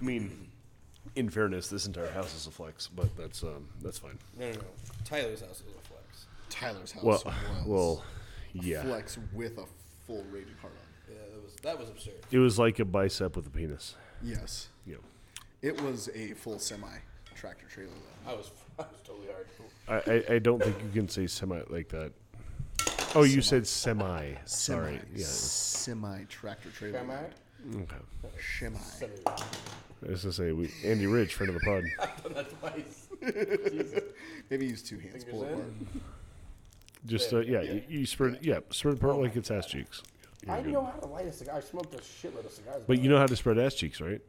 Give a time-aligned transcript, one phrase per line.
[0.00, 0.48] I mean,
[1.16, 4.18] in fairness, this entire house is a flex, but that's um, that's fine.
[4.38, 4.60] No, no, no.
[5.04, 6.26] Tyler's house is a flex.
[6.48, 7.34] Tyler's house Well, was
[7.66, 8.04] well,
[8.52, 8.82] yeah.
[8.82, 9.64] flex with a
[10.06, 11.14] full rated heart on.
[11.14, 12.14] Yeah, that was that was absurd.
[12.30, 13.96] It was like a bicep with a penis.
[14.22, 14.96] Yes, Yeah.
[15.62, 16.88] it was a full semi
[17.34, 17.90] tractor trailer
[18.24, 18.30] though.
[18.32, 19.46] I was I was totally hard.
[19.88, 22.12] I, I, I don't think you can say semi like that.
[23.14, 24.34] Oh, you said semi.
[24.44, 25.00] Sorry.
[25.14, 25.24] Yeah.
[25.26, 26.98] semi tractor trailer.
[27.00, 27.20] Am I?
[27.74, 27.94] Okay.
[28.40, 28.76] Semi.
[30.06, 31.84] I was to say we Andy Rich, friend of the pod.
[32.00, 33.08] I've done that twice.
[34.50, 35.24] Maybe use two hands.
[35.24, 36.04] Pull it Fingers apart.
[37.06, 40.02] Just uh, yeah, you, you spread yeah, spread apart like it's ass cheeks.
[40.44, 40.72] You're I good.
[40.72, 41.56] know how to light a cigar.
[41.56, 42.82] I smoked a shitload of cigars.
[42.86, 44.20] But you know how to spread ass cheeks, right?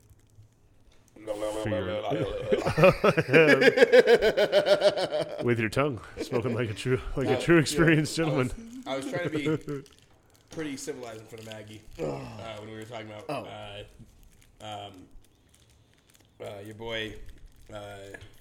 [5.44, 8.52] With your tongue, smoking like a true like a true experienced gentleman.
[8.88, 9.84] I was trying to be
[10.52, 13.84] pretty civilized in front of Maggie uh, when we were talking about uh,
[14.66, 14.92] um,
[16.44, 17.14] uh, your boy
[17.74, 17.78] uh,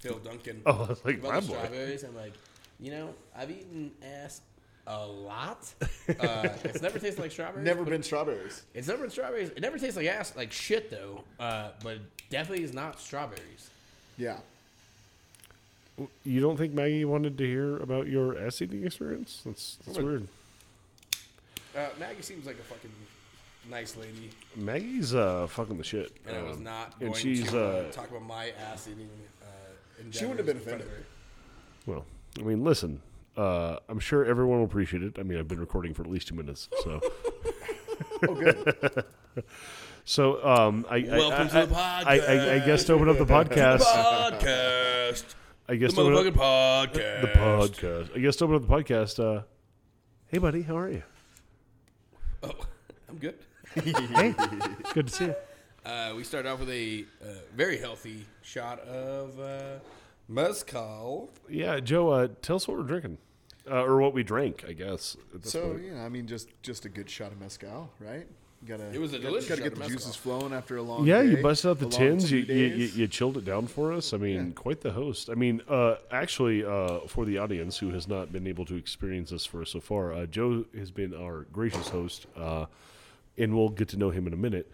[0.01, 0.63] Phil Duncan.
[0.67, 1.55] Oh, I was like about my the boy.
[1.55, 2.03] strawberries.
[2.03, 2.33] I'm like,
[2.79, 4.41] you know, I've eaten ass
[4.87, 5.73] a lot.
[6.19, 7.65] Uh, it's never tasted like strawberries.
[7.65, 8.65] Never been strawberries.
[8.75, 9.51] It's never been strawberries.
[9.51, 11.23] It never tastes like ass, like shit though.
[11.39, 11.99] Uh, but
[12.31, 13.71] definitely is not strawberries.
[14.19, 14.39] Yeah.
[16.25, 19.43] You don't think Maggie wanted to hear about your ass eating experience?
[19.47, 20.29] That's that's Well, weird.
[21.77, 22.91] Uh, Maggie seems like a fucking
[23.71, 26.13] nice lady, Maggie's uh fucking the shit.
[26.27, 28.89] and I was Um, not and going she's to uh, uh talk about my ass
[28.91, 29.09] eating.
[29.43, 29.47] Uh,
[30.11, 31.07] She wouldn't have been endeavors in front of offended.
[31.87, 31.93] her.
[31.93, 32.07] well.
[32.39, 33.03] I mean, listen.
[33.37, 35.19] Uh, I'm sure everyone will appreciate it.
[35.19, 37.01] I mean, I've been recording for at least two minutes, so
[38.29, 39.05] Oh, good.
[40.05, 43.09] so um, I I, Welcome I, to the I, I, I, I guess to open
[43.09, 43.81] up the podcast.
[43.81, 45.25] podcast.
[45.69, 47.21] I guess The to open up podcast.
[47.23, 48.17] the podcast.
[48.17, 49.19] I guess to open up the podcast.
[49.39, 49.43] Uh,
[50.29, 51.03] hey, buddy, how are you?
[53.11, 53.35] I'm good.
[53.75, 54.35] Hey,
[54.95, 55.35] good to see you.
[55.85, 59.79] Uh, we started off with a uh, very healthy shot of uh,
[60.29, 61.31] mezcal.
[61.49, 63.19] Yeah, Joe, uh, tell us what we're drinking,
[63.71, 64.65] uh, or what we drank.
[64.69, 65.17] I guess.
[65.35, 65.85] at this So point.
[65.85, 68.27] yeah, I mean, just just a good shot of mezcal, right?
[68.63, 68.91] You gotta.
[68.93, 69.99] It was a gotta- delicious Gotta shot get of the mezcal.
[70.01, 71.07] juices flowing after a long.
[71.07, 72.29] Yeah, day, you busted out the a long tins.
[72.29, 72.97] two You, you, you, days.
[72.99, 74.13] you chilled it down for us.
[74.13, 74.53] I mean, Yeah.
[74.55, 75.31] quite the host.
[75.31, 79.31] I mean, uh, actually, uh, for the audience who has not been able to experience
[79.31, 82.67] this for us so far, uh, Joe has been our gracious host, uh,
[83.41, 84.71] and we'll get to know him in a minute.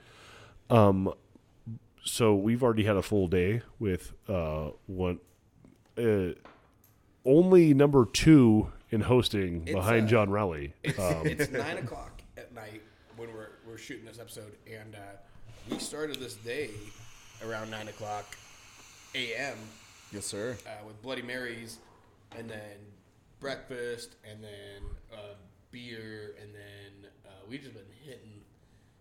[0.69, 1.13] Um,
[2.05, 5.21] so we've already had a full day with uh, one,
[5.99, 6.35] uh,
[7.25, 10.75] only number two in hosting It's, behind uh, John Rowley.
[10.83, 12.83] It's, Um, it's nine o'clock at night
[13.17, 14.99] when we're we're shooting this episode, and uh,
[15.71, 16.71] we started this day
[17.45, 18.37] around nine o'clock
[19.15, 19.57] a.m.
[20.13, 20.57] Yes, sir.
[20.67, 21.79] Uh, with Bloody Marys,
[22.39, 22.79] and then
[23.41, 24.83] breakfast, and then
[25.13, 25.35] uh,
[25.73, 28.36] beer, and then uh, we just been hitting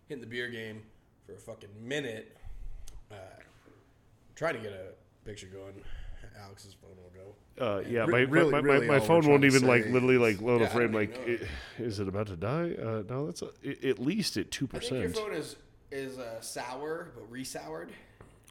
[0.08, 0.82] hitting the beer game
[1.26, 2.36] for a fucking minute,
[3.10, 3.14] uh,
[4.34, 4.92] trying to get a
[5.24, 5.74] picture going.
[6.42, 7.34] Alex's phone will go.
[7.64, 9.66] Uh, yeah, my, really- my, really my, my all we're phone won't trying to even
[9.68, 10.92] like literally like load Yeah, a I frame.
[10.92, 12.74] Like, even i- is it about to die?
[12.78, 15.02] Uh, no, that's a, i- at least at two percent.
[15.02, 15.56] think your phone is
[15.90, 17.90] is uh, sour but re-soured.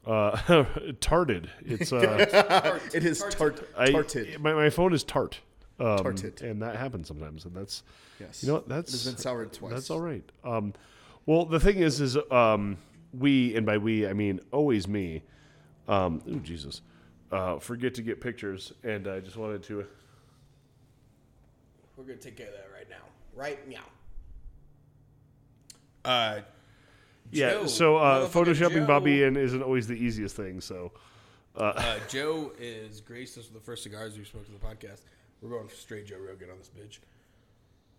[0.06, 0.66] Uh,
[1.00, 1.50] tarted.
[1.66, 4.40] It's uh, It is Tart- tart I, tarted.
[4.40, 5.40] my my phone is tart.
[5.78, 6.42] Um, Tarted.
[6.42, 7.84] and that happens sometimes, and that's
[8.20, 8.42] Yes.
[8.42, 9.74] you know what that's It has been soured twice.
[9.74, 10.24] That's all right.
[10.46, 10.74] Um,
[11.26, 12.78] well, the thing is, is um,
[13.18, 15.24] we and by we I mean always me.
[15.88, 16.82] Um, ooh, Jesus,
[17.32, 19.86] uh, forget to get pictures, and I just wanted to.
[21.98, 23.06] We're gonna take care of that right now.
[23.36, 23.80] Right meow.
[26.04, 26.40] Uh,
[27.32, 28.86] Yeah, Joe, so uh, photoshopping Joe.
[28.86, 30.62] Bobby in isn't always the easiest thing.
[30.62, 30.92] So
[31.56, 35.02] uh, Joe is graced us with the first cigars we smoked on the podcast.
[35.42, 37.00] We're going straight Joe Rogan on this bitch.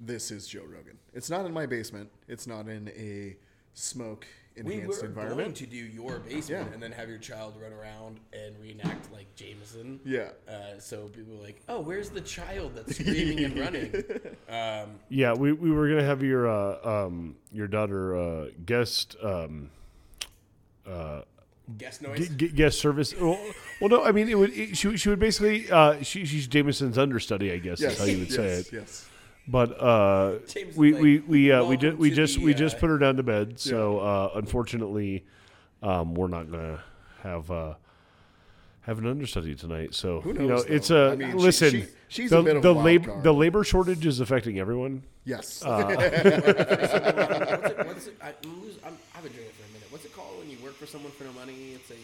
[0.00, 0.98] This is Joe Rogan.
[1.14, 2.10] It's not in my basement.
[2.28, 3.36] It's not in a
[3.72, 5.56] smoke enhanced We enhanced were going environment.
[5.56, 6.72] to do your basement Yeah.
[6.74, 10.00] and then have your child run around and reenact like Jameson.
[10.04, 10.30] Yeah.
[10.48, 14.04] Uh, so people were like, "Oh, where's the child that's screaming and running?"
[14.48, 19.70] Um, yeah, we, we were gonna have your uh, um, your daughter uh, guest um,
[21.78, 22.28] guest noise.
[22.28, 23.14] g- g- guest service.
[23.18, 23.38] Well,
[23.80, 24.50] well, no, I mean it would.
[24.52, 27.92] It, she she would basically uh, she, she's Jameson's understudy, I guess Yes.
[27.94, 28.72] is how you would say yes, it.
[28.74, 29.08] Yes.
[29.48, 32.54] But uh, Jameson's we, like, we we uh, we "Welcome just we just the, we
[32.54, 33.58] just uh, put her down to bed.
[33.60, 35.24] So uh, unfortunately,
[35.82, 36.80] um, we're not gonna
[37.22, 37.50] have.
[37.50, 37.74] Uh,
[38.82, 41.08] have an understudy tonight, so Who you know knows, it's though?
[41.08, 41.70] a I mean, listen.
[41.72, 44.60] she- she's the, a bit of the a wild labor the labor shortage is affecting
[44.60, 45.02] everyone.
[45.24, 45.60] Yes.
[45.64, 49.72] Uh, what's it, what's it, I, I'm lose, I'm, I've been doing it for a
[49.72, 49.88] minute.
[49.90, 51.72] What's it called when you work for someone for no money?
[51.74, 51.96] It's a uh,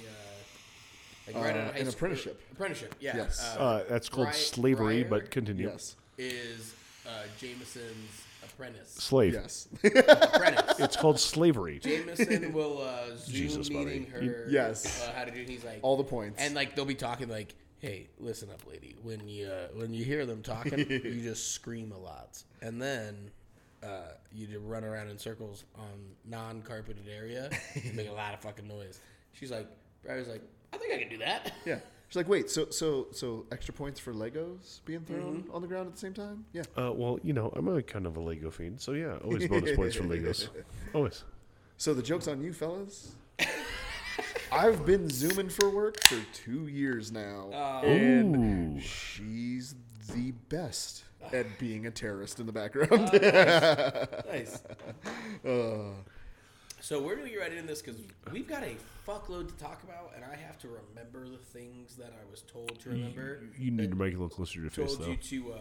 [1.28, 2.42] like right Uh, out of high an school- apprenticeship.
[2.50, 3.16] Apprenticeship, yeah.
[3.16, 3.56] Yes.
[3.56, 5.68] Uh, that's called Bri- slavery, Briar but continue.
[5.68, 5.94] yes.
[6.18, 6.74] is
[7.06, 8.90] uh, Jameson's apprentice.
[8.90, 9.34] Slave.
[9.34, 9.68] Yes.
[10.08, 10.78] apprentice.
[10.80, 11.78] It's called slavery.
[11.78, 13.84] Jameson will uh, Zoom Jesus, buddy.
[13.84, 14.46] meeting her.
[14.48, 15.02] Yes.
[15.06, 15.42] Uh, how to do.
[15.46, 16.40] He's like All the points.
[16.42, 18.96] and like they'll be talking like, "Hey, listen up, lady.
[19.02, 23.30] When you uh, when you hear them talking, you just scream a lot, and then
[23.82, 25.90] uh, you just run around in circles on
[26.24, 29.00] non-carpeted area and make a lot of fucking noise."
[29.32, 29.66] She's like,
[30.04, 31.78] "Bradley's like, I think I can do that." yeah.
[32.12, 35.54] She's like, wait, so so so extra points for Legos being thrown Mm-hmm.
[35.54, 36.44] on the ground at the same time?
[36.52, 36.60] Yeah.
[36.76, 39.74] Uh, well, you know, I'm a kind of a Lego fiend, so yeah, always bonus
[39.74, 40.48] points from Legos.
[40.94, 41.24] Always.
[41.78, 43.12] So the joke's on you, fellas.
[44.52, 47.48] I've been zooming for work for two years now,
[47.82, 48.80] and Ooh.
[48.82, 49.74] she's
[50.14, 53.10] the best at being a terrorist in the background.
[54.30, 54.62] nice.
[55.48, 55.94] Uh,
[56.82, 58.00] So we're gonna get right into this because
[58.32, 58.74] we've got a
[59.06, 62.80] fuckload to talk about, and I have to remember the things that I was told
[62.80, 63.44] to remember.
[63.56, 65.10] You need to make it a little closer to your face, told though.
[65.12, 65.52] you to.
[65.52, 65.56] Uh,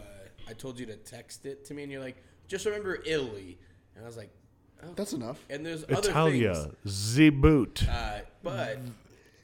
[0.48, 2.16] I told you to text it to me, and you're like,
[2.48, 3.56] just remember Italy,
[3.94, 4.30] and I was like,
[4.82, 4.88] oh.
[4.96, 5.38] that's enough.
[5.48, 7.14] And there's other Italia, things.
[7.14, 8.80] the boot, Uh, but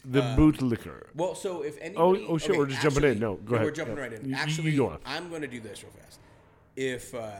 [0.04, 1.06] the boot liquor.
[1.14, 3.20] well, so if anybody, Oh, oh, shit, okay, we're just jumping in.
[3.20, 3.64] No, go ahead.
[3.66, 4.02] We're jumping Yeah.
[4.02, 4.24] right in.
[4.24, 4.98] You- you- Actually, you go on.
[5.06, 6.18] I'm going to do this real fast.
[6.74, 7.30] If uh,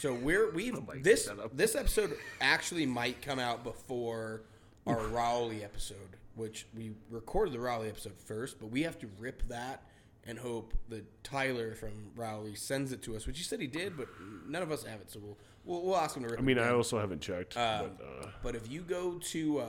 [0.00, 0.72] so, we're we
[1.02, 4.42] this this episode actually might come out before
[4.86, 9.46] our Rowley episode, which we recorded the Rowley episode first, but we have to rip
[9.48, 9.82] that
[10.24, 13.96] and hope that Tyler from Rowley sends it to us, which he said he did,
[13.96, 14.08] but
[14.46, 16.38] none of us have it, so we'll we'll, we'll ask him to rip.
[16.38, 17.56] I mean, it I also haven't checked.
[17.56, 19.66] Uh, but, uh, But if you go to uh,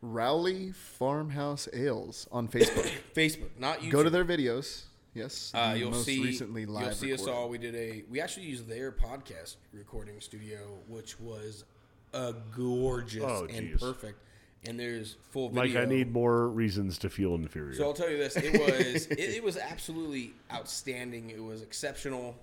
[0.00, 2.90] Rowley Farmhouse Ales on Facebook.
[3.14, 4.84] Facebook, not YouTube, Go to their videos.
[5.14, 5.52] Yes.
[5.54, 6.22] Uh, you'll most see.
[6.22, 7.48] recently live you'll see us all.
[7.48, 8.02] We did a.
[8.10, 10.58] We actually used their podcast recording studio,
[10.88, 11.64] which was
[12.12, 14.18] a gorgeous Oh, and perfect.
[14.66, 15.62] And there's full video.
[15.62, 17.74] like, I need more reasons to feel inferior.
[17.74, 21.30] So I'll tell you this: it was it, it was absolutely outstanding.
[21.30, 22.34] It was exceptional,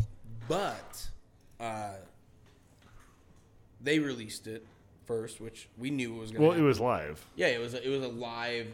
[0.47, 1.07] but
[1.59, 1.95] uh,
[3.81, 4.65] they released it
[5.05, 6.41] first, which we knew it was going.
[6.43, 7.25] To Well, it was live.
[7.35, 7.73] Yeah, it was.
[7.73, 8.67] A, it was a live.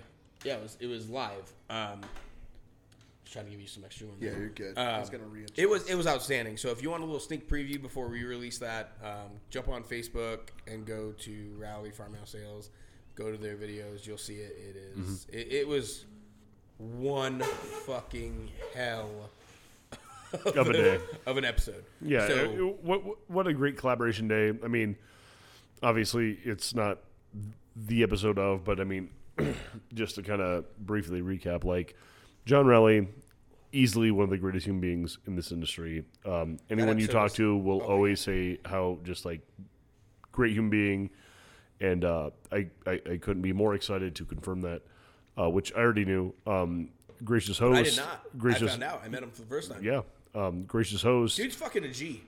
[0.43, 0.77] Yeah, it was.
[0.81, 1.53] It was live.
[1.69, 2.11] Um, just
[3.31, 4.19] trying to give you some extra ones.
[4.21, 4.77] Yeah, you're good.
[4.77, 5.51] I was Um, gonna read.
[5.55, 5.87] It was.
[5.89, 6.57] It was outstanding.
[6.57, 9.83] So if you want a little sneak preview before we release that, um, jump on
[9.83, 12.69] Facebook and go to Rowley Farmhouse Sales.
[13.15, 14.05] Go to their videos.
[14.05, 14.55] You'll see it.
[14.57, 15.37] It is- Mm-hmm.
[15.37, 16.05] It, it was
[16.77, 17.39] one
[17.87, 19.09] fucking hell
[20.45, 20.99] Of a day.
[21.25, 21.83] of an episode.
[22.01, 22.27] Yeah.
[22.27, 24.49] So what what a great collaboration day.
[24.63, 24.97] I mean,
[25.81, 26.99] obviously it's not
[27.75, 29.09] the episode of, but I mean,
[29.93, 31.95] just to kind of briefly recap, like
[32.47, 33.09] John Rowley,
[33.73, 36.05] easily one of the greatest human beings in this industry.
[36.25, 39.41] Um, anyone you talk to will oh, always say how just like
[40.31, 41.09] great human being,
[41.81, 44.81] and uh, I, I I couldn't be more excited to confirm that,
[45.37, 46.33] uh, which I already knew.
[46.47, 46.87] Um,
[47.25, 48.37] gracious host, I did not.
[48.37, 49.01] gracious, I found out.
[49.03, 49.83] I met him for the first time.
[49.83, 50.03] yeah,
[50.33, 51.35] um, gracious host.
[51.35, 52.23] Dude's fucking a G.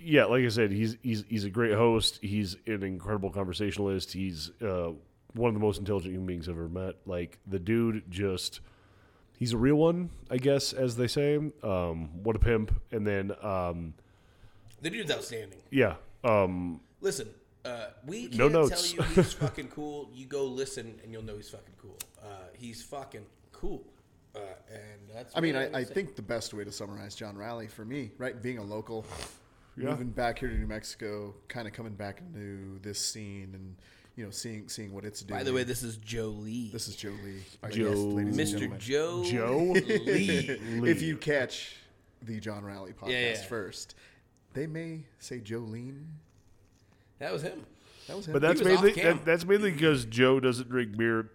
[0.00, 2.18] yeah, like I said, he's he's he's a great host.
[2.20, 4.12] He's an incredible conversationalist.
[4.12, 4.90] He's uh,
[5.34, 6.96] one of the most intelligent human beings I've ever met.
[7.06, 8.58] Like the dude, just
[9.40, 11.34] he's a real one, I guess, as they say.
[11.64, 12.72] Um, what a pimp!
[12.92, 13.94] And then um,
[14.82, 15.58] The dude's outstanding.
[15.72, 17.28] yeah, um, Listen,
[17.64, 18.92] uh, we No can't notes.
[18.92, 20.08] tell you he's fucking cool.
[20.14, 21.96] You go listen and you'll know he's fucking cool.
[22.22, 22.26] Uh,
[22.56, 23.82] he's fucking cool.
[24.36, 24.38] Uh,
[24.70, 25.36] and that's.
[25.36, 25.94] I mean, what I, would I say.
[25.94, 29.04] think the best way to summarize John Rowley for me, right, being a local,
[29.76, 29.90] Yeah.
[29.90, 33.74] moving back here to New Mexico, kind of coming back into this scene and
[34.16, 35.38] you know seeing seeing what it's doing.
[35.38, 38.00] By the way, this is Joe Lee, this is Joe Lee, uh, Our Joe- guest,
[38.36, 38.78] ladies Mr.
[38.78, 40.58] Joe Joe Lee.
[40.90, 41.76] If you catch
[42.22, 43.42] the John Rowley podcast Yeah, yeah.
[43.42, 43.94] first,
[44.52, 46.04] they may say Jolene.
[47.18, 47.64] That was him.
[48.08, 48.32] That was him.
[48.32, 51.30] but that's mainly that, that's mainly because Joe doesn't drink beer.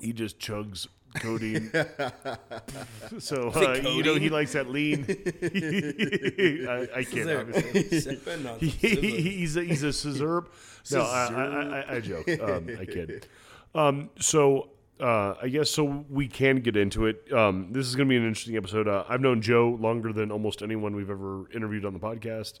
[0.00, 0.88] He just chugs
[1.20, 1.70] codeine.
[3.18, 5.04] so uh, you know he likes that lean.
[6.68, 7.30] I, I can't.
[7.30, 8.00] obviously.
[8.00, 10.44] Sipping He- he- he's a, he's a scissor.
[10.90, 12.28] No, I, I, I, I joke.
[12.40, 13.26] Um, I kid.
[13.74, 16.04] Um, so uh, I guess so.
[16.10, 17.32] We can get into it.
[17.32, 18.88] Um, this is going to be an interesting episode.
[18.88, 22.60] Uh, I've known Joe longer than almost anyone we've ever interviewed on the podcast.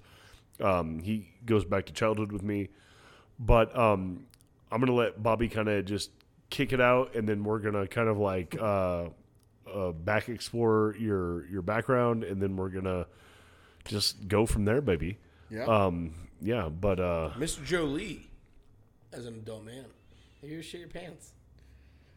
[0.60, 2.68] Um, he goes back to childhood with me,
[3.38, 4.26] but um,
[4.70, 6.10] I'm going to let Bobby kind of just
[6.52, 9.06] kick it out, and then we're going to kind of like uh,
[9.72, 13.06] uh, back explore your your background, and then we're gonna
[13.84, 15.18] just go from there, baby.
[15.50, 15.64] Yeah.
[15.64, 17.64] Um, yeah, but uh, Mr.
[17.64, 18.28] Jolie,
[19.12, 19.86] as an adult man,
[20.42, 21.32] you shit your pants.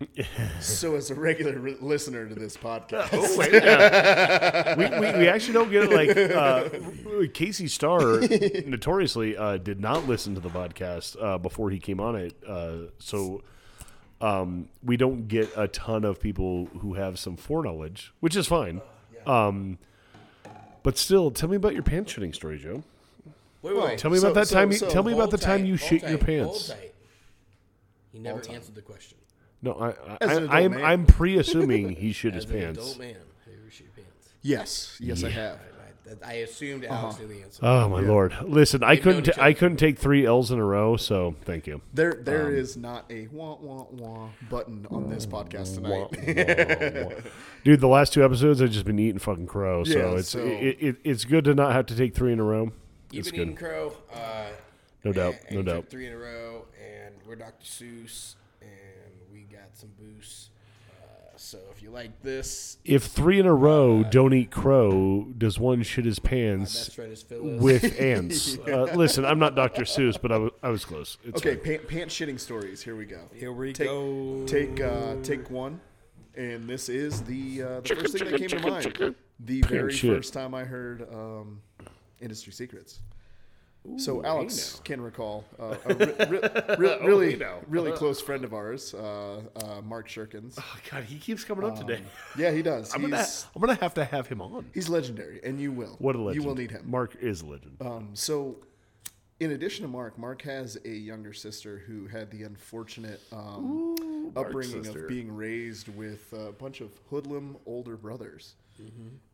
[0.60, 4.76] so as a regular re- listener to this podcast, oh wait, yeah.
[4.76, 5.92] we, we we actually don't get it.
[5.92, 8.20] Like uh, Casey Starr
[8.68, 12.90] notoriously uh, did not listen to the podcast uh, before he came on it, uh,
[13.00, 13.42] so.
[14.22, 18.82] Um, we don't get a ton of people who have some foreknowledge, which is fine.
[19.26, 19.78] Um,
[20.84, 22.84] But still, tell me about your pants shitting story, Joe.
[23.64, 24.72] Wait, wait, Tell me So- about that so- time.
[24.72, 26.72] You, so tell me about Hold the time tight, you hold shit your pants.
[28.12, 28.56] He never time.
[28.56, 29.18] answered the question.
[29.62, 30.86] No, I, I, As an I, adult I'm man.
[30.86, 32.80] I'm pre-assuming he shit his an pants.
[32.80, 33.18] adult man, have
[33.54, 34.30] you ever shit your pants?
[34.44, 35.34] Yes, yes, I Yeah.
[35.34, 35.56] have.
[35.56, 35.75] I, I,
[36.26, 37.66] I assumed Alex knew the answer.
[37.66, 38.36] Oh my lord!
[38.44, 39.30] Listen, I We've known couldn't.
[39.30, 39.54] each T- I other.
[39.60, 40.98] couldn't take three L's in a row.
[40.98, 41.82] So thank you.
[41.94, 45.90] There, there Um, is not a wah wah wah button on this podcast tonight.
[45.90, 47.22] wah, wah.
[47.64, 49.84] Dude, the last two episodes I've just been eating fucking crow.
[49.84, 52.40] So Yeah, it's so- It, it, it's good to not have to take three in
[52.40, 52.72] a row.
[53.12, 53.44] You've It's been good.
[53.48, 53.94] eating crow.
[54.14, 54.46] Uh,
[55.04, 55.82] No doubt, and- no and you doubt.
[55.84, 57.64] took Three in a row, and we're Dr.
[57.66, 58.72] Seuss, and
[59.34, 60.50] we got some boost.
[61.46, 65.60] Uh, so if you like this, If three in a row don't eat crow, does
[65.60, 67.62] one shit his pants best friend is Phyllis.
[67.62, 68.58] with ants?
[68.68, 69.84] uh, listen, I'm not Dr.
[69.84, 71.18] Seuss, but I was, I was close.
[71.24, 71.64] It's okay, fine.
[71.64, 72.82] pant, pants shitting stories.
[72.82, 73.22] Here we go.
[73.34, 74.46] Here we Take- go.
[74.48, 75.80] Take uh, take one,
[76.36, 79.16] and this is the uh, the first thing that came to mind.
[79.40, 80.16] The Pant very shit.
[80.16, 81.62] first time I heard um,
[82.22, 83.00] industry secrets.
[83.98, 87.60] So Alex can recall uh, a re- re- re- really now.
[87.68, 90.56] really close friend of ours, uh, uh, Mark Shirkins.
[90.60, 92.02] Oh, God, he keeps coming up today.
[92.38, 92.94] Yeah, he does.
[92.94, 93.26] I'm gonna,
[93.56, 94.66] I'm gonna have to have him on.
[94.74, 95.96] he's legendary, and you will.
[96.00, 96.44] What a legend!
[96.44, 96.84] You will need him.
[96.86, 97.78] Mark is a legend.
[97.82, 98.58] Um, so,
[99.40, 103.96] in addition to Mark, Mark has a younger sister who had the unfortunate um,
[104.34, 108.56] Mark's upbringing of being raised with a bunch of hoodlum older brothers.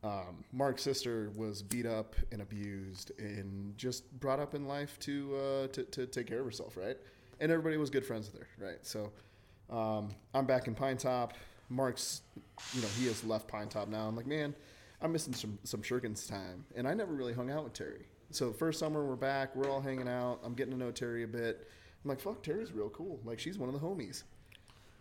[0.03, 5.35] Um, Mark's sister was beat up and abused and just brought up in life to,
[5.35, 6.97] uh, to to take care of herself, right?
[7.39, 8.77] And everybody was good friends with her, right?
[8.83, 9.11] So,
[9.69, 11.31] um, I'm back in Pinetop.
[11.69, 12.21] Mark's,
[12.73, 14.07] you know, he has left Pinetop now.
[14.07, 14.53] I'm like, man,
[15.01, 18.05] I'm missing some some Shurkins time, and I never really hung out with Terry.
[18.31, 20.39] So first summer we're back, we're all hanging out.
[20.43, 21.67] I'm getting to know Terry a bit.
[22.03, 23.19] I'm like, fuck, Terry's real cool.
[23.25, 24.23] Like she's one of the homies,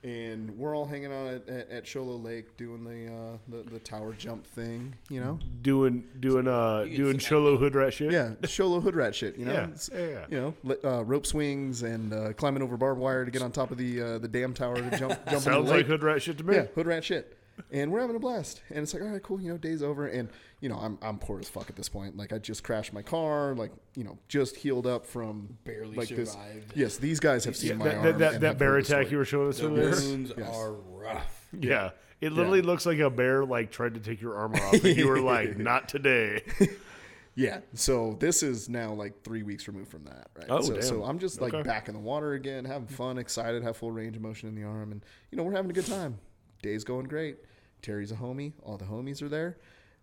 [0.02, 3.70] and we're all hanging out at, at, at Show Low Lake doing the, uh, the
[3.70, 5.38] the tower jump thing, you know.
[5.62, 8.12] doing doing uh You can doing see cholo hood rat shit.
[8.12, 9.52] Yeah, Sholo hood rat shit, you know.
[9.52, 10.26] Yeah, It's- yeah, yeah.
[10.28, 13.52] You know, li- uh, rope swings and uh, climbing over barbed wire to get on
[13.52, 15.76] top of the uh, the dam tower to jump jump in the Sounds lake.
[15.78, 16.56] like hood rat shit to me.
[16.56, 17.36] Yeah, hood rat shit.
[17.72, 18.62] And we're having a blast.
[18.70, 20.06] And it's like, all right, cool, you know, day's over.
[20.06, 20.28] And,
[20.60, 22.16] you know, I'm, I'm poor as fuck at this point.
[22.16, 26.08] Like, I just crashed my car, like, you know, just healed up from Barely like
[26.08, 26.32] this.
[26.32, 26.72] survived.
[26.76, 28.04] Yes, these guys have seen Yeah, my that, arm.
[28.04, 29.90] that, that, and that have bear heard the attack you were showing us The earlier.
[29.90, 30.54] wounds Yes.
[30.56, 31.46] are rough.
[31.58, 31.90] Yeah.
[32.20, 35.08] It literally looks like a bear like tried to take your armor off, and you
[35.08, 36.42] were like, "Not today."
[37.36, 37.60] Yeah.
[37.74, 40.46] So this is now like three weeks removed from that, right?
[40.50, 40.82] Oh, so, damn.
[40.82, 41.66] so I'm just like Okay.
[41.66, 44.64] back in the water again, having fun, excited, have full range of motion in the
[44.64, 46.18] arm, and you know we're having a good time.
[46.60, 47.38] Day's going great.
[47.82, 48.52] Terry's a homie.
[48.62, 49.58] All the homies are there.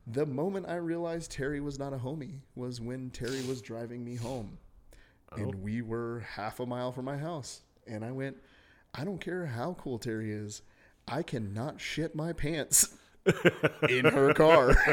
[0.05, 4.15] The moment I realized Terry was not a homie was when Terry was driving me
[4.15, 4.57] home,
[5.35, 5.57] and Oh.
[5.57, 8.37] we were half a mile from my house, and I went,
[8.93, 10.61] I don't care how cool Terry is,
[11.07, 12.89] I cannot shit my pants.
[13.89, 14.75] in her car.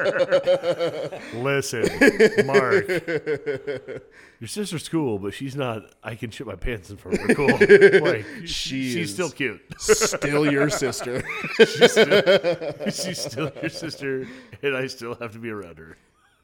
[0.00, 5.82] Oh, Listen, Mark, your sister's cool, but she's not.
[6.02, 7.34] I can shit my pants in front of her.
[7.34, 7.48] Cool.
[8.08, 9.12] Like She she's is.
[9.14, 9.60] still cute.
[9.78, 11.22] Still your sister.
[11.58, 14.26] she's, still, she's still your sister,
[14.62, 15.96] and I still have to be around her.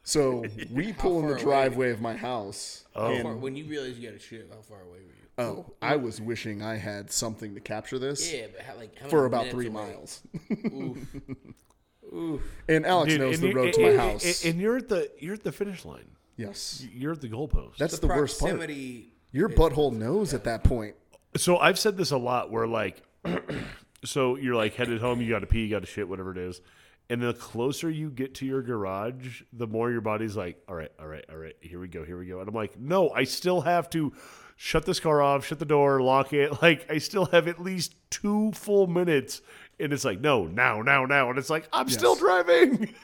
[0.02, 1.42] So we pull in far the away?
[1.42, 2.84] driveway of my house.
[2.94, 3.06] Oh.
[3.06, 5.23] How and- far, when you realize you got a shit, how far away were you?
[5.38, 9.08] Oh, I was wishing I had something to capture this Yeah, but how, like how
[9.08, 9.74] for about three away?
[9.86, 10.22] miles.
[10.72, 10.98] Oof.
[12.14, 12.42] Oof.
[12.68, 14.44] And Alex Dude, knows and the you- road and- to my and- house.
[14.44, 16.06] and, and you're at the you're at the finish line.
[16.36, 16.86] yes.
[16.92, 17.76] You're at the goalpost.
[17.78, 18.70] That's the, worst part.
[19.32, 20.94] Your butthole knows at that point.
[21.36, 23.02] So I've said this a lot where like
[24.04, 26.60] so you're like headed home, you gotta pee, you gotta shit, whatever it is.
[27.10, 30.90] And the closer you get to your garage, the more your body's like, all right,
[30.98, 32.38] all right, all right, here we go, here we go.
[32.40, 34.12] And I'm like, no, I still have to
[34.56, 36.52] shut this car off, shut the door, lock it.
[36.62, 39.42] Like I still have at least two full minutes.
[39.80, 41.30] And it's like, no, now, now, now.
[41.30, 42.94] And it's like, I'm still driving.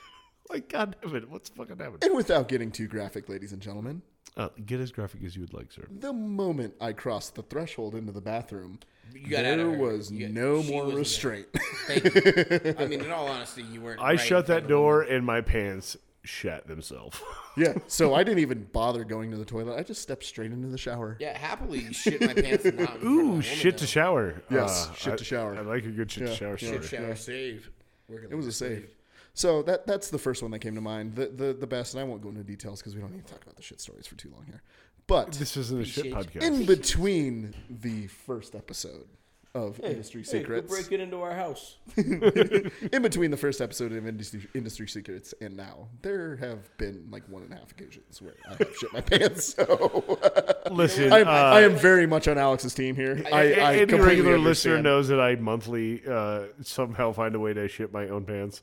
[0.50, 1.98] like, God damn it, what's fucking happening?
[2.02, 4.02] And without getting too graphic, ladies and gentlemen,
[4.36, 5.86] Uh, get as graphic as you would like, sir.
[5.90, 8.78] the moment I crossed the threshold into the bathroom,
[9.12, 11.46] You got there was You got- no more restraint.
[11.88, 12.74] Thank you.
[12.78, 14.00] I mean, in all honesty, you weren't.
[14.00, 15.16] I right shut that door them.
[15.16, 17.20] and my pants shat themselves.
[17.56, 17.74] yeah.
[17.86, 19.78] So I didn't even bother going to the toilet.
[19.78, 21.16] I just stepped straight into the shower.
[21.20, 22.64] Yeah, happily shit my pants.
[22.64, 23.86] and Not in front of a Ooh, woman, shit to though.
[23.86, 24.42] shower.
[24.50, 25.56] Yes, Uh, shit I- to shower.
[25.56, 26.66] I like a good shit Yeah, to shower yeah.
[26.68, 26.80] story.
[26.82, 27.14] Shit shower Yeah.
[27.14, 27.70] save.
[28.08, 28.90] Working It was a save.
[29.34, 31.14] So that that's the first one that came to mind.
[31.14, 33.32] The the, the best, and I won't go into details because we don't need to
[33.32, 34.62] talk about the shit stories for too long here.
[35.06, 36.42] But This isn't a shit Appreciate podcast.
[36.42, 39.08] in between the first episode
[39.54, 41.76] of Industry Hey, quit Secrets, breaking into our house.
[41.96, 47.24] in between the first episode of Industry, Industry Secrets and now, there have been like
[47.28, 49.54] one and a half occasions where I have shit my pants.
[49.54, 50.18] So
[50.70, 53.24] Listen, I'm, uh, I am very much on Alex's team here.
[53.32, 57.40] I, a- I any completely regular listener knows that I monthly uh, somehow find a
[57.40, 58.62] way to shit my own pants.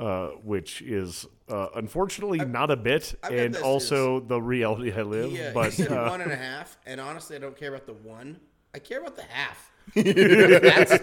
[0.00, 5.02] uh, which is uh, unfortunately not a bit, I and this also the reality I
[5.02, 5.30] live.
[5.30, 7.68] He, uh, but he said uh, one and a half, and honestly, I don't care
[7.72, 8.38] about the one.
[8.74, 9.70] I care about the half.
[9.94, 10.98] That's.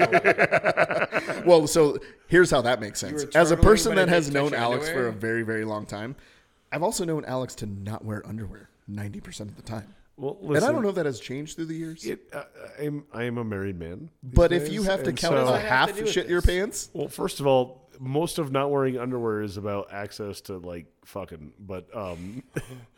[1.46, 1.98] Well, so
[2.28, 3.24] here's how that makes sense.
[3.36, 6.16] As a person that has known your Alex for a very, very long time,
[6.72, 9.94] I've also known Alex to not wear underwear 90% of the time.
[10.18, 12.06] well, and I don't know if that has changed through the years.
[12.06, 12.44] It, uh,
[12.82, 14.10] I'm I am a married man.
[14.22, 16.12] these but if you have to count so- as a does to half do with
[16.12, 20.42] shit your pants, Well, first of all, most of not wearing underwear is about access
[20.42, 21.54] to like fucking.
[21.60, 22.44] But um,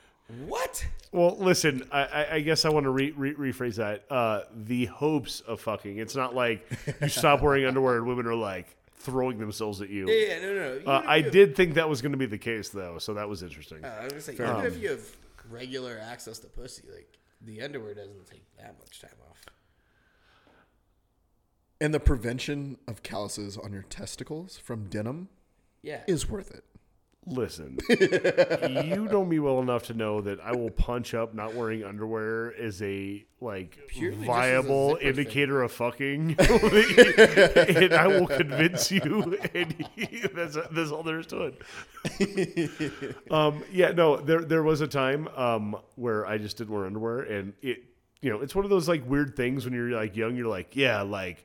[0.47, 0.85] What?
[1.11, 4.05] well, listen, I, I, I guess I want to re, re, rephrase that.
[4.09, 5.97] Uh, the hopes of fucking.
[5.99, 6.67] It's not like
[7.01, 10.09] you stop wearing underwear and women are like throwing themselves at you.
[10.09, 10.79] Yeah, yeah, no, no.
[10.79, 10.91] no.
[10.91, 13.13] Uh, I you have- did think that was going to be the case though, so
[13.13, 13.85] that was interesting.
[13.85, 15.05] Uh, I was gonna say, even if you have
[15.49, 19.45] regular access to pussy, like the underwear doesn't take that much time off.
[21.79, 25.27] and the prevention of calluses on your testicles from denim
[25.83, 26.01] Yeah.
[26.07, 26.63] is worth it.
[27.27, 31.83] Listen, you know me well enough to know that I will punch up not wearing
[31.83, 35.07] underwear as a like Purely as a viable thing.
[35.07, 39.39] indicator of fucking, and I will convince you.
[39.55, 39.73] And
[40.35, 41.53] that's that's all there is to
[42.19, 43.15] it.
[43.31, 47.21] um, yeah, no, there there was a time um, where I just didn't wear underwear,
[47.21, 47.85] and it
[48.21, 50.75] you know it's one of those like weird things when you're like young, you're like
[50.75, 51.43] yeah, like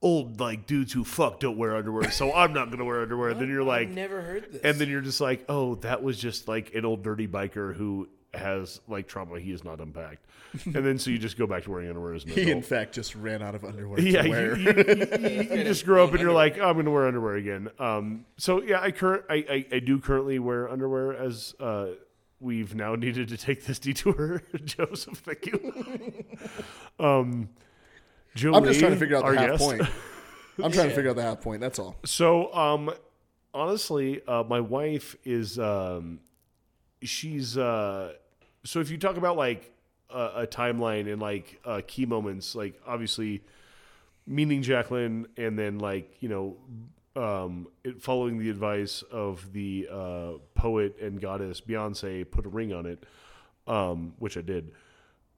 [0.00, 3.30] old like dudes who fuck don't wear underwear, so I'm not gonna wear underwear.
[3.30, 4.60] And then you're like I've never heard this.
[4.62, 8.08] and then you're just like, oh, that was just like an old dirty biker who
[8.34, 10.24] has like trauma he has not unpacked.
[10.66, 12.64] and then so you just go back to wearing underwear as an He, in adult.
[12.66, 14.56] fact, just ran out of underwear Yeah, to you, wear.
[14.56, 17.34] you, you- you just grow up and you're like, oh, I'm going to wear underwear
[17.36, 17.68] again.
[17.78, 21.88] Um, so yeah, I current I, I, I do currently wear underwear as uh,
[22.40, 24.42] we've now needed to take this detour.
[24.64, 26.24] Joseph, thank you.
[27.04, 27.48] um,
[28.34, 29.62] Julie, I'm just trying to figure out the half guest.
[29.62, 29.82] point.
[30.62, 31.60] I'm trying to figure out the half point.
[31.60, 31.96] That's all.
[32.04, 32.90] So, um,
[33.54, 36.20] honestly, uh, my wife is, um,
[37.02, 38.14] she's, uh,
[38.64, 39.72] so if you talk about like
[40.10, 43.42] a, a timeline and like uh, key moments, like obviously
[44.26, 46.56] meeting Jacqueline and then like, you know,
[47.16, 52.72] um, it, following the advice of the uh, poet and goddess Beyonce, put a ring
[52.72, 53.04] on it,
[53.66, 54.72] um, which I did.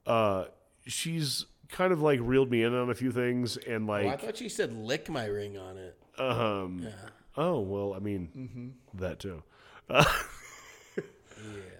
[0.05, 0.45] Uh,
[0.85, 4.37] she's kind of like reeled me in on a few things and Oh, I thought
[4.37, 5.97] she said lick my ring on it.
[6.19, 6.91] um, Yeah.
[7.37, 8.97] Oh well, I mean Mm-hmm.
[8.99, 9.41] that too.
[9.89, 10.03] Uh,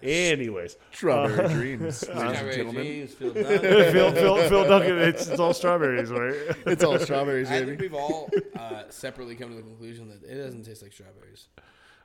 [0.04, 2.84] anyways, Strawberry dreams, ladies and gentlemen.
[2.84, 3.44] James, Phil Dunn.
[3.60, 6.34] Phil, Phil, Phil Duncan, it's, it's all strawberries, right?
[6.66, 7.82] It's all strawberries, I think baby.
[7.84, 11.48] we've all uh, separately come to the conclusion that it doesn't taste like strawberries.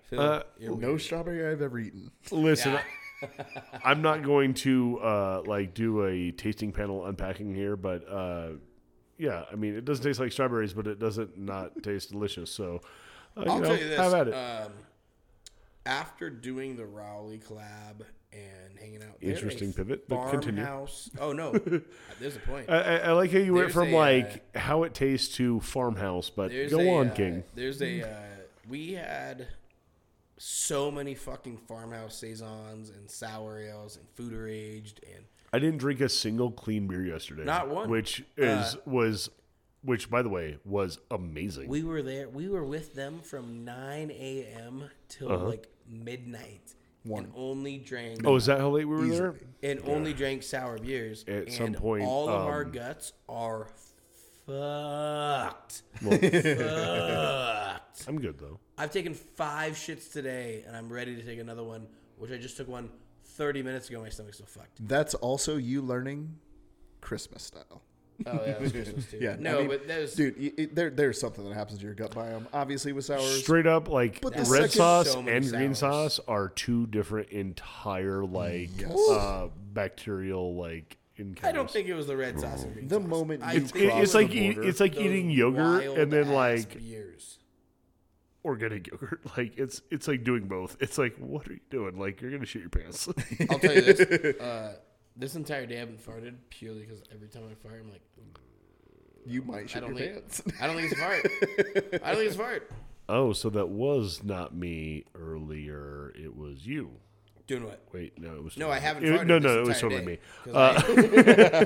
[0.04, 2.10] Phil, Uh, you're No strawberry I've ever eaten.
[2.30, 2.82] Listen, Yeah.
[3.84, 8.48] I'm not going to uh, like do a tasting panel unpacking here, but uh,
[9.18, 12.50] yeah, I mean it doesn't taste like strawberries, but it doesn't not taste delicious.
[12.50, 12.80] So
[13.36, 13.98] uh, you I'll know, tell you this.
[13.98, 14.34] have at it.
[14.34, 14.72] Um,
[15.84, 18.02] after doing the Rowley collab
[18.32, 20.64] and hanging out, Interesting pivot, but continue.
[20.64, 21.10] Farmhouse.
[21.20, 21.52] Oh no,
[22.20, 22.68] there's a point.
[22.68, 25.60] I, I, I like how you went from a, uh, like how it tastes to
[25.60, 27.44] farmhouse, but go a, on, uh, King.
[27.54, 28.20] There's a uh,
[28.68, 29.46] we had
[30.38, 36.00] so many fucking farmhouse saisons and sour ales and foeder aged and I didn't drink
[36.00, 37.44] a single clean beer yesterday.
[37.44, 37.88] Not one.
[37.88, 39.30] Which Uh, is was
[39.82, 41.68] which by the way was amazing.
[41.68, 42.28] we were there.
[42.28, 44.90] We were with them from 9 a.m.
[45.08, 45.46] till Uh-huh.
[45.48, 46.74] like midnight.
[47.08, 49.34] And only drank oh, is that how late we were there?
[49.62, 51.24] and only drank sour beers.
[51.28, 53.68] At and some point, all of our um, guts are
[54.44, 55.82] fucked.
[56.02, 58.08] Well, fucked.
[58.08, 58.58] I'm good though.
[58.78, 61.86] I've taken five shits today, and I'm ready to take another one.
[62.18, 62.88] Which I just took one
[63.24, 64.00] 30 minutes ago.
[64.00, 64.86] My stomach's still fucked.
[64.88, 66.36] That's also you learning
[67.02, 67.82] Christmas style.
[68.26, 69.18] Oh yeah, that was Christmas too.
[69.20, 71.84] Yeah, no, I mean, but there's dude, y it, there, there's something that happens to
[71.84, 72.46] your gut biome.
[72.54, 75.74] Obviously, with sours, Straight up, like But the red second- sauce So many and green
[75.74, 78.96] sauce are two different entire like Yes.
[79.10, 81.46] uh, bacterial like encounters.
[81.48, 83.06] I don't think it was the red sauce and green The sauce.
[83.06, 86.10] moment I you it's, it- cross it's like eat, border, it's like eating yogurt and
[86.10, 87.38] then like beers.
[88.46, 89.20] Organic yogurt.
[89.36, 90.76] Like it's it's like doing both.
[90.80, 91.98] It's like what are you doing?
[91.98, 93.06] Like you're gonna shit your pants.
[93.50, 94.36] I'll tell you this.
[94.40, 94.72] Uh,
[95.16, 98.02] this entire day I haven't farted purely because every time I fart, I'm like,
[99.24, 100.42] you might I shit don't your think pants.
[100.60, 102.02] I don't think it's a fart.
[102.04, 102.70] I don't think it's a fart.
[103.08, 106.12] oh, so that was not me earlier.
[106.14, 106.90] It was you.
[107.46, 107.80] Doing what?
[107.92, 109.26] Wait, no, it was No, I haven't It- farted.
[109.28, 110.06] no, this no, it was totally day.
[110.06, 110.18] me.
[110.44, 110.82] 'Cause Uh,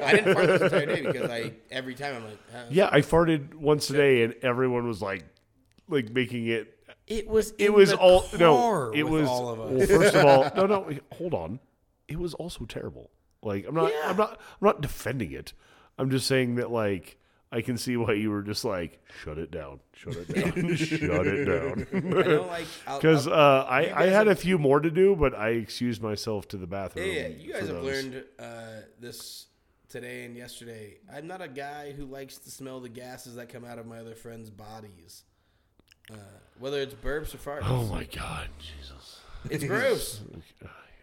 [0.03, 2.89] I, I didn't fart this entire day because I every time I'm like, uh, yeah,
[2.93, 5.25] I farted once a day, and everyone was like,
[5.91, 6.79] like making it.
[7.07, 8.91] it was It was all no.
[8.93, 9.87] It was all of well.
[9.87, 10.99] First of all, no, no.
[11.15, 11.61] Hold on.
[12.09, 13.11] It was also terrible.
[13.43, 13.93] Like I'm not.
[13.93, 14.11] Yeah.
[14.11, 14.31] I'm not.
[14.33, 15.53] I'm not defending it.
[15.99, 17.19] I'm just saying that like
[17.53, 21.27] I can see why you were just like, shut it down, shut it down, shut
[21.27, 22.47] it down.
[22.47, 26.01] Like Because I'll- uh, I, I had a few more to do, but I excused
[26.01, 27.07] myself to the bathroom.
[27.09, 27.27] Yeah, yeah.
[27.29, 28.67] You guys have learned uh,
[29.01, 29.47] this
[29.89, 30.99] today and yesterday.
[31.13, 33.99] I'm not a guy who likes to smell the gases that come out of my
[33.99, 35.25] other friends' bodies,
[36.13, 36.17] uh,
[36.59, 37.61] whether it's burps or farts.
[37.65, 39.21] Oh my god, Jesus!
[39.51, 40.21] It's gross.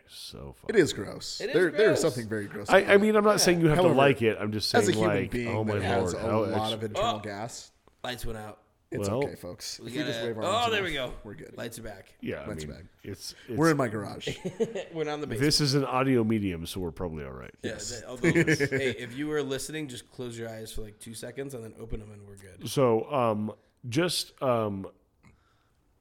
[0.10, 0.82] So It funny.
[0.84, 1.42] is gross.
[1.42, 2.02] It is there, There's gross.
[2.02, 2.70] something very gross.
[2.70, 4.38] I, I mean, I'm not saying you have However, to like it.
[4.40, 6.44] I'm just saying, as a human like, being oh my that has lord, a how
[6.46, 7.20] lot of internal Oh.
[7.20, 7.72] gas,
[8.04, 8.60] Lights went out.
[8.90, 9.80] it's Well, okay, folks.
[9.82, 11.14] We If we just gotta- wave our oh, arms there enough, we go.
[11.26, 11.58] We're good.
[11.58, 12.14] Lights are back.
[12.22, 12.84] yeah, I Lights mean, back.
[13.04, 14.30] it's, it's We're in my garage.
[14.94, 15.40] We're on the basement.
[15.42, 17.54] this is an audio medium, so we're probably all right.
[17.64, 18.00] Yeah, Yes.
[18.00, 21.54] that- although, hey, if you were listening, just close your eyes for like two seconds
[21.54, 22.70] and then open them, and we're good.
[22.70, 23.52] So, um,
[23.90, 24.88] just um,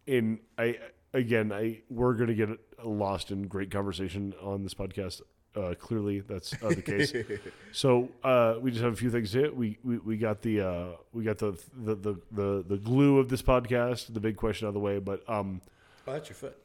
[0.07, 0.79] in I
[1.13, 2.51] again, I we're gonna get
[2.85, 5.21] lost in great conversation on this podcast.
[5.55, 7.15] Uh, clearly, that's uh, the case.
[7.73, 9.57] so uh, we just have a few things to hit.
[9.57, 13.29] We we, we got the uh, we got the the, the the the glue of
[13.31, 14.99] this podcast, the big question out of the way.
[14.99, 15.63] But um,
[16.07, 16.57] Oh, that's your foot.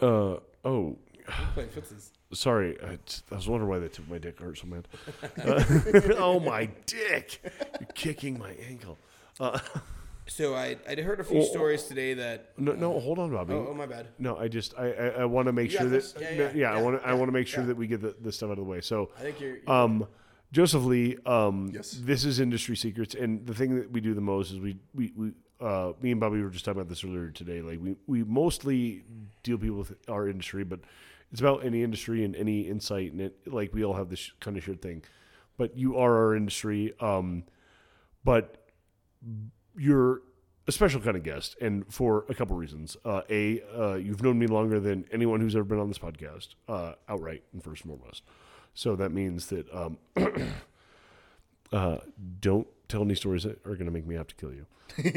[0.00, 0.96] uh, oh,
[1.28, 2.10] I'm playing footsies.
[2.32, 2.96] sorry, I,
[3.32, 4.88] I was wondering why they took my dick hurt so bad.
[5.44, 7.42] Uh, oh my dick!
[7.80, 8.98] You're kicking my ankle.
[9.40, 9.58] Uh,
[10.28, 12.50] So I I heard a few Oh, stories today that.
[12.58, 13.54] no, no, hold on, Bobby.
[13.54, 14.08] Oh, oh my bad.
[14.18, 16.14] No, I just I I, I want to make You sure got that this?
[16.20, 17.68] Yeah, no, yeah, I want to I want to make sure yeah.
[17.68, 18.80] that we get the, this stuff out of the way.
[18.80, 19.56] So, I think you're.
[19.58, 20.06] you're um,
[20.52, 22.00] Joseph Lee, um, Yes.
[22.02, 25.12] this is industry secrets, and the thing that we do the most is we we
[25.16, 27.60] we uh, me and Bobby were just talking about this earlier today.
[27.62, 29.04] Like we we mostly
[29.42, 30.80] deal people with our industry, but
[31.30, 34.56] it's about any industry and any insight, and it like we all have this kind
[34.56, 35.02] of shared thing.
[35.56, 37.44] But you are our industry, um,
[38.24, 38.66] but
[39.76, 40.22] you're
[40.68, 42.96] a special kind of guest, and for a couple reasons.
[43.04, 46.48] Uh, a, uh, you've known me longer than anyone who's ever been on this podcast,
[46.68, 48.22] uh, outright and first and foremost.
[48.74, 49.98] So that means that um,
[51.72, 51.98] uh,
[52.40, 54.66] don't tell any stories that are going to make me have to kill you.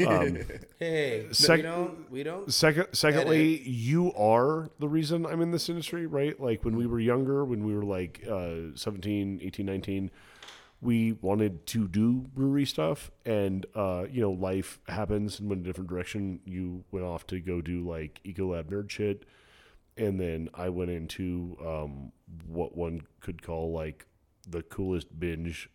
[0.06, 0.38] Um,
[0.78, 2.10] hey, sec- we don't.
[2.10, 2.52] We don't.
[2.52, 6.40] second, secondly, you are the reason I'm in this industry, right?
[6.40, 10.10] Like when we were younger, when we were like uh, 17, 18, 19,
[10.80, 15.64] we wanted to do brewery stuff and uh, you know life happens and went a
[15.64, 16.40] different direction.
[16.44, 19.24] You went off to go do like ecolab nerd shit
[19.96, 22.12] and then i went into um,
[22.46, 24.06] what one could call like
[24.48, 25.68] the coolest binge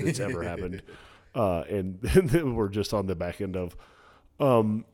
[0.00, 0.82] that's ever happened.
[1.34, 3.76] Uh, and then we're just on the back end of
[4.40, 4.84] um,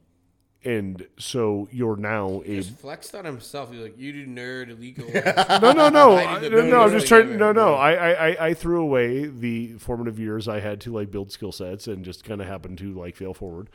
[0.65, 3.71] and so you're now a Just flexed on himself.
[3.73, 5.07] He's like, "You do nerd illegal."
[5.61, 6.83] no, no, no, I I- no, no.
[6.83, 7.37] I'm just trying.
[7.37, 7.75] No, no.
[7.75, 11.53] I, I, I- I threw away the formative years I had to like build skill
[11.53, 13.69] sets and just kind of happened to like fail forward.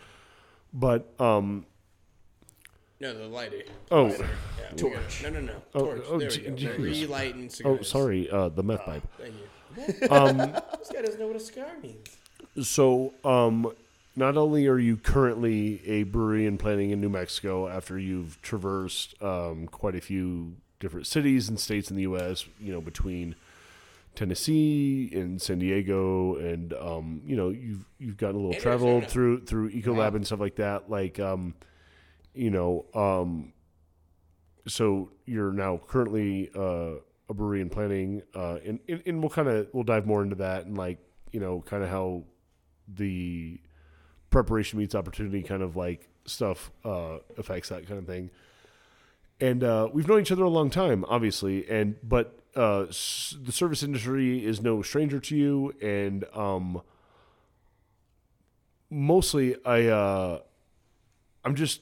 [0.74, 1.66] But um,
[3.00, 3.64] no, the lighter.
[3.92, 4.28] oh, Yeah,
[4.76, 5.54] we got- No, no, no.
[5.74, 6.04] Oh, Torch.
[6.10, 6.78] oh, there gee- we go.
[6.78, 7.02] geez.
[7.04, 9.04] Relighting oh, sorry, uh, the meth pipe.
[9.18, 10.08] Thank you.
[10.10, 10.38] Um,
[10.80, 12.18] This guy doesn't know what a cigar means.
[12.68, 13.72] so um,
[14.20, 19.16] not only are you currently a brewery and planning in New Mexico after you've traversed
[19.24, 23.36] um, quite a few different cities and states in the U.S., you know, between
[24.16, 29.08] Tennessee and San Diego, and um, you know, you've you've gotten a little And traveled
[29.08, 30.90] through through Ecolab and stuff like that.
[30.90, 31.54] Like, um,
[32.34, 33.54] you know, um,
[34.68, 36.96] so you're now currently uh,
[37.30, 40.36] a brewery and planning, uh, and, and and we'll kind of we'll dive more into
[40.36, 40.98] that and like
[41.32, 42.24] you know kind of how
[42.90, 43.62] the
[44.30, 48.30] preparation meets opportunity kind of like stuff uh, affects that kind of thing.
[49.42, 53.52] And uh, we've known each other a long time, obviously, and but uh, s- the
[53.54, 56.82] service industry is no stranger to you, and um,
[58.90, 60.40] mostly I uh,
[61.46, 61.82] I'm just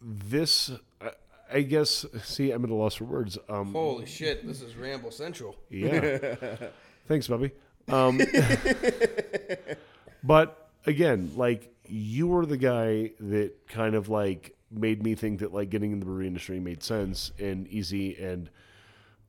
[0.00, 0.70] this.
[1.00, 1.10] I,
[1.52, 2.06] I guess.
[2.22, 3.36] See, I'm at a loss for words.
[3.48, 4.46] Um, Holy shit!
[4.46, 5.56] This is Ramble Central.
[5.70, 6.56] yeah.
[7.06, 7.52] Thanks, Bubby.
[7.88, 8.18] Um,
[10.22, 15.52] but again, like you were the guy that kind of like made me think that
[15.52, 18.50] like getting in the brewery industry made sense and easy and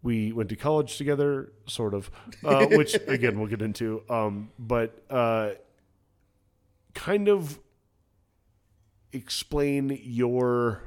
[0.01, 2.09] we went to college together sort of
[2.43, 5.51] uh, which again we'll get into um, but uh,
[6.93, 7.59] kind of
[9.13, 10.83] explain your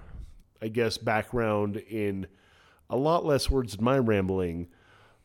[0.61, 2.27] i guess background in
[2.91, 4.69] a lot less words than my rambling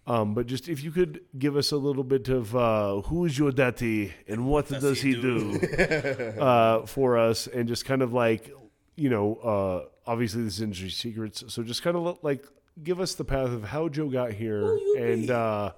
[0.07, 3.37] um, but just if you could give us a little bit of uh, who is
[3.37, 5.59] your daddy and what does, he, he do,
[6.39, 8.51] uh, for us, and just kind of like
[8.95, 12.45] you know, uh, obviously this is industry secrets, so just kind of like
[12.83, 15.71] give us the path of how Joe got here, and uh,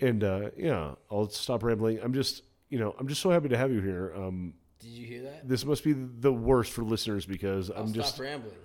[0.00, 2.00] and uh, yeah, I'll stop rambling.
[2.02, 4.12] I'm just you know I'm just so happy to have you here.
[4.16, 5.48] Um, Did you hear that?
[5.48, 8.56] this must be the worst for listeners because I'll I'm stop just rambling.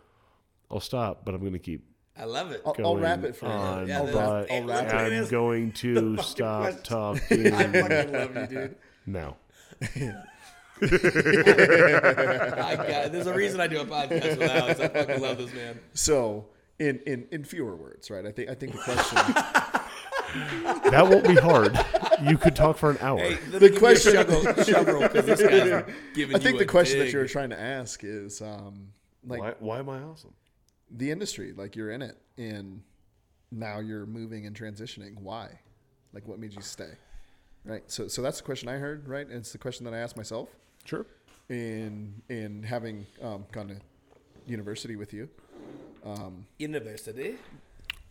[0.71, 1.84] I'll stop, but I'm going to keep
[2.17, 2.62] I love it.
[2.65, 3.88] I'll, I'll wrap it for on, you.
[3.89, 5.13] Yeah, I'll that's- wrap, but Hey, I'll look wrap at it.
[5.13, 5.30] I'm this.
[5.32, 6.84] going to stop question.
[6.84, 8.75] talking I fucking love you, dude.
[9.06, 9.36] now.
[10.82, 14.80] I got, there's a reason I do a podcast with Alex.
[14.80, 15.80] I fucking love this man.
[15.93, 16.47] So,
[16.80, 18.25] in, in in fewer words, right?
[18.25, 19.17] I think I think the question.
[20.91, 21.80] That won't be hard.
[22.21, 23.19] You could talk for an hour.
[23.19, 25.39] Hey, The me give you a question- shovel, shovel this
[26.36, 28.89] I think you the a question that you were trying to ask is, um,
[29.25, 30.34] like why, why am I awesome?
[30.89, 32.82] The industry, like you're in it, and
[33.52, 35.17] now you're moving and transitioning.
[35.19, 35.60] Why?
[36.13, 36.91] Like, what made you stay?
[37.63, 37.84] Right.
[37.88, 39.08] So, so that's the question I heard.
[39.08, 39.28] Right.
[39.28, 40.50] And it's the question that I asked myself
[40.86, 41.06] Sure.
[41.50, 43.76] in in having um, gone to
[44.48, 45.28] university with you.
[46.06, 47.36] Um, University.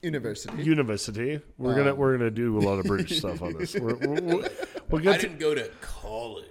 [0.05, 0.63] University.
[0.63, 1.41] University.
[1.59, 3.75] We're gonna we're gonna do a lot of British stuff on this.
[3.75, 4.49] We're, we're, we'll,
[4.91, 6.45] we'll I get to, didn't go to college.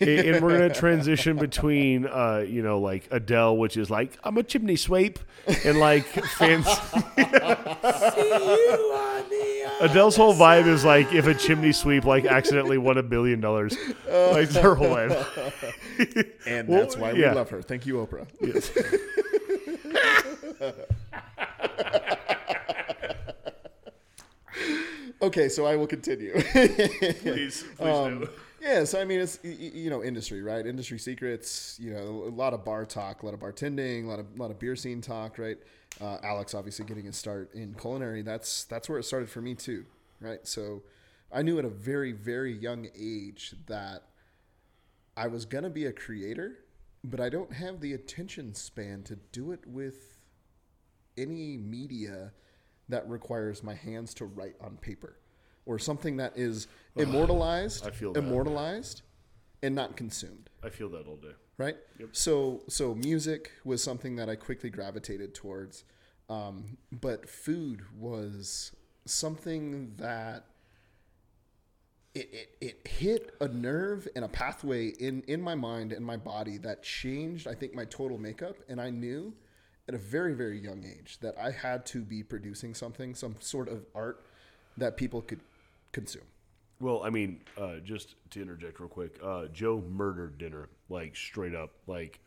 [0.00, 4.42] and we're gonna transition between uh you know like Adele, which is like I'm a
[4.42, 5.18] chimney sweep,
[5.64, 6.70] and like fancy.
[9.78, 13.76] Adele's whole vibe is like if a chimney sweep like accidentally won a billion dollars,
[14.08, 15.38] like her whole life.
[16.46, 17.30] and Well, that's why yeah.
[17.30, 17.60] we love her.
[17.62, 18.26] Thank you, Oprah.
[18.40, 18.70] Yes.
[25.22, 26.32] Okay, so I will continue.
[26.52, 28.28] Please, please Um, do.
[28.60, 30.66] yeah, so I mean, it's you know, industry, right?
[30.66, 31.78] Industry secrets.
[31.80, 34.50] You know, a lot of bar talk, a lot of bartending, a lot of lot
[34.50, 35.56] of beer scene talk, right?
[36.00, 38.20] Uh, Alex obviously getting his start in culinary.
[38.22, 39.86] That's that's where it started for me too,
[40.20, 40.46] right?
[40.46, 40.82] So
[41.32, 44.02] I knew at a very very young age that
[45.16, 46.58] I was gonna be a creator,
[47.02, 50.18] but I don't have the attention span to do it with
[51.16, 52.32] any media
[52.88, 55.16] that requires my hands to write on paper
[55.64, 58.20] or something that is immortalized I feel that.
[58.24, 59.02] immortalized
[59.62, 61.32] and not consumed I feel that all day.
[61.58, 61.76] right
[62.12, 65.84] so so music was something that i quickly gravitated towards
[66.28, 68.72] um, but food was
[69.04, 70.44] something that
[72.14, 76.16] it, it, it hit a nerve and a pathway in, in my mind and my
[76.16, 79.32] body that changed i think my total makeup and i knew
[79.88, 83.68] at a very very young age that i had to be producing something some sort
[83.68, 84.24] of art
[84.76, 85.40] that people could
[85.92, 86.24] consume
[86.78, 91.54] Well, I mean, uh, just to interject real quick, uh, Joe murdered dinner, like straight
[91.54, 91.70] up.
[91.86, 92.20] Like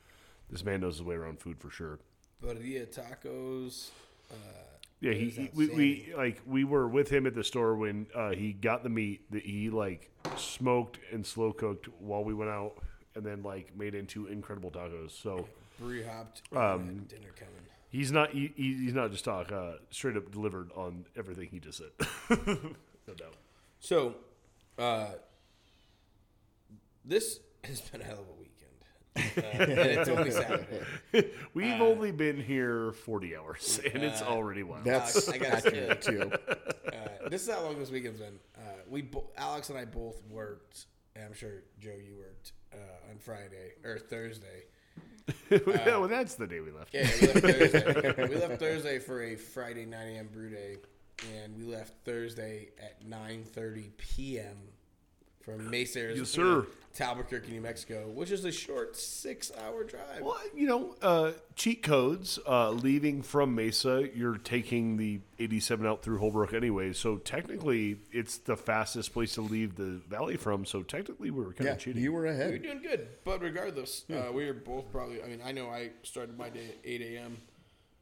[0.49, 1.99] this man knows his way around food for sure.
[2.41, 3.91] Bodilla tacos.
[4.31, 4.35] Uh,
[5.01, 8.31] Yeah, he, he we, we like we were with him at the store when uh,
[8.31, 12.73] he got the meat that he like smoked and slow cooked while we went out,
[13.13, 15.11] and then like made into incredible tacos.
[15.11, 15.47] So
[15.79, 16.41] Brie hopped.
[16.55, 17.53] Um, dinner coming.
[17.89, 21.59] he's not he, he- he's not just talk uh, straight up delivered on everything he
[21.59, 22.07] just said.
[23.07, 23.33] no doubt.
[23.79, 24.15] So,
[24.77, 25.07] uh,
[27.05, 28.45] this has been a hell of a weekend.
[29.37, 31.31] Uh, and it's only Saturday.
[31.53, 34.83] We've only been here forty hours, and it's already wild.
[34.85, 36.31] that's I gotta accurate too
[36.87, 38.39] Uh, this is how long this weekend's been.
[38.55, 42.77] Uh, we bo- Alex and I both worked, and I'm sure Joe, you worked uh,
[43.11, 44.65] on Friday or Thursday.
[45.51, 46.93] Uh, well, that's the day we left.
[46.93, 48.27] Yeah, we left Thursday.
[48.27, 50.29] we left Thursday for a Friday 9 a.m.
[50.31, 50.77] brew day,
[51.43, 54.57] and we left Thursday at 9:30 p.m.
[55.57, 56.67] from Mesa, Arizona, Yes, sir.
[56.95, 60.21] to Albuquerque, New Mexico, which is a short six-hour drive.
[60.21, 62.39] Well, you know, uh, cheat codes.
[62.47, 66.93] Uh, leaving from Mesa, you're taking the 87 out through Holbrook anyway.
[66.93, 70.65] So technically, it's the fastest place to leave the valley from.
[70.65, 72.01] So technically, we were kind yeah of cheating.
[72.03, 72.51] you were ahead.
[72.51, 75.21] We were doing good, but regardless, uh, we were both probably.
[75.23, 77.37] I mean, I know I started my day at 8 a.m.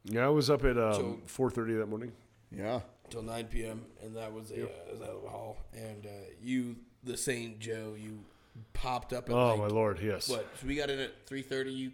[0.04, 2.12] yeah, I was up at um, So- 4:30 that morning.
[2.50, 2.80] yeah
[3.10, 3.82] till 9 p.m.
[4.02, 5.56] and that was a uh, that was out of a haul.
[5.72, 6.10] And uh,
[6.42, 8.20] you, the Saint Joe, you
[8.72, 10.28] popped up at Oh like, my lord, yes.
[10.28, 10.46] What?
[10.60, 11.74] So we got in at 3:30.
[11.74, 11.92] You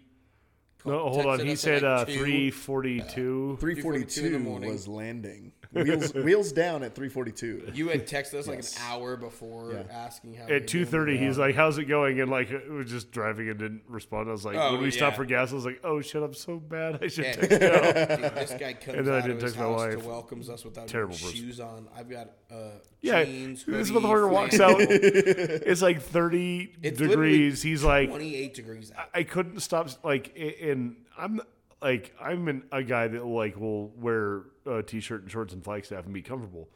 [0.85, 1.39] No, hold on.
[1.39, 3.57] He said like, uh, 342.
[3.59, 4.69] 342 in the morning.
[4.69, 8.75] was landing wheels wheels down at 342 You had texted us like Yes.
[8.77, 9.83] an hour before Yeah.
[9.91, 10.47] asking how.
[10.47, 13.59] At two thirty, he's like, "How's it going?" And like, it was just driving and
[13.59, 14.29] didn't respond.
[14.29, 16.33] I was like, Oh, when we stopped for gas, I was like, "Oh shit, I'm
[16.33, 16.99] so bad.
[17.03, 17.33] I should Yeah.
[17.35, 19.79] text Joe." This guy comes And then I out didn't of his text my house
[19.79, 20.01] wife.
[20.03, 21.39] to welcomes us without Terrible even person.
[21.45, 21.87] shoes on.
[21.95, 22.55] I've got uh,
[23.01, 24.81] Yeah, jeans, this hoodie, motherfucker walks flannel.
[24.81, 24.87] out.
[24.89, 27.61] It's like thirty It's degrees.
[27.61, 29.09] He's like, 28 degrees out.
[29.13, 29.89] I couldn't stop.
[30.03, 31.41] Like, a- and I'm
[31.81, 36.05] like, I'm an, a guy that like will wear a t-shirt and shorts and Flagstaff
[36.05, 36.69] and be comfortable.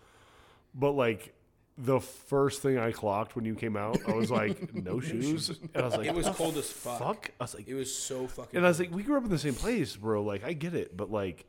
[0.75, 1.33] But like,
[1.77, 5.69] the first thing I clocked when you came out, I was like, no shoes, and
[5.75, 6.99] I was like, It was cold as fuck.
[6.99, 8.57] Fuck, I was like, It was so fucking.
[8.57, 10.21] and I was like, we grew up in the same place, bro.
[10.23, 11.45] Like, I get it, but like,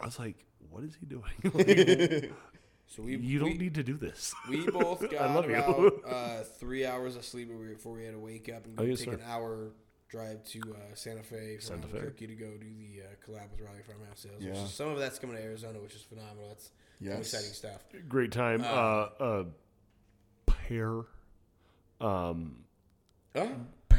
[0.00, 0.36] I was like,
[0.70, 1.22] what is he doing?
[1.54, 2.32] Like,
[2.86, 4.34] so we you don't we, need to do this.
[4.48, 6.02] We both got love you.
[6.06, 9.08] uh, three hours of sleep before we had to wake up and Oh, yes, take
[9.10, 9.14] sir.
[9.14, 9.70] an hour
[10.08, 11.98] drive to uh, Santa Fe from Santa Fe.
[11.98, 14.36] Albuquerque to go do the uh, collab with Rowley Farmhouse Sales.
[14.42, 14.64] Which Yeah.
[14.64, 16.48] is, some of that's coming to Arizona, which is phenomenal.
[16.48, 17.18] That's some Yes.
[17.20, 17.82] exciting stuff.
[18.08, 18.62] Great time.
[18.62, 19.44] Uh, Uh, uh,
[20.46, 21.02] pear,
[22.00, 22.64] um,
[23.34, 23.50] Oh,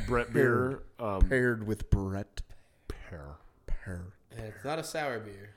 [0.07, 0.83] Brett beer.
[0.99, 2.41] Um, Paired with Brett.
[2.87, 3.35] pear.
[3.67, 4.13] Pear.
[4.31, 5.49] and it's not a sour beer.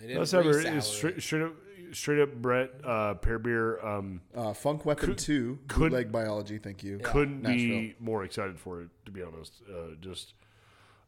[0.00, 0.48] They didn't That's ever.
[0.50, 1.54] re-sour It's straight, straight up,
[1.94, 3.80] straight up Brett uh, pear beer.
[3.84, 6.98] Um, Uh, Funk Weapon Could- 2, could- bootleg biology, thank you.
[7.00, 7.10] Yeah.
[7.10, 8.04] couldn't be Nashville.
[8.04, 8.88] more excited for it.
[9.06, 10.34] To be honest, uh, just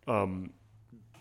[0.08, 0.52] um,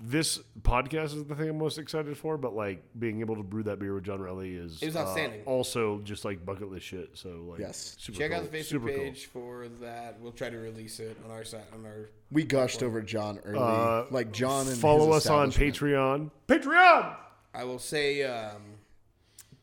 [0.02, 2.38] this podcast is the thing I'm most excited for.
[2.38, 5.00] But like being able to brew that beer with John Rowley is It was uh,
[5.04, 5.42] outstanding.
[5.46, 7.12] also just like bucket list shit.
[7.14, 7.96] So like, Yes.
[7.98, 8.40] super Check cool.
[8.42, 8.98] out the Facebook Super cool.
[8.98, 10.20] page for that.
[10.20, 12.10] We'll try to release it on our site on our.
[12.32, 13.60] We gushed over John early.
[13.60, 15.52] Uh, like John and Follow his us on.
[15.52, 16.30] Patreon.
[16.48, 17.16] Patreon.
[17.54, 18.62] I will say, um,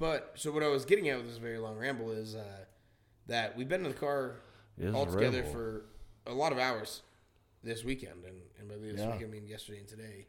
[0.02, 2.42] but so what I was getting at with this very long ramble is uh,
[3.28, 4.32] that we've been in the car
[4.92, 5.52] all together ramble.
[5.52, 5.84] for
[6.26, 7.02] a lot of hours
[7.62, 9.12] this weekend, and, and by this Yeah.
[9.12, 10.26] weekend I mean yesterday and today.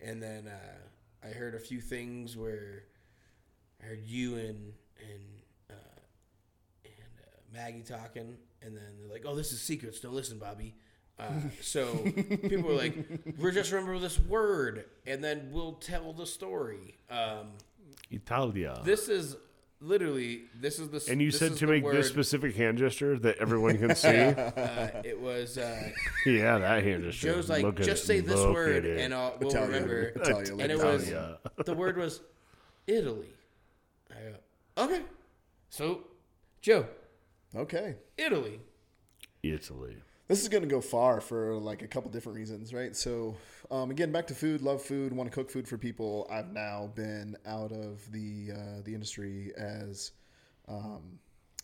[0.00, 2.84] And then uh, I heard a few things where
[3.82, 5.24] I heard you and and
[5.68, 6.00] uh,
[6.84, 9.98] and uh, Maggie talking, and then they're like, "Oh, this is secrets.
[9.98, 10.76] Don't listen, Bobby."
[11.18, 11.92] Uh, so
[12.48, 12.94] people were like,
[13.36, 17.48] "We're just remember this word, and then we'll tell the story." Um,
[18.10, 18.80] Italia.
[18.84, 19.36] this is
[19.80, 22.78] literally this is the and you this said is to make word, this specific hand
[22.78, 24.08] gesture that everyone can see.
[24.08, 25.90] Uh, it was uh,
[26.26, 27.34] yeah, that hand gesture.
[27.34, 28.06] Joe's like, Look at just it.
[28.06, 29.72] say this Look word, and I'll, we'll Italian.
[29.72, 30.02] remember.
[30.16, 31.12] Italian, and it was
[31.64, 32.20] the word was
[32.86, 33.34] Italy.
[34.10, 35.02] I go, okay,
[35.70, 36.00] so
[36.60, 36.86] Joe,
[37.54, 37.96] Okay.
[38.16, 38.60] Italy.
[39.42, 39.96] Italy.
[40.28, 42.94] This is going to go far for like a couple different reasons, right?
[42.94, 43.34] So,
[43.70, 44.60] um, again, back to food.
[44.60, 45.10] Love food.
[45.14, 46.26] Want to cook food for people.
[46.30, 50.12] I've now been out of the uh, the industry as
[50.68, 51.18] um,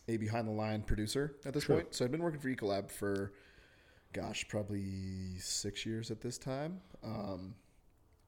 [0.07, 1.75] a behind the line producer at this Sure.
[1.75, 1.93] point.
[1.93, 3.33] So I've been working for Ecolab for,
[4.13, 6.81] gosh, probably six years at this time.
[7.03, 7.53] Um,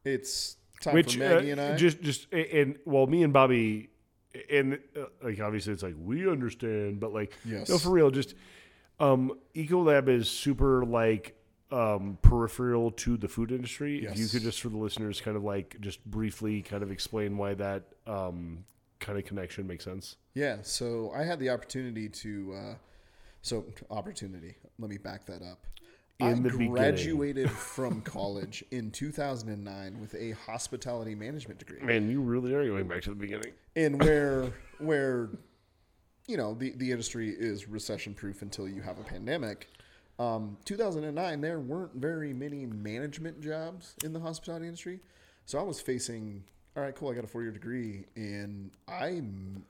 [0.06, 1.76] it's time Which for Maggie uh, and I.
[1.78, 3.90] just just and well, me and Bobby,
[4.52, 7.70] and uh, like obviously it's like we understand, but like Yes.
[7.70, 8.36] no, for real, just
[9.00, 11.34] um, Ecolab is super like
[11.70, 14.06] um peripheral to the food industry.
[14.06, 17.38] If you could just for the listeners, kind of like just briefly kind of explain
[17.38, 18.64] why that um
[19.00, 20.16] kind of connection makes sense.
[20.34, 22.74] Yeah, so I had the opportunity to, uh,
[23.42, 24.56] so opportunity.
[24.80, 25.60] Let me back that up.
[26.20, 26.72] I In the beginning.
[26.72, 32.88] graduated from college in 2009 with a hospitality management degree, Man, you really are going
[32.88, 33.52] back to the beginning.
[33.76, 35.30] and where where
[36.28, 39.70] you know the the industry is recession proof until you have a pandemic.
[40.20, 45.00] Um, 2009, there weren't very many management jobs in the hospitality industry,
[45.46, 46.44] so I was facing.
[46.76, 47.10] All right, cool.
[47.10, 49.64] I got a four year degree, and I'm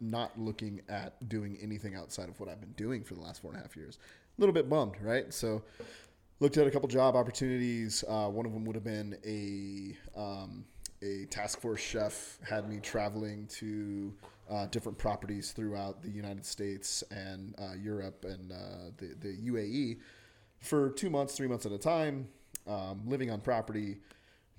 [0.00, 3.52] not looking at doing anything outside of what I've been doing for the last four
[3.52, 3.98] and a half years.
[4.38, 5.32] A little bit bummed, right?
[5.32, 5.62] So,
[6.40, 8.04] looked at a couple job opportunities.
[8.08, 10.64] Uh, one of them would have been a um,
[11.00, 12.38] a task force chef.
[12.48, 14.12] Had me traveling to
[14.50, 18.56] uh, different properties throughout the United States and uh, Europe and uh,
[18.98, 19.98] the the UAE
[20.60, 22.28] for two months, three months at a time,
[22.66, 23.98] um, living on property.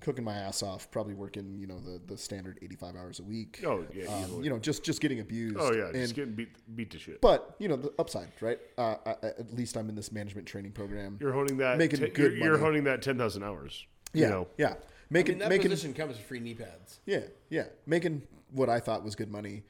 [0.00, 3.22] Cooking my ass off, probably working, you know, the, the standard eighty five hours a
[3.22, 3.62] week.
[3.66, 5.56] Oh, yeah, um, you know, just just getting abused.
[5.58, 7.22] Oh yeah, and, just getting beat beat to shit.
[7.22, 8.58] but you know the upside, right?
[8.76, 11.16] Uh, I, I- at least I'm in this management training program.
[11.22, 11.78] You're honing that.
[11.78, 12.64] Making te- good you're, you're money.
[12.64, 13.86] honing that ten thousand hours.
[14.12, 14.76] yeah, You know, yeah, I
[15.08, 17.00] making mean, that making position comes with free knee pads.
[17.06, 19.62] yeah, yeah, making what I thought was good money,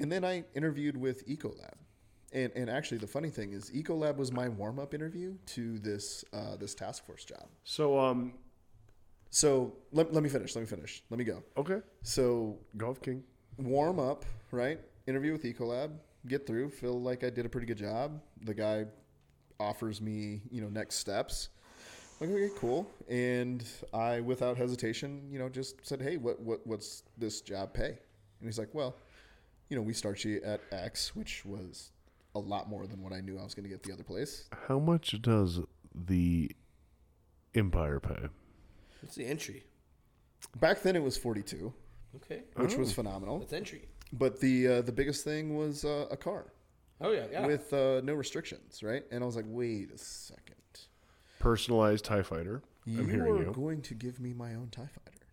[0.00, 1.74] and then I interviewed with Ecolab,
[2.32, 6.24] and and actually the funny thing is Ecolab was my warm up interview to this
[6.32, 7.46] uh, this task force job.
[7.64, 8.34] So um,
[9.30, 10.54] So let, let me finish.
[10.54, 11.02] Let me finish.
[11.10, 11.42] Let me go.
[11.56, 13.22] okay, So golf king.
[13.58, 14.78] warm up, right?
[15.06, 15.90] Interview with Ecolab,
[16.28, 18.20] get through, feel like I did a pretty good job.
[18.42, 18.86] The guy
[19.60, 21.50] offers me, you know, next steps.
[22.20, 22.88] Like, okay, cool.
[23.08, 27.88] And I, without hesitation, you know, just said, hey, what, what, what's this job pay?
[28.40, 28.96] And he's like, well,
[29.68, 31.90] you know, we start you at X, which was
[32.34, 34.48] a lot more than what I knew I was going to get the other place.
[34.68, 35.60] How much does
[35.94, 36.50] the
[37.54, 38.28] Empire pay?
[39.00, 39.64] What's the entry?
[40.60, 41.72] Back then it was 42,
[42.16, 42.78] Okay, which Oh.
[42.78, 43.38] was phenomenal.
[43.38, 43.88] what's entry?
[44.12, 46.52] But the, uh, the biggest thing was uh, a car
[47.00, 47.46] Oh yeah, yeah.
[47.46, 49.02] with uh, no restrictions, right?
[49.10, 50.54] And I was like, wait a second.
[51.40, 52.62] Personalized Tie Fighter.
[52.84, 53.52] You I'm are hearing you.
[53.52, 55.26] going to give me my own TIE fighter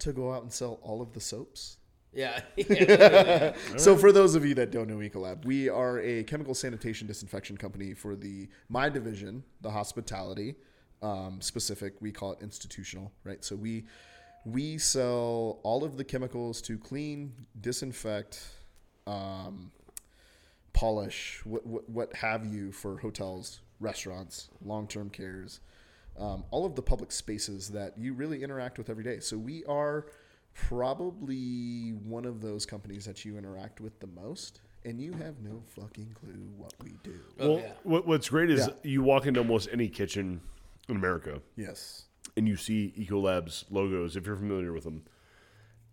[0.00, 1.76] to go out and sell all of the soaps.
[2.12, 2.40] Yeah.
[2.56, 3.54] yeah.
[3.76, 7.56] So, for those of you that don't know Ecolab, we are a chemical sanitation disinfection
[7.56, 10.56] company for the my division, the hospitality
[11.02, 11.94] um, specific.
[12.00, 13.44] We call it institutional, right?
[13.44, 13.84] So we
[14.44, 18.42] we sell all of the chemicals to clean, disinfect,
[19.06, 19.70] um,
[20.72, 25.60] polish, what, what what have you for hotels, restaurants, long term cares,
[26.18, 29.20] um, all of the public spaces that you really interact with every day.
[29.20, 30.06] So we are
[30.54, 35.62] probably one of those companies that you interact with the most and you have no
[35.80, 37.14] fucking clue what we do.
[37.38, 37.72] Oh, well, yeah.
[37.84, 38.72] what, what's great is Yeah.
[38.82, 40.40] you walk into almost any kitchen
[40.88, 42.06] in America Yes.
[42.36, 45.04] and you see Ecolab's logos if you're familiar with them.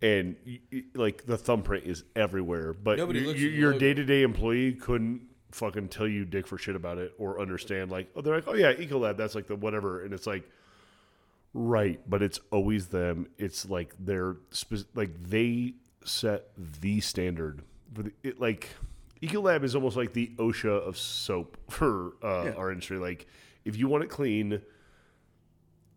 [0.01, 3.79] And you, you- like the thumbprint is everywhere, but Nobody you- looks you- your logo.
[3.79, 7.91] day to day employee couldn't fucking tell you dick for shit about it or understand.
[7.91, 10.49] Like, oh, they're like, oh yeah, Ecolab, that's like the whatever, and it's like,
[11.53, 13.27] right, but it's always them.
[13.37, 15.73] It's like they're spe- like they
[16.05, 16.47] set
[16.81, 17.61] the standard
[17.93, 18.69] for the it, like.
[19.21, 22.51] Ecolab is almost like the OSHA of soap for uh, Yeah.
[22.53, 22.97] our industry.
[22.97, 23.27] Like,
[23.65, 24.61] if you want it clean,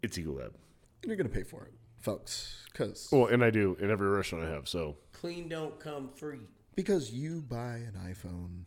[0.02, 0.46] it's Ecolab.
[0.48, 2.64] And you're going to pay for it, folks.
[2.72, 4.66] Because Well, and I do in every restaurant I have.
[4.68, 6.40] So Clean don't come free.
[6.74, 8.64] because you buy an iPhone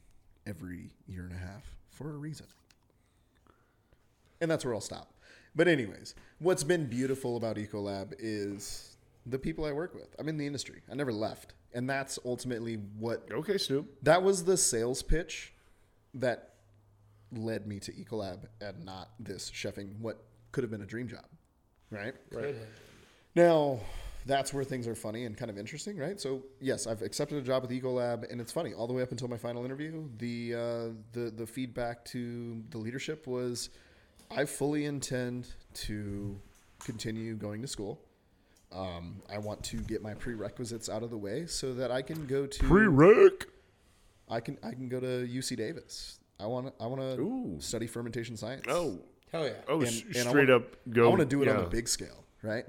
[0.47, 2.47] every year and a half for a reason.
[4.39, 5.11] And that's where I'll stop.
[5.53, 6.15] But anyways,
[6.45, 10.15] what's been beautiful about Ecolab is the people I work with.
[10.19, 10.83] I'm in the industry.
[10.89, 11.55] I never left.
[11.73, 13.87] And that's ultimately what okay, Snoop.
[14.03, 15.53] that was the sales pitch
[16.13, 16.53] that
[17.31, 21.25] led me to Ecolab and not this chefing what could have been a dream job.
[21.89, 22.13] Right?
[22.31, 22.55] Right.
[23.35, 23.79] Now,
[24.25, 26.19] that's where things are funny and kind of interesting, right?
[26.21, 28.73] So, yes, I've accepted a job with Ecolab, and it's funny.
[28.73, 30.59] All the way up until my final interview, the uh,
[31.11, 33.71] the the feedback to the leadership was,
[34.29, 36.39] I fully intend to
[36.83, 37.99] continue going to school.
[38.71, 42.25] Um, I want to get my prerequisites out of the way so that I can
[42.25, 43.45] go to Prereq.
[44.29, 46.19] I can I can go to UC Davis.
[46.39, 48.65] I want I want to study fermentation science.
[48.67, 48.99] Oh,
[49.31, 49.53] Hell yeah.
[49.67, 51.05] oh, And- s- and straight wanna- up go.
[51.05, 52.65] I want to do it on yeah, a big scale, right?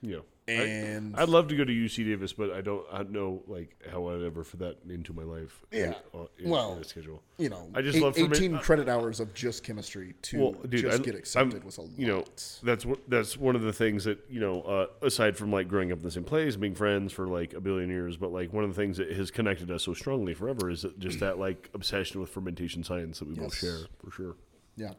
[0.00, 0.18] Yeah.
[0.48, 2.84] And I, would love to go to UC Davis, but I don't.
[2.92, 5.60] I don't know like how I'd ever fit that into my life.
[5.70, 5.94] Yeah.
[6.12, 7.22] uh, in, Well, in schedule.
[7.38, 10.52] you know, I just eight- love 18 uh, credit hours of just chemistry to Well,
[10.68, 11.90] dude, just I, get I'm- accepted was a lot.
[11.96, 12.24] You know,
[12.64, 14.62] that's what that's one of the things that you know.
[14.62, 17.54] Uh, aside from like growing up in the same place, and being friends for like
[17.54, 20.34] a billion years, but like one of the things that has connected us so strongly
[20.34, 24.10] forever is that just that like obsession with fermentation science that we both share for
[24.10, 24.34] sure.
[24.76, 24.90] yeah,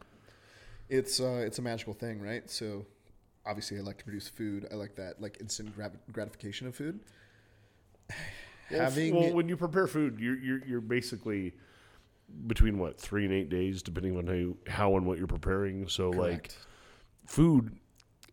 [0.89, 2.49] it's uh, it's a magical thing, right?
[2.49, 2.85] So
[3.45, 4.67] obviously, I like to produce food.
[4.71, 6.99] I like that like instant grat- gratification of food.
[8.71, 11.53] Well, Having well, when you prepare food, you're you're, you're basically
[12.47, 15.87] between what three and eight days, depending on how you, how and what you're preparing.
[15.89, 16.55] So like
[17.27, 17.77] food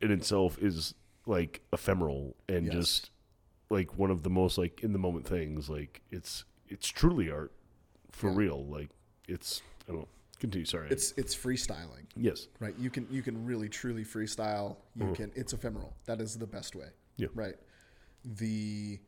[0.01, 0.95] in itself is
[1.27, 2.75] like ephemeral and Yes.
[2.75, 3.11] just
[3.71, 5.69] like one of the most like in the moment things.
[5.69, 7.53] Like it's it's truly art
[8.13, 8.37] for Yeah.
[8.37, 8.65] real.
[8.65, 8.89] Like
[9.29, 10.09] it's I don't know.
[10.41, 10.65] Continue.
[10.65, 10.89] Sorry.
[10.91, 12.49] it's it's freestyling, yes.
[12.59, 12.75] right?
[12.79, 14.77] You can you can really truly freestyle.
[14.97, 15.13] You mm-hmm.
[15.13, 15.95] can it's ephemeral.
[16.07, 16.89] That is the best way.
[17.17, 17.29] Yeah.
[17.35, 17.57] Right.
[18.25, 18.99] The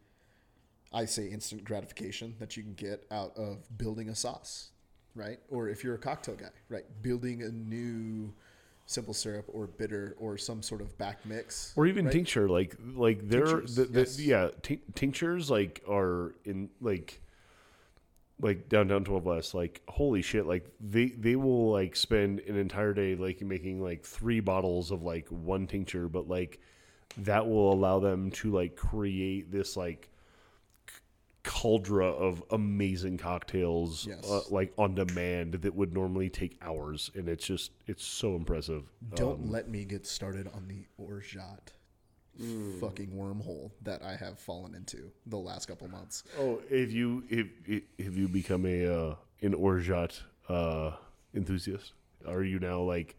[0.92, 4.72] I say instant gratification that you can get out of building a sauce,
[5.14, 5.38] right?
[5.48, 6.84] Or if you're a cocktail guy, right?
[7.00, 8.34] Building a new
[8.84, 11.72] simple syrup or bitter or some sort of back mix.
[11.76, 12.12] or even right?
[12.12, 14.20] tincture like like they're the, the, yes.
[14.20, 17.21] yeah tin- tinctures like are in like
[18.42, 22.92] like downtown 12 west like holy shit like they they will like spend an entire
[22.92, 26.60] day like making like three bottles of like one tincture but like
[27.16, 30.08] that will allow them to like create this like
[31.44, 34.28] cauldron of amazing cocktails Yes.
[34.30, 38.84] uh, like on demand that would normally take hours and it's just it's so impressive
[39.14, 41.72] Don't Um, let me get started on the orgeat
[42.80, 46.24] fucking wormhole that I have fallen into the last couple months.
[46.38, 50.92] Oh, if you if if, if you become a uh, an orgeat uh,
[51.34, 51.92] enthusiast,
[52.26, 53.16] are you now like?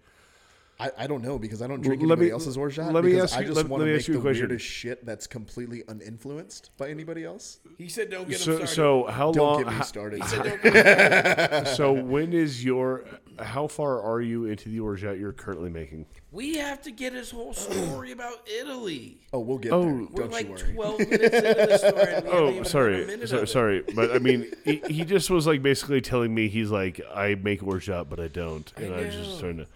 [0.80, 2.92] I, I don't know because I don't drink anybody me- else's orgeat.
[2.92, 4.14] let me because ask I you- just let- want let to me make ask you
[4.16, 4.48] the a question.
[4.50, 7.60] weirdest shit that's completely uninfluenced by anybody else.
[7.78, 8.68] He said don't get him So started.
[8.76, 9.58] so how Don't long?
[9.64, 10.22] get me ho- started.
[10.24, 13.06] he said don't get so when is your?
[13.40, 16.08] How far are you into the orgeat you're currently making?
[16.34, 19.20] We have to get his whole story about Italy.
[19.32, 19.84] Oh, we'll get Oh.
[19.84, 19.94] there.
[19.94, 20.74] We're We're Don't like you worry.
[20.74, 22.14] 12 minutes into the story.
[22.14, 23.48] And we Oh, even heard a sorry, so, of it.
[23.50, 27.36] sorry, but I mean, he, he just was like basically telling me he's like I
[27.36, 29.40] make orgeat, but I don't, and I, was just know.
[29.42, 29.68] trying to.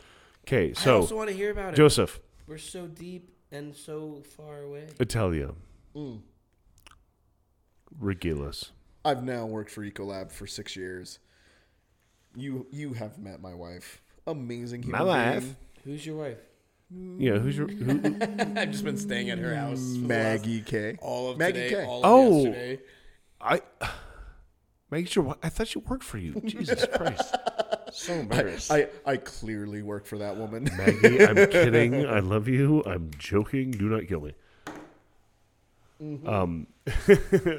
[0.47, 0.91] Okay, so.
[0.93, 1.77] I also want to hear about it.
[1.77, 4.87] Joseph, We're so deep and so far away.
[4.99, 5.51] Italia,
[5.95, 6.21] Mm.
[7.99, 8.71] regale us.
[9.05, 11.19] I've now worked for Ecolab for six years.
[12.35, 14.01] You you have met my wife.
[14.25, 15.41] Amazing human My wife?
[15.43, 15.55] being.
[15.85, 16.39] Who's your wife?
[16.89, 17.67] Yeah, who's your?
[17.67, 17.91] Who,
[18.55, 19.77] I've just been staying at her house.
[19.79, 20.97] for the last- Maggie K.
[21.01, 21.85] all of Maggie today, K.
[21.85, 22.43] all of Oh.
[22.45, 22.79] yesterday.
[23.41, 23.61] I
[24.91, 25.35] make sure.
[25.43, 26.39] I thought you worked for you.
[26.45, 27.35] Jesus Christ,
[27.91, 28.71] so embarrassed.
[28.71, 30.69] I, I clearly work for that woman.
[30.77, 32.05] Maggie, I'm kidding.
[32.05, 32.83] I love you.
[32.85, 33.71] I'm joking.
[33.71, 34.33] Do not kill me.
[36.25, 36.67] Um,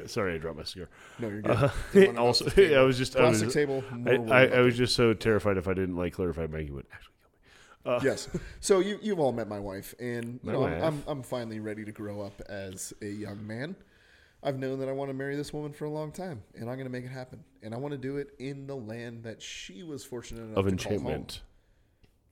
[0.05, 0.87] sorry, I dropped my cigar.
[1.19, 1.51] no, you're good.
[2.17, 2.79] Uh, also, across the table.
[2.79, 3.83] I was just, I was, Plastic table.
[3.91, 6.85] I, More I, I was just so terrified if I didn't like clarify Maggie would
[6.93, 7.13] actually
[7.83, 8.05] kill me.
[8.05, 8.29] yes.
[8.59, 10.83] So you you've all met my wife, and you know I'm, wife.
[10.83, 13.75] I'm I'm finally ready to grow up as a young man.
[14.41, 16.75] I've known that I want to marry this woman for a long time, and I'm
[16.77, 17.43] going to make it happen.
[17.61, 20.65] And I want to do it in the land that she was fortunate enough Of
[20.65, 21.07] to call home.
[21.07, 21.41] enchantment.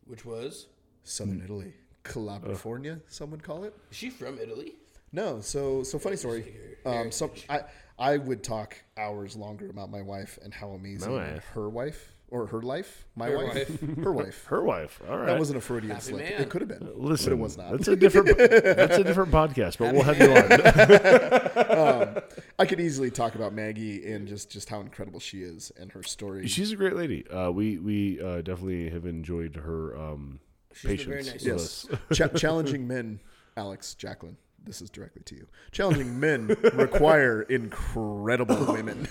[0.06, 0.68] Which was?
[1.04, 1.74] Southern Italy,
[2.04, 3.74] California, some would call it.
[3.92, 4.76] Is she from Italy?
[5.12, 6.54] No, so so funny story.
[6.86, 7.62] Um, so I
[8.00, 11.46] I would talk hours longer about my wife and how amazing My wife.
[11.54, 13.98] her wife or her life, my Her wife, wife.
[14.04, 14.46] her wife.
[14.46, 15.02] Her wife.
[15.10, 15.28] All right.
[15.28, 16.24] That wasn't a Freudian Happy slip.
[16.30, 16.42] man.
[16.42, 17.72] It could have been, Listen, but it was not.
[17.72, 18.38] That's a different.
[18.38, 22.22] that's a different podcast, but we'll have you on.
[22.60, 26.04] I could easily talk about Maggie and just just how incredible she is and her
[26.04, 26.48] story.
[26.48, 27.28] She's a great lady.
[27.30, 30.40] Uh, we we uh, definitely have enjoyed her um,
[30.74, 31.86] She's very patience nice.
[31.86, 32.18] with yes, us.
[32.18, 33.20] Cha- challenging men,
[33.56, 34.38] Alex Jacqueline.
[34.64, 35.48] This is directly to you.
[35.72, 39.08] Challenging men require incredible women.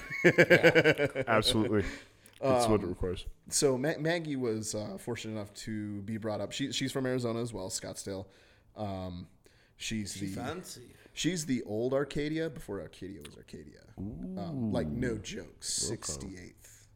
[1.27, 1.85] Absolutely,
[2.41, 3.27] that's Um, what it requires.
[3.49, 6.53] so Ma- Maggie was uh, fortunate enough to be brought up.
[6.53, 8.27] She, she's from Arizona as well, Scottsdale.
[8.77, 9.27] Um,
[9.77, 10.83] she's She the fancy.
[11.15, 13.81] she's the old Arcadia before Arcadia was Arcadia.
[13.99, 16.89] Um, like no joke, sixty eighth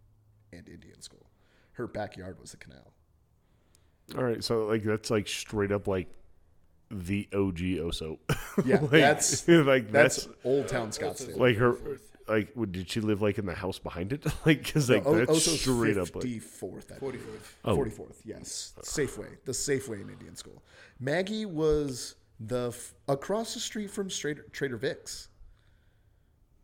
[0.53, 1.26] and Indian School.
[1.72, 2.93] Her backyard was the canal.
[4.18, 6.09] All right, so like that's like straight up like
[6.91, 8.18] the OG Oso.
[8.66, 11.38] Yeah, like, that's like that's, that's, Old Town Scottsdale.
[11.38, 11.76] like her.
[12.31, 14.24] Like, would- did she live like in the house behind it?
[14.47, 16.93] like, because like O- that's Oso's straight up like 54th.
[16.93, 17.18] I 44th.
[17.64, 17.76] Oh.
[17.76, 18.72] 44th, yes.
[18.83, 20.62] Safeway, the Safeway in Indian School.
[21.01, 25.28] Maggie was the f- across the street from Trader, Trader Vic's.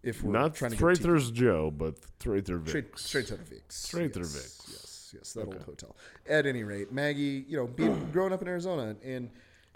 [0.03, 1.35] If we're not trying to Trader get deep.
[1.35, 3.05] Joe, but Trader Straight, Vic's.
[3.05, 3.75] straight to the Vic's.
[3.77, 4.69] Straight to the yes, Vic's.
[4.73, 5.97] Yes, yes, that old hotel.
[6.29, 9.31] At any rate, Maggie, you know, being growing up in Arizona and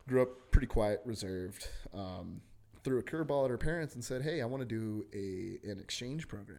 [0.09, 2.41] grew up pretty quiet, reserved, um,
[2.85, 5.79] threw a curveball at her parents and said, "Hey, I want to do a an
[5.81, 6.59] exchange program,"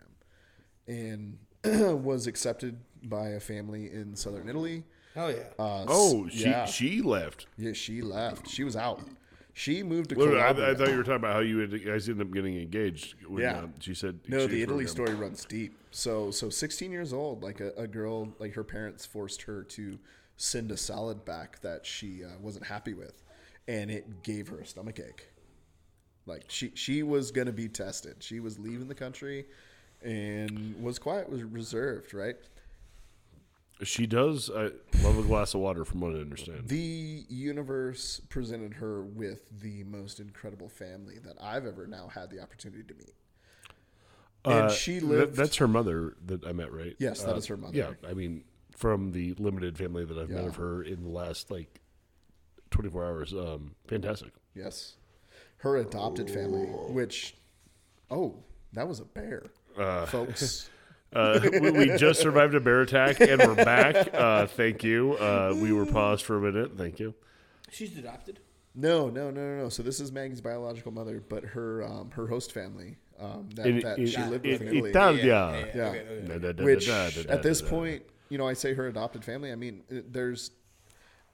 [0.88, 1.38] and
[2.03, 4.84] was accepted by a family in southern Italy.
[5.15, 5.38] Hell yeah.
[5.59, 6.65] Uh, Oh, she yeah.
[6.65, 7.47] she left.
[7.57, 8.47] yeah, she left.
[8.49, 9.01] She was out.
[9.53, 10.72] She moved to Well, I, Calabria.
[10.72, 13.15] I thought you were talking about how you had, guys ended up getting engaged.
[13.28, 13.63] When, Yeah.
[13.63, 14.88] uh, she said No, the Italy program.
[14.88, 15.76] story runs deep.
[15.91, 19.99] So, so 16 years old, like a, a girl, like her parents forced her to
[20.38, 23.22] send a salad back that she uh, wasn't happy with,
[23.67, 25.28] and it gave her a stomach ache.
[26.32, 28.15] Like she, she was gonna be tested.
[28.23, 29.45] She was leaving the country,
[30.01, 32.38] and was quiet, was reserved, right?
[33.84, 34.69] She does I
[35.03, 36.67] love a glass of water, from what I understand.
[36.69, 42.39] The universe presented her with the most incredible family that I've ever now had the
[42.41, 43.13] opportunity to meet.
[44.45, 45.36] And Uh, she that- lived.
[45.36, 46.95] that's her mother that I met, right?
[46.99, 47.75] Yes, that Uh, is her mother.
[47.77, 48.43] Yeah, I mean,
[48.77, 51.82] from the limited family that I've met of her in the last like
[52.69, 54.32] twenty four hours, um, fantastic.
[54.53, 54.95] Yes.
[55.62, 57.36] Her adopted family, which,
[58.09, 58.36] oh,
[58.74, 59.43] that was a bear,
[59.78, 60.70] Uh, folks.
[61.14, 64.14] Uh, we, we just survived a bear attack and we're back.
[64.14, 65.12] Uh, thank you.
[65.16, 66.78] Uh, we were paused for a minute.
[66.78, 67.14] Thank you.
[67.70, 68.39] She's adopted.
[68.76, 69.68] no, no, no, no, no.
[69.68, 73.80] So this is Maggie's biological mother, but her um, her host family um, that, In-
[73.82, 74.89] that in- she lived in with in Italy.
[74.91, 75.68] Italia.
[75.76, 76.64] Yeah.
[76.64, 77.70] Which at this da, da.
[77.70, 79.51] point, you know, I say her adopted family.
[79.51, 80.51] I mean, there's,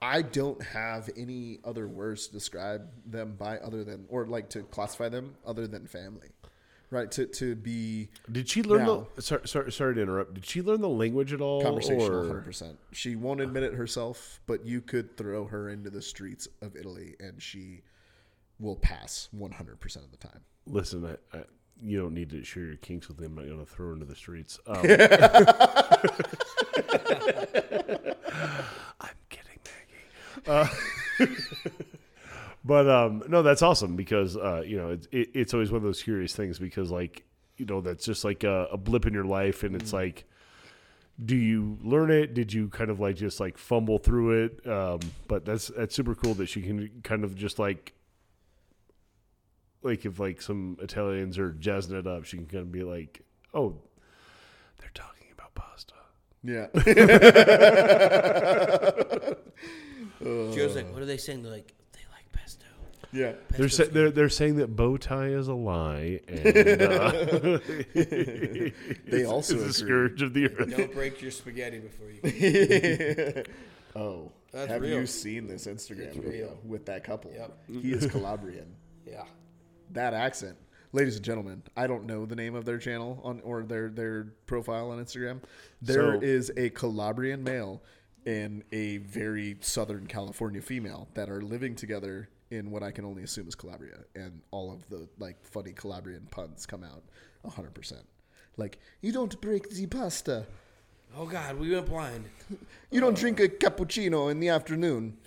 [0.02, 4.62] I don't have any other words to describe them by other than, or like to
[4.64, 6.30] classify them other than family,
[6.92, 7.10] right?
[7.12, 9.22] To to be Did she learn Now- the?
[9.24, 10.36] Sorry, sorry, sorry to interrupt.
[10.36, 11.62] Did she learn the language at all?
[11.64, 12.78] conversational, hundred percent.
[12.92, 17.16] She won't admit it herself, but you could throw her into the streets of Italy,
[17.20, 17.82] and she
[18.60, 20.42] will pass one hundred percent of the time.
[20.68, 21.44] Listen, I, I,
[21.82, 23.38] you don't need to share your kinks with him.
[23.40, 24.60] I'm not going to throw her into the streets.
[24.68, 26.18] Um, I'm kidding, Maggie.
[30.48, 30.68] Uh,
[32.66, 35.84] but um, no, that's awesome because uh, you know it, it, it's always one of
[35.84, 37.24] those curious things because like
[37.58, 40.26] you know that's just like a, a blip in your life, and it's like.
[41.26, 42.36] Do you learn it?
[42.36, 44.68] Did you kind of like just like fumble through it?
[44.68, 47.96] Um, but that's that's super cool that she can kind of just like
[49.82, 53.22] like if like some Italians are jazzing it up, she can kind of be like,
[53.54, 53.78] "Oh,
[54.80, 55.94] they're talking about pasta."
[56.44, 56.68] Yeah,
[60.20, 62.66] She was like, "What are they saying?" They're like, "They like pesto."
[63.12, 63.34] yeah.
[63.50, 67.60] They're Pesto's sa- they're they're saying that bow tie is a lie, and uh,
[69.06, 69.68] They also is agree.
[69.70, 70.76] a scourge of the earth.
[70.76, 73.44] Don't break your spaghetti before you.
[73.96, 75.00] oh, That's have real.
[75.00, 76.60] you seen this Instagram It's video real.
[76.66, 77.32] with that couple?
[77.32, 77.58] Yep.
[77.82, 78.76] He is Calabrian.
[79.06, 79.24] Yeah.
[79.92, 80.58] that accent.
[80.92, 84.34] Ladies and gentlemen, I don't know the name of their channel on or their their
[84.48, 85.40] profile on Instagram.
[85.82, 87.82] There So- is a Calabrian male
[88.26, 93.24] and a very Southern California female that are living together in what I can only
[93.24, 97.04] assume is Calabria, and all of the like funny Calabrian puns come out
[97.50, 98.06] hundred percent.
[98.58, 100.46] Like you don't break the pasta,
[101.18, 102.26] Oh God, we went blind.
[102.92, 105.18] you don't drink a cappuccino in the afternoon.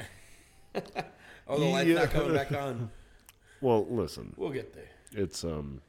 [1.48, 1.94] Oh, the light's Yeah.
[1.96, 2.90] not coming back on.
[3.62, 4.88] Well, listen, We'll get there.
[5.12, 5.82] it's um,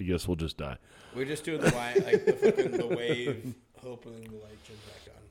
[0.00, 0.76] I guess we'll just die.
[1.14, 5.14] We're just doing the wi- like the fucking the wave, hoping the light turns back
[5.14, 5.21] on.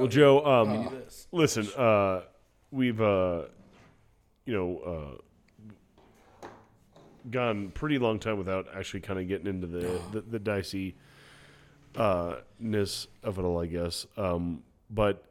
[0.00, 1.26] Well, Joe, um, this?
[1.30, 2.22] listen, uh,
[2.70, 3.42] we've uh,
[4.46, 5.18] you know
[6.42, 6.46] uh,
[7.30, 10.96] gone pretty long time without actually kind of getting into the the, the dicey
[11.96, 14.06] uh, ness of it all, I guess.
[14.16, 15.22] Um, but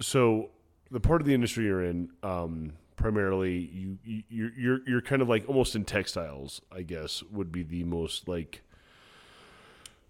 [0.00, 0.48] so
[0.90, 3.98] the part of the industry you're in, um, primarily, you,
[4.30, 8.26] you you're you're kind of like almost in textiles, I guess, would be the most
[8.26, 8.62] like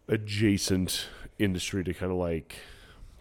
[0.07, 1.09] adjacent
[1.41, 2.59] industry to kind of like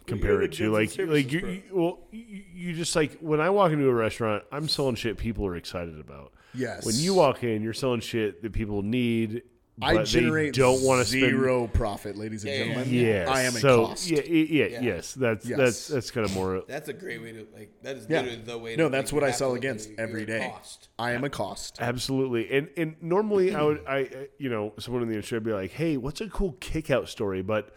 [0.08, 1.50] compare it to like like you, pro.
[1.50, 5.18] you well you, you just like when I walk into a restaurant I'm selling shit
[5.18, 6.86] people are excited about Yes.
[6.86, 9.44] when you walk in you're selling shit that people need
[9.76, 12.94] but I they generate don't want to spend zero profit, ladies and Yeah, yeah, gentlemen.
[12.94, 13.28] Yes.
[13.28, 14.08] I am a so, cost.
[14.08, 14.82] Yeah, yeah, yeah, Yeah.
[14.82, 15.14] yes.
[15.16, 15.58] That's Yes.
[15.58, 16.62] that's that's kind of more.
[16.68, 17.72] That's a great way to like.
[17.82, 18.22] That is Yeah.
[18.22, 18.76] literally the way.
[18.76, 20.48] No, to that's what I sell against every day.
[20.54, 20.90] Cost.
[21.00, 21.78] I am a cost.
[21.82, 25.44] Absolutely, and and normally I would I uh, you know someone in the industry would
[25.44, 27.42] be like, hey, what's a cool kick out story?
[27.42, 27.74] But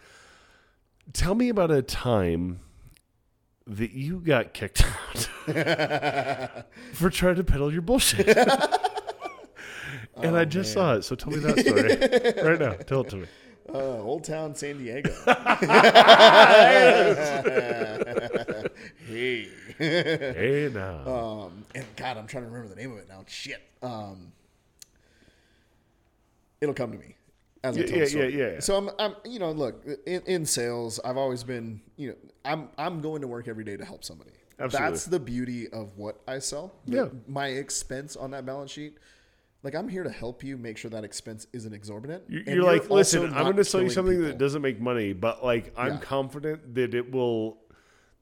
[1.13, 2.59] tell me about a time
[3.65, 5.27] that you got kicked out
[6.93, 8.27] for trying to peddle your bullshit.
[10.15, 12.73] and I just saw it, so tell me that story right now.
[12.73, 13.27] Tell it to me.
[13.69, 15.11] Uh, Old Town San Diego.
[19.05, 19.49] hey.
[19.77, 23.25] Hey now, Um, and God, I'm trying to remember the name of it now.
[23.27, 23.61] Shit.
[23.81, 24.31] Um,
[26.61, 27.16] it'll come to me
[27.63, 28.59] as I Yeah, yeah, yeah, yeah.
[28.59, 30.99] So I'm, I'm, you know, look in, in sales.
[31.03, 34.31] I've always been, you know, I'm, I'm going to work every day to help somebody.
[34.59, 34.89] Absolutely.
[34.91, 36.73] That's the beauty of what I sell.
[36.85, 37.07] Yeah.
[37.27, 38.97] My expense on that balance sheet.
[39.63, 42.23] Like I'm here to help you make sure that expense isn't exorbitant.
[42.29, 44.79] You- and You're like, listen, I'm going to sell you something people." that doesn't make
[44.79, 45.99] money, but like, I'm Yeah.
[45.99, 47.57] confident that it will,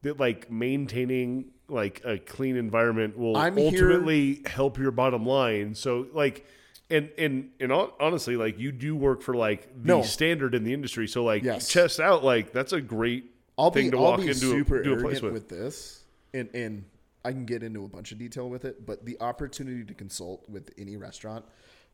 [0.01, 5.75] that like maintaining like a clean environment will I'm here- ultimately help your bottom line.
[5.75, 6.45] So like,
[6.89, 10.01] and and and honestly, like you do work for like the No.
[10.03, 11.07] standard in the industry.
[11.07, 11.67] So like, Yes.
[11.67, 13.25] chest out, like that's a great
[13.57, 15.33] I'll thing be, to I'll walk into super a, do a place with.
[15.33, 15.49] with.
[15.49, 16.85] this, and and
[17.23, 18.85] I can get into a bunch of detail with it.
[18.85, 21.43] But the opportunity to consult with any restaurant,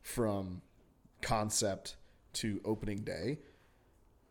[0.02, 0.60] from
[1.22, 1.96] concept
[2.34, 3.38] to opening day,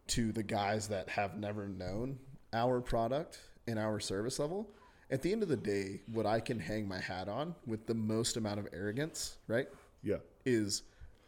[0.07, 2.19] to the guys that have never known
[2.53, 4.69] our product and our service level.
[5.09, 7.93] At the end of the day, what I can hang my hat on with the
[7.93, 9.67] most amount of arrogance, right,
[10.03, 10.83] Yeah, is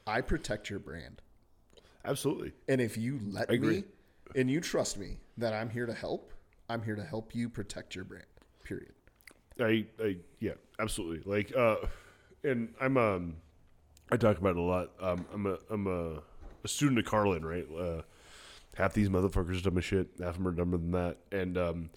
[0.05, 1.21] I protect your brand.
[2.05, 2.53] absolutely.
[2.67, 3.83] And if you let me
[4.35, 6.33] and you trust me that I'm here to help,
[6.69, 8.25] I'm here to help you protect your brand.
[8.63, 8.93] Period.
[9.59, 11.21] I, I yeah, absolutely.
[11.31, 11.75] Like, uh,
[12.43, 13.35] and I'm um,
[14.11, 14.91] I talk about it a lot.
[14.99, 16.21] Um, I'm a I'm a,
[16.63, 17.67] a student of Carlin, right?
[17.77, 18.01] Uh,
[18.75, 20.07] half these motherfuckers dumb as shit.
[20.19, 21.89] Half of them are dumber than that, and um,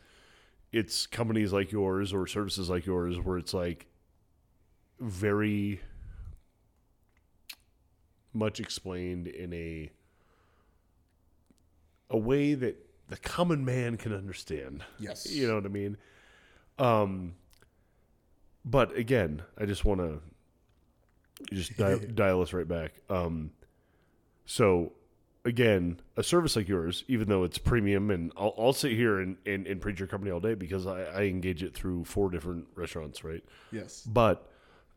[0.72, 3.86] it's companies like yours or services like yours where it's like
[5.00, 5.80] very
[8.36, 9.90] much explained in a
[12.10, 12.76] a way that
[13.08, 14.84] the common man can understand.
[14.98, 15.30] Yes.
[15.30, 15.96] You know what I mean?
[16.78, 17.34] Um,
[18.64, 20.20] but again, I just want to
[21.52, 22.92] just dial, dial us right back.
[23.08, 23.50] Um,
[24.44, 24.92] so
[25.44, 29.36] again, a service like yours, even though it's premium, and I'll, I'll sit here and,
[29.46, 32.66] and, and preach your company all day because I, I engage it through four different
[32.74, 33.44] restaurants, right?
[33.72, 34.02] Yes.
[34.02, 34.50] But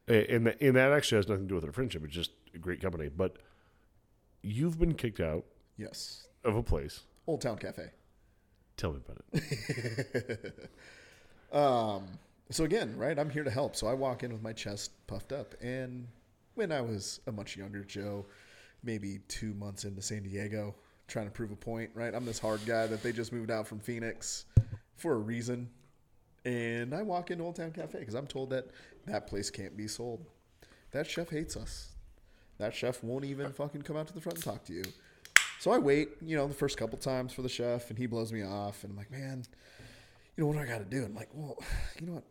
[0.08, 2.04] and that, and that actually has nothing to do with our friendship.
[2.04, 3.10] It's just great company.
[3.10, 3.38] But
[4.42, 5.46] you've been kicked out
[5.78, 6.28] Yes.
[6.44, 7.02] of a place.
[7.28, 7.90] Old Town Cafe.
[8.78, 10.70] Tell me about it.
[11.52, 12.08] Um,
[12.52, 13.76] so again, right, I'm here to help.
[13.76, 15.56] So I walk in with my chest puffed up.
[15.62, 16.08] And
[16.56, 18.26] when I was a much younger Joe,
[18.84, 20.76] maybe two months into San Diego,
[21.08, 22.14] trying to prove a point, right?
[22.14, 24.46] I'm this hard guy that they just moved out from Phoenix
[24.96, 25.70] for a reason.
[26.46, 28.68] And I walk into Old Town Cafe because I'm told that
[29.08, 30.24] that place can't be sold.
[30.92, 31.89] That chef hates us.
[32.60, 34.84] That chef won't even fucking come out to the front and talk to you.
[35.60, 38.32] So I wait, you know, the first couple times for the chef, and he blows
[38.32, 39.44] me off, and I'm like, man,
[40.36, 41.04] you know what do I got to do?
[41.04, 41.58] I'm like, well,
[42.00, 42.26] you know what?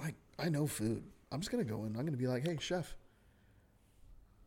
[0.00, 1.02] Like, I know food.
[1.30, 1.96] I'm just gonna go in.
[1.96, 2.94] I'm gonna be like, hey, chef,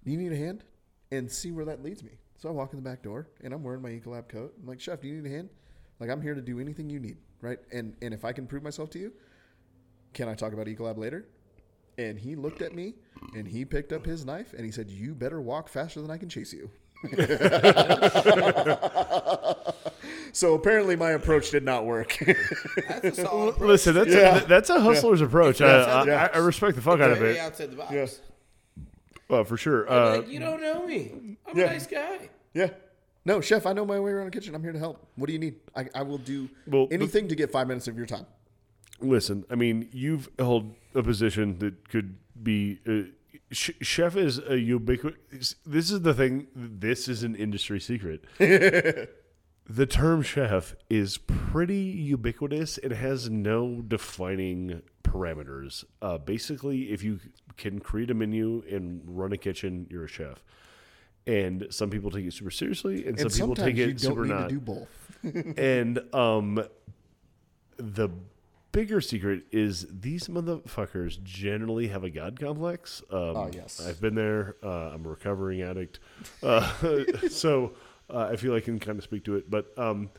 [0.03, 0.64] do you need a hand?
[1.12, 2.12] And see where that leads me.
[2.38, 4.53] So I walk in the back door, and I'm wearing my Ecolab coat.
[4.62, 5.49] I'm like, chef, do you need a hand?
[5.99, 7.60] Like, I'm here to do anything you need, right?
[7.72, 9.14] And and if I can prove myself to you,
[10.14, 11.26] can I talk about Ecolab later?
[11.97, 12.93] And he looked at me,
[13.35, 16.17] and he picked up his knife, and he said, "You better walk faster than I
[16.17, 16.69] can chase you."
[20.33, 22.17] so apparently, my approach did not work.
[22.87, 23.67] That's a solid approach.
[23.67, 24.43] Listen, that's Yeah.
[24.43, 25.61] a, that's a hustler's approach.
[25.61, 27.37] I, I, I respect the fuck out of it.
[27.37, 27.91] outside the box.
[27.93, 28.05] Yeah.
[29.29, 29.89] Well, for sure.
[29.91, 31.37] Uh, like, you don't know me.
[31.47, 31.65] I'm Yeah.
[31.65, 32.29] a nice guy.
[32.53, 32.69] Yeah.
[33.25, 34.55] No, chef, I know my way around the kitchen.
[34.55, 35.05] I'm here to help.
[35.17, 35.55] What do you need?
[35.75, 38.25] I, I will do Well, the- anything to get five minutes of your time.
[38.99, 43.09] Listen, I mean, you've held a position that could be uh,
[43.51, 45.55] sh- chef is a ubiquitous.
[45.65, 46.47] This is the thing.
[46.55, 48.25] This is an industry secret.
[48.37, 52.77] the term chef is pretty ubiquitous.
[52.79, 55.83] It has no defining parameters.
[56.01, 57.19] Uh, basically, if you
[57.55, 60.43] can create a menu and run a kitchen, you're a chef.
[61.25, 63.99] And some people take it super seriously, and, And some people take you it don't
[63.99, 64.87] super need not to do both.
[65.57, 66.63] and um
[67.77, 68.09] the
[68.72, 73.01] bigger secret is these motherfuckers generally have a god complex.
[73.11, 73.86] Um Oh, yes.
[73.86, 74.55] i've been there.
[74.63, 75.99] Uh, i'm a recovering addict.
[76.43, 76.70] Uh,
[77.30, 77.74] so
[78.09, 80.09] uh, i feel i can kind of speak to it but um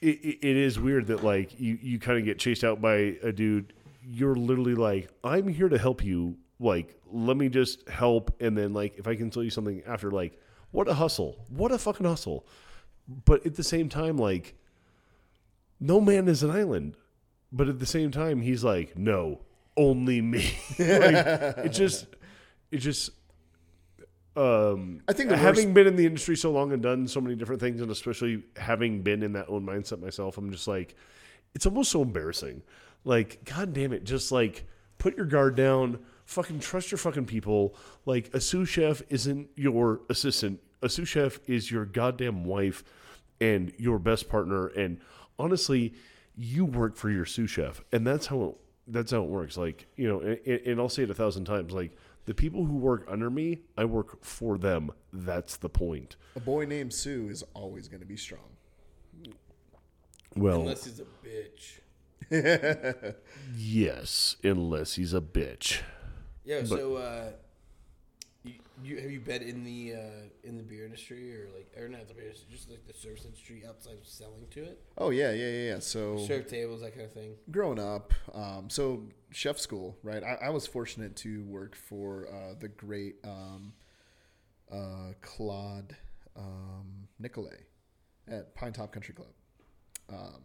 [0.00, 3.16] it, it, it is weird that like you, you kind of get chased out by
[3.22, 3.72] a dude.
[4.02, 6.36] You're literally like i'm here to help you.
[6.60, 10.10] Like let me just help and then like if i can tell you something after
[10.10, 11.44] like what a hustle.
[11.48, 12.46] What a fucking hustle.
[13.24, 14.54] But at the same time like
[15.80, 16.94] no man is an island
[17.52, 19.40] but at the same time he's like no
[19.78, 20.54] only me.
[20.78, 22.06] Like, it just
[22.70, 23.10] it just
[24.36, 27.60] um I think having been in the industry so long and done so many different
[27.60, 30.94] things and especially having been in that own mindset myself i'm just like
[31.54, 32.62] it's almost so embarrassing.
[33.04, 34.66] Like god damn it just like
[34.98, 37.74] put your guard down fucking trust your fucking people.
[38.04, 40.60] Like a sous chef isn't your assistant.
[40.82, 42.84] A sous chef is your goddamn wife
[43.40, 44.66] and your best partner.
[44.66, 45.00] And
[45.38, 45.94] honestly
[46.40, 48.54] you work for your sous chef and that's how it,
[48.86, 51.72] that's how it works like you know and, and i'll say it a thousand times
[51.72, 51.90] like
[52.26, 56.64] the people who work under me i work for them that's the point A boy
[56.64, 58.50] named Sue is always going to be strong.
[60.36, 61.80] well Unless he's a bitch.
[63.56, 65.80] yes unless he's a bitch
[66.44, 66.64] Yeah.
[66.64, 67.30] so, uh,
[68.82, 72.08] you, have you been in the uh, in the beer industry or like or not
[72.08, 75.30] the beer industry, just like the service industry outside of selling to it, Oh yeah,
[75.32, 75.72] yeah, yeah.
[75.74, 75.78] yeah.
[75.78, 77.34] So serve tables, that kind of thing.
[77.50, 80.22] growing up, um, so chef school, right?
[80.22, 83.72] I, I was fortunate to work for uh, the great um,
[84.72, 85.96] uh, Claude
[86.36, 87.64] um, Nicolay
[88.28, 89.32] at Pinetop Country Club.
[90.10, 90.42] Um,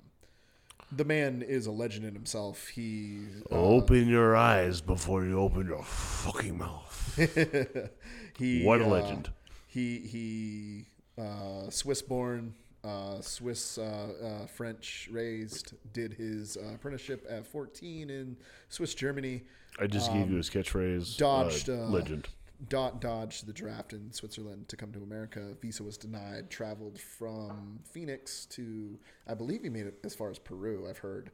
[0.92, 2.68] the man is a legend in himself.
[2.68, 3.22] He
[3.52, 6.90] uh, open your eyes before you open your fucking mouth
[8.38, 9.30] he what a uh, legend
[9.68, 10.86] He he
[11.22, 12.54] uh, Swiss born,
[12.84, 15.74] uh, Swiss uh, uh, French raised.
[15.94, 18.38] Did his uh, apprenticeship at 14 in
[18.70, 19.44] Swiss Germany.
[19.80, 22.28] i just gave you his catchphrase um, dodged, uh, uh, legend
[22.70, 25.54] Dot dodged the draft in Switzerland to come to America.
[25.62, 26.50] Visa was denied.
[26.50, 28.98] Traveled from Phoenix to,
[29.28, 30.88] I believe he made it as far as Peru.
[30.90, 31.32] I've heard.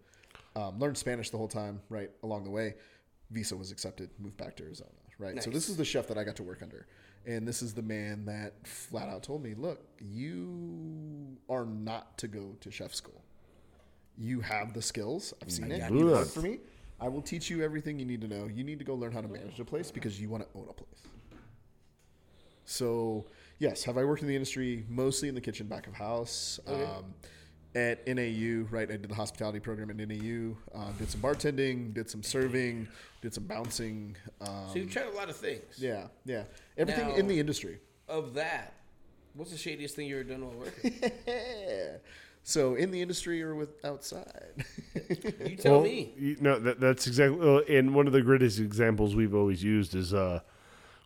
[0.56, 1.82] Um, learned Spanish the whole time.
[1.90, 2.76] Right along the way,
[3.32, 4.10] Visa was accepted.
[4.20, 4.90] Moved back to Arizona.
[5.20, 5.44] Right.
[5.44, 6.88] So this is the chef that I got to work under,
[7.28, 12.28] and this is the man that flat out told me, "Look, you are not to
[12.30, 13.22] go to chef school.
[14.18, 15.34] You have the skills.
[15.42, 15.80] I've seen it.
[15.80, 16.06] got You you.
[16.08, 16.60] work for me.
[17.02, 18.48] I will teach you everything you need to know.
[18.54, 20.68] You need to go learn how to manage a place because you want to own
[20.70, 21.02] a place.
[22.66, 23.26] So,
[23.58, 26.60] yes, have I worked in the industry mostly in the kitchen, back of house?
[26.68, 27.14] Um,
[27.76, 28.90] at NAU, right?
[28.90, 30.56] I did the hospitality program at NAU.
[30.74, 32.88] Uh, did some bartending, did some serving,
[33.22, 34.16] did some bouncing.
[34.42, 35.78] Um, So you've tried a lot of things.
[35.78, 36.44] yeah, yeah,
[36.78, 37.80] everything Now- in the industry.
[38.08, 38.74] Of that,
[39.36, 40.94] what's the shadiest thing you ever done while working?
[42.44, 44.66] so in the industry or with outside.
[45.10, 46.14] You tell Well, me.
[46.18, 47.40] you- no, that, that's exactly.
[47.42, 50.40] Uh, and one of the greatest examples we've always used is uh,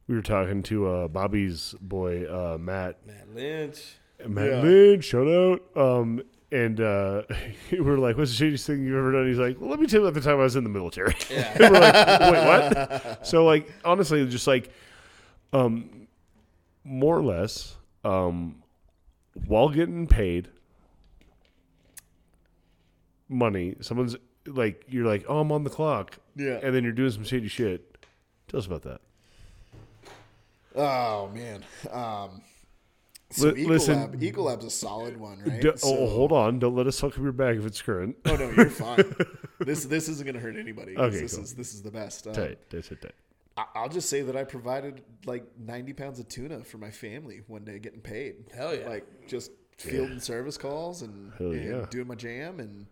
[0.08, 3.96] we were talking to uh, Bobby's boy uh, Matt Matt Lynch.
[4.28, 4.62] Matt Yeah.
[4.62, 5.62] Lynch, shout out.
[5.76, 6.22] Um,
[6.52, 7.24] and uh,
[7.72, 9.88] we were like, "What's the shadiest thing you've ever done?" He's like, "Well, let me
[9.88, 11.56] tell you about the time I was in the military." Yeah.
[11.60, 14.70] We're like, "Wait, what?" so, like, honestly, just like,
[15.54, 16.08] um,
[16.84, 18.64] more or less, um,
[19.48, 20.50] while getting paid
[23.30, 24.16] money, someone's
[24.46, 26.60] like, you're like, "Oh, I'm on the clock," Yeah.
[26.62, 28.06] and then you're doing some shady shit.
[28.48, 29.02] Tell us about that.
[30.76, 31.64] Oh man.
[31.92, 32.42] Um,
[33.30, 35.62] so Li- listen- Ecolab, Ecolab's a solid one, right?
[35.62, 36.60] D- So- oh, hold on!
[36.60, 38.16] Don't let us talk up your bag if it's current.
[38.26, 39.04] Oh no, you're fine.
[39.60, 40.98] this this isn't gonna hurt anybody.
[40.98, 41.44] Okay, this cool.
[41.44, 42.28] is this is the best.
[42.28, 43.02] Um, Tight, that's it.
[43.02, 43.14] Tight.
[43.58, 47.42] I- I'll just say that I provided like 90 pounds of tuna for my family
[47.48, 48.46] one day, getting paid.
[48.54, 48.88] Hell yeah.
[48.90, 51.86] Like just fielding service calls and, Hell and yeah.
[51.92, 52.88] doing my jam and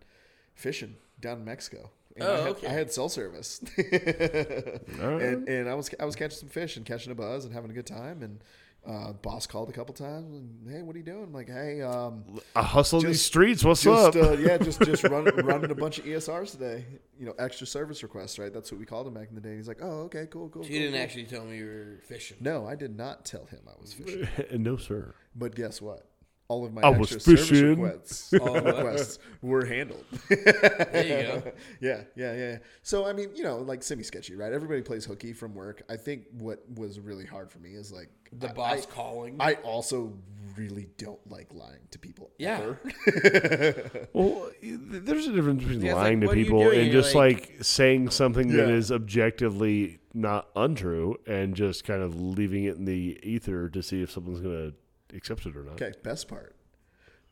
[0.54, 1.90] fishing down in Mexico.
[2.16, 2.66] And Oh, I had, okay.
[2.66, 5.22] I had cell service, All right.
[5.22, 7.70] and and I was I was catching some fish and catching a buzz and having
[7.70, 8.22] a good time.
[8.22, 8.40] And
[8.84, 11.22] uh, boss called a couple times and hey, what are you doing?
[11.22, 12.24] I'm like, hey, um,
[12.56, 13.64] I hustle these streets.
[13.64, 14.22] What's just up?
[14.22, 16.84] uh, yeah, just just run, running a bunch of ESRs today.
[17.18, 18.52] You know, extra service requests, right?
[18.52, 19.50] That's what we called him back in the day.
[19.50, 20.64] And He's like, oh, okay, cool, cool.
[20.64, 21.02] So cool, you didn't cool.
[21.02, 22.36] actually tell me you were fishing.
[22.40, 24.28] No, I did not tell him I was fishing.
[24.62, 25.14] no, sir.
[25.34, 26.08] But guess what?
[26.48, 27.80] All of my I was extra service fishing.
[27.82, 28.64] requests, what?
[28.64, 30.04] requests were handled.
[30.28, 31.52] There you go.
[31.80, 32.58] yeah, yeah, yeah.
[32.82, 34.52] So I mean, you know, like semi sketchy, right?
[34.52, 35.82] Everybody plays hooky from work.
[35.88, 39.36] I think what was really hard for me is like The I- boss I, calling.
[39.40, 40.12] I also
[40.56, 42.30] really don't like lying to people.
[42.38, 42.58] Yeah.
[42.60, 44.08] ever.
[44.12, 47.02] Well, there's a difference between Yeah, lying like, to what are you people and You're
[47.02, 48.74] just like- like, saying something that Yeah.
[48.74, 54.02] is objectively not untrue and just kind of leaving it in the ether to see
[54.02, 54.76] if someone's going to
[55.14, 55.74] accept it or not.
[55.80, 56.56] okay, best part.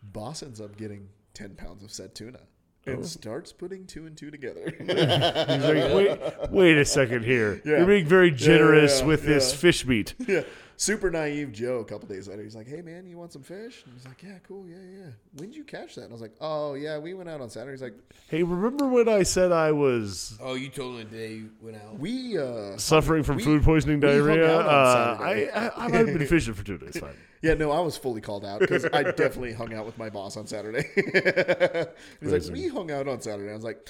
[0.03, 2.41] Boss ends up getting ten pounds of said tuna
[2.87, 2.93] Oh.
[2.93, 4.75] and starts putting two and two together.
[4.79, 7.61] He's like, wait, wait a second here.
[7.63, 7.77] Yeah.
[7.79, 10.15] You're being very generous yeah, with this fish meat.
[10.27, 10.45] yeah.
[10.79, 11.81] Super naive Joe.
[11.81, 14.23] A couple days later, he's like, "Hey man, you want some fish?" And he's like,
[14.23, 16.05] "Yeah, cool, yeah, yeah." When did you catch that?
[16.05, 17.99] And I was like, "Oh yeah, we went out on Saturday." He's like,
[18.31, 21.99] Hey, remember when I said I was oh, you told the day you went out.
[21.99, 24.59] "We uh, suffering from we- food poisoning we hung diarrhea?
[24.59, 26.97] out on Uh, I, I, I might have been fishing for two days.
[26.99, 27.11] Fine.
[27.43, 30.37] Yeah, no, I was fully called out because I definitely hung out with my boss
[30.37, 30.85] on Saturday.
[32.21, 33.51] He's like, we hung out on Saturday.
[33.51, 33.89] I was like,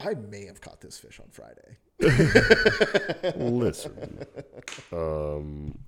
[0.00, 1.78] I may have caught this fish on Friday.
[3.36, 4.26] Listen,
[4.92, 5.78] um,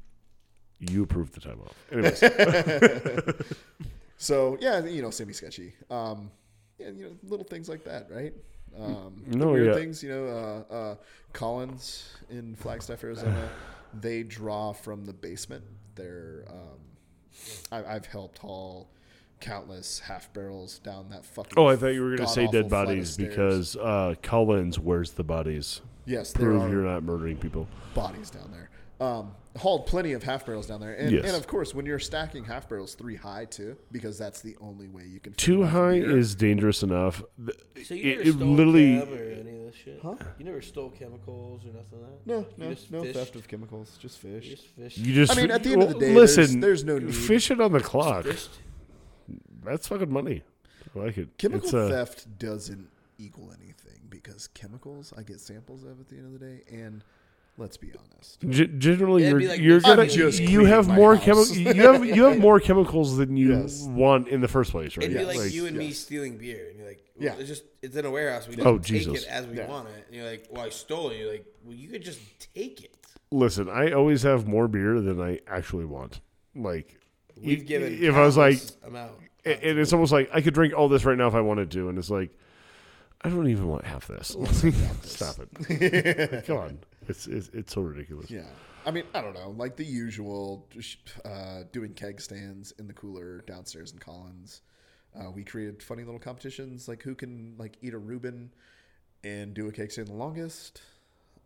[0.78, 1.74] you approved the time off.
[1.90, 2.20] Anyways,
[4.18, 5.74] So yeah, you know, semi sketchy.
[5.90, 6.30] Um,
[6.78, 8.32] yeah, you know, little things like that, right?
[8.78, 9.74] Um, No, weird yeah.
[9.74, 10.26] things, you know.
[10.70, 10.94] Uh, uh,
[11.32, 13.48] Collins in Flagstaff, Arizona,
[14.00, 15.64] they draw from the basement.
[15.96, 16.78] They're um,
[17.72, 18.88] I, I've helped haul
[19.40, 21.54] countless half barrels down that fucking.
[21.56, 25.24] oh, I thought you were going to say dead bodies because uh, Collins wears the
[25.24, 25.80] bodies.
[26.06, 27.66] yes, there Prove you're not murdering people.
[27.94, 28.70] bodies down there.
[29.06, 31.24] Um, hauled plenty of half barrels down there, and, Yes.
[31.26, 34.88] and of course, when you're stacking half barrels three high too, because that's the only
[34.88, 35.32] way you can.
[35.34, 37.22] Too high is dangerous enough.
[37.84, 38.98] So you it, never it stole literally.
[39.00, 40.00] chem or any of this shit?
[40.02, 40.14] Huh?
[40.38, 42.26] You never stole chemicals or nothing like that?
[42.26, 43.18] no, You no, just no fished?
[43.18, 44.44] theft of chemicals, just fish.
[44.44, 44.98] You just fished.
[44.98, 45.32] You just.
[45.36, 46.60] I mean, at the end of the day, listen.
[46.60, 47.14] there's no need.
[47.14, 48.26] Fish it on the clock.
[49.64, 50.42] That's fucking money.
[50.94, 51.36] I like it.
[51.38, 52.88] Chemical It's, uh, theft doesn't
[53.18, 57.02] equal anything because chemicals I get samples of at the end of the day, and
[57.56, 61.24] let's be honest, G- generally, It'd you're, like you're gonna just you have more house.
[61.24, 61.56] chemicals.
[61.58, 63.82] You have you have more chemicals than you Yes.
[63.82, 65.04] want in the first place, right?
[65.10, 65.36] It'd be Yes.
[65.36, 67.32] like, you and me stealing beer, and you're like, Yeah.
[67.34, 68.46] yeah, it's just it's in a warehouse.
[68.48, 69.22] We oh, just Oh, take Jesus.
[69.24, 69.68] it as we Yeah.
[69.68, 70.04] want it.
[70.06, 71.18] And you're like, well, I stole it.
[71.18, 72.20] You're like, well, you could just
[72.54, 72.94] take it.
[73.30, 76.20] Listen, I always have more beer than I actually want.
[76.54, 76.98] Like,
[77.36, 79.12] We've i- given if I was like, countless amount.
[79.44, 81.70] and and it's almost like I could drink all this right now if I wanted
[81.72, 82.30] to, and it's like,
[83.22, 84.28] I don't even want half this.
[85.02, 85.36] Stop
[85.68, 86.44] it!
[86.46, 86.78] Come on,
[87.08, 88.30] it's, it's it's so ridiculous.
[88.30, 88.46] yeah.
[88.84, 92.92] I mean, I don't know, like the usual, just, uh, doing keg stands in the
[92.92, 94.60] cooler downstairs in Collins.
[95.18, 98.52] Uh, we created funny little competitions, like who can like eat a Reuben
[99.24, 100.82] and do a keg stand the longest.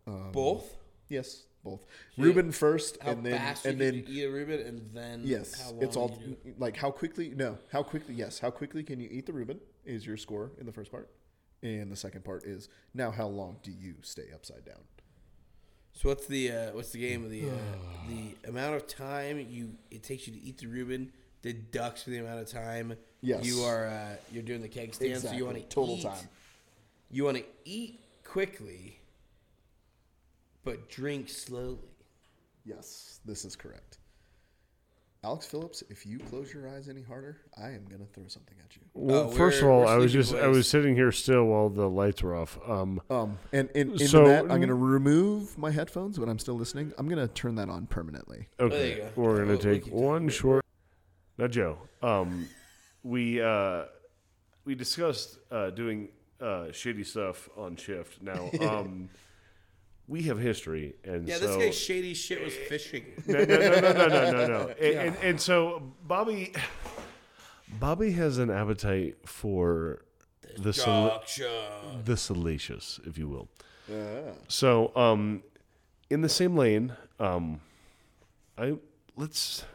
[0.05, 0.75] Um, both.
[1.09, 1.85] Yes, both.
[2.15, 4.89] So Reuben first, How and then fast and you then can eat a Reuben, and
[4.93, 6.53] then Yes, how long it's all you do.
[6.59, 7.33] like how quickly.
[7.35, 8.13] No, how quickly?
[8.13, 11.09] Yes, how quickly can you eat the Reuben is your score in the first part,
[11.63, 14.83] and the second part is now how long do you stay upside down?
[15.93, 17.53] So what's the uh, what's the game of the uh,
[18.09, 21.11] the amount of time you it takes you to eat the Reuben
[21.41, 23.45] deducts from the amount of time Yes.
[23.45, 25.21] you are uh, you're doing the keg stand.
[25.21, 26.29] So you want to total eat, time.
[27.11, 28.99] You want to eat quickly,
[30.63, 31.77] but drink slowly.
[32.65, 33.99] Yes, this is correct.
[35.23, 38.75] Alex Phillips, if you close your eyes any harder, I am gonna throw something at
[38.75, 38.81] you.
[38.95, 41.69] Well, Oh, first of all, I was sleeping just I was sitting here still while
[41.69, 42.57] the lights were off.
[42.67, 46.55] Um, Um, and and in So- that, I'm gonna remove my headphones, but I'm still
[46.55, 46.91] listening.
[46.97, 48.47] I'm gonna turn that on permanently.
[48.57, 49.11] there you Okay, go.
[49.21, 50.31] we're Oh, gonna we take one about it.
[50.31, 50.65] short.
[51.37, 52.47] Now, Joe, um,
[53.03, 53.85] we uh,
[54.65, 56.09] we discussed uh, doing
[56.39, 58.23] uh, shady stuff on shift.
[58.23, 59.07] Now, um,
[60.07, 63.05] we have history, and Yeah, so this guy's shady shit was fishing.
[63.27, 64.67] no, no, no, no, no, no, no, no.
[64.81, 66.53] And, and, and so Bobby,
[67.79, 70.03] Bobby has an appetite for
[70.57, 71.23] the sal-
[72.03, 73.49] the salacious, if you will.
[73.89, 74.31] Yeah.
[74.47, 75.43] So, um,
[76.09, 77.61] in the same lane, um,
[78.57, 78.77] I
[79.15, 79.65] let's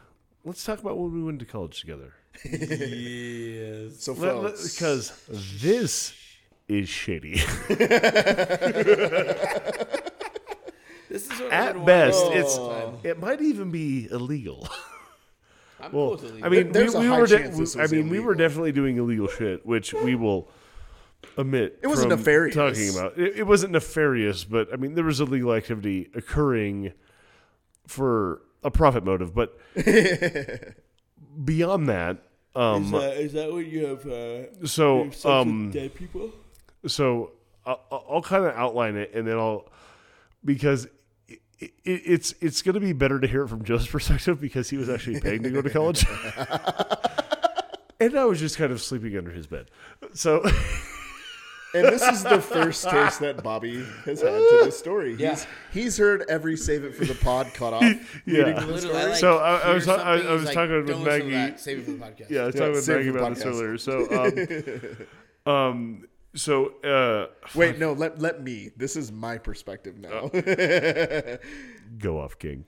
[0.45, 2.13] let's talk about when we went to college together
[2.43, 3.99] yes.
[3.99, 5.11] So, because
[5.61, 6.13] this
[6.67, 7.41] is shady.
[11.09, 12.95] This is what At best, wanting it's all the time.
[13.03, 14.67] it might even be illegal.
[15.79, 16.45] I'm Well, cool illegal.
[16.45, 17.27] I mean, There's we, we were.
[17.27, 20.49] de- chance I was mean, we were definitely doing illegal shit, which we will
[21.37, 21.79] admit.
[21.81, 22.55] It wasn't from nefarious.
[22.55, 26.93] Talking about it, it wasn't nefarious, but I mean, there was illegal activity occurring
[27.85, 29.33] for a profit motive.
[29.35, 29.57] But
[31.45, 32.23] beyond that,
[32.55, 36.31] um, is that, is that what you have uh, so um, dead people?
[36.85, 37.31] so
[37.65, 39.69] I'll, I'll kind of outline it, and then I'll
[40.43, 40.87] because
[41.59, 44.69] it, it, it's it's going to be better to hear it from Joe's perspective because
[44.69, 46.05] he was actually paying to go to college.
[47.99, 49.67] and I was just kind of sleeping under his bed.
[50.13, 50.43] So
[51.73, 55.15] And this is the first taste that Bobby has had to this story.
[55.19, 55.31] Yeah.
[55.31, 57.83] He's, he's heard every save it for the pod cut off.
[57.83, 57.99] Yeah.
[58.45, 58.95] leading to the Literally, story.
[58.95, 61.25] I like, So, I- I was I- I was he's talking with "Don't listen to
[61.27, 62.29] Maggie." that, Save it for the podcast.
[62.29, 63.77] yeah, I was Yeah, talking with Maggie for about this earlier.
[63.77, 65.05] So
[65.45, 66.07] um, um
[66.37, 68.71] so uh Wait, no, let, let me.
[68.77, 70.29] This is my perspective now.
[71.99, 72.65] go off, King.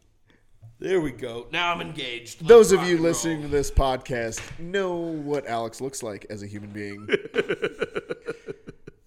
[0.79, 1.47] There we go.
[1.51, 2.47] Now I'm engaged.
[2.47, 3.07] Those Let's of you rock and roll.
[3.09, 7.07] listening to this podcast know what Alex looks like as a human being.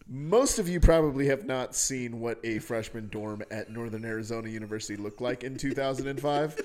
[0.07, 4.97] Most of you probably have not seen what a freshman dorm at Northern Arizona University
[4.97, 6.61] looked like in 2005.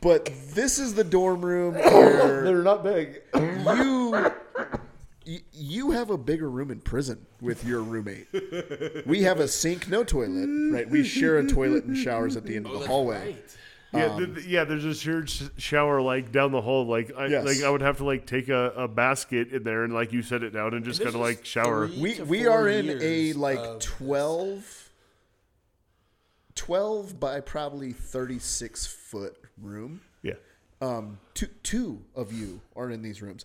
[0.00, 3.20] But this is the dorm room where they're not big.
[3.34, 4.32] you
[5.26, 8.26] y- you have a bigger room in prison with your roommate.
[9.06, 10.88] We have a sink, no toilet, right?
[10.88, 13.32] We share a toilet and showers at the end of Oh, the that's hallway.
[13.32, 13.56] right.
[13.94, 14.64] Yeah, th- th- yeah.
[14.64, 16.86] There's this huge shower like down the hall.
[16.86, 17.44] Like, I, Yes.
[17.44, 20.22] like I would have to like take a, a basket in there and like you
[20.22, 21.88] set it down and just This kind of is like shower.
[21.88, 23.84] three we to we four are in a years like of this.
[23.84, 24.88] 12
[26.54, 30.34] 12 by probably 36 foot room Yeah,
[30.80, 33.44] um two two of you are in these rooms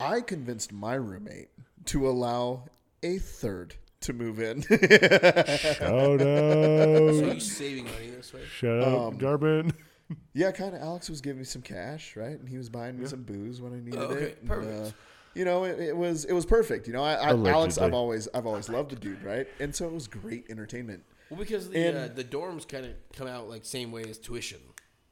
[0.00, 1.48] i convinced my roommate
[1.86, 2.64] to allow
[3.02, 4.62] a third to move in.
[4.62, 4.80] Shout
[5.80, 8.42] So out, you saving money this way?
[8.56, 9.72] shout out, Um, Darvin.
[10.34, 12.38] yeah kind of alex was giving me some cash right?
[12.38, 14.38] And he was buying me some booze when i needed Okay, it.
[14.40, 14.86] And, perfect.
[14.86, 14.90] uh,
[15.34, 17.02] you know it, it was it was perfect you know?
[17.02, 19.46] I, I alex i've always i've always loved the dude right?
[19.60, 21.02] And so it was great entertainment.
[21.30, 24.16] Well, because the And- uh, the dorms kind of come out like same way as
[24.18, 24.60] tuition,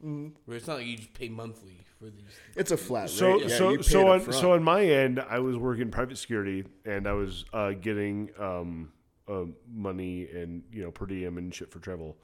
[0.00, 2.24] where it's not like you just pay monthly for these.
[2.56, 3.48] it's a flat So rate.
[3.48, 7.12] Yeah, so so on so on my end, I was working private security and I
[7.12, 8.92] was uh, getting um,
[9.28, 12.16] uh, money and you know per diem and shit for travel,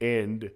[0.00, 0.50] and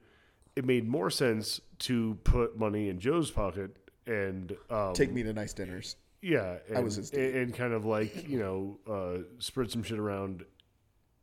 [0.54, 5.32] it made more sense to put money in Joe's pocket and um, take me to
[5.32, 5.96] nice dinners.
[6.22, 9.98] Yeah, and, was his and, and kind of like you know uh, spread some shit
[9.98, 10.44] around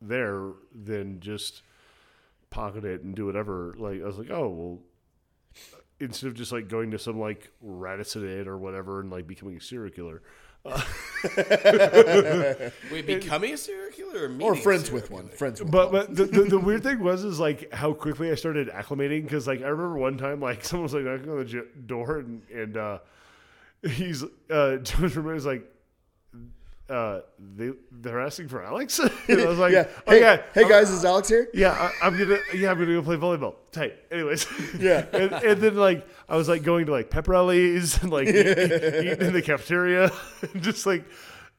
[0.00, 1.62] there than just
[2.50, 3.74] pocket it and do whatever.
[3.76, 4.78] Like I was like, oh well,
[6.04, 9.56] instead of just like going to some like Radisson Inn or whatever and like becoming
[9.56, 10.22] a serial killer.
[12.90, 15.36] Wait, becoming a serial killer or, or friends with one killer?
[15.36, 16.06] friends with But one.
[16.06, 19.46] but the, the, the weird thing was is like how quickly I started acclimating because
[19.46, 22.76] like I remember one time like someone was like knocking on the door and and
[22.76, 22.98] uh,
[23.82, 25.70] he's uh Joe's roommate was like
[26.94, 27.20] uh
[27.56, 29.00] they they're asking for Alex?
[29.28, 29.88] And I was like yeah.
[30.06, 30.42] oh hey, yeah.
[30.54, 31.48] hey guys is alex here?
[31.52, 33.56] Yeah I, I'm gonna yeah I'm gonna go play volleyball.
[33.72, 33.96] Tight.
[34.10, 34.46] Anyways.
[34.78, 35.06] Yeah.
[35.12, 39.26] and, and then like I was like going to like pepperonis and like eat- eating
[39.26, 40.10] in the cafeteria.
[40.52, 41.04] And just like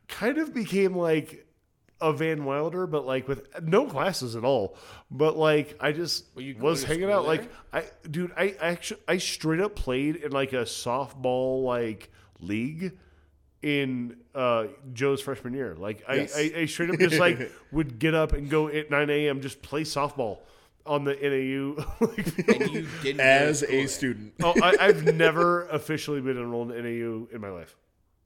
[0.08, 1.46] kind of became like
[2.02, 4.78] a Van Wilder, but like with no classes at all.
[5.10, 7.26] But like I just Were you was hanging school out.
[7.26, 12.98] Like I, dude, I actually I straight up played in like a softball like league
[13.66, 15.76] in uh, Joe's freshman year.
[15.76, 16.38] Like I, Yes.
[16.38, 19.42] I, I straight up just like would get up and go at nine a.m.
[19.42, 20.40] just play softball
[20.86, 21.84] on the NAU.
[22.00, 26.84] like, And you didn't as a student oh, I, I've never officially been enrolled in
[26.84, 27.76] NAU in my life,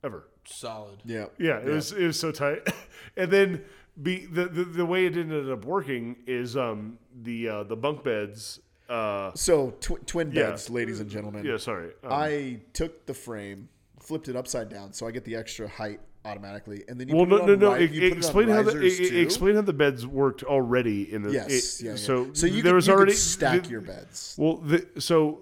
[0.03, 0.27] ever.
[0.45, 0.99] Solid.
[1.05, 2.67] yeah Yeah, it was it was so tight.
[3.15, 3.63] and then
[4.01, 8.03] be the, the the way it ended up working is um the uh, the bunk
[8.03, 8.59] beds.
[8.89, 10.49] Uh, so tw- twin Yeah.
[10.49, 11.91] beds ladies and gentlemen yeah, sorry.
[12.03, 13.69] Um, i took the frame
[14.09, 17.27] flipped it upside down so i get the extra height automatically and then you well,
[17.27, 17.85] put no, it no, on no.
[17.85, 21.31] ri- it on explain how the explain how the beds worked already in the.
[21.31, 21.95] yes it- yeah, yeah.
[21.95, 25.41] So so you there could, was you already stack the- your beds Well, the, so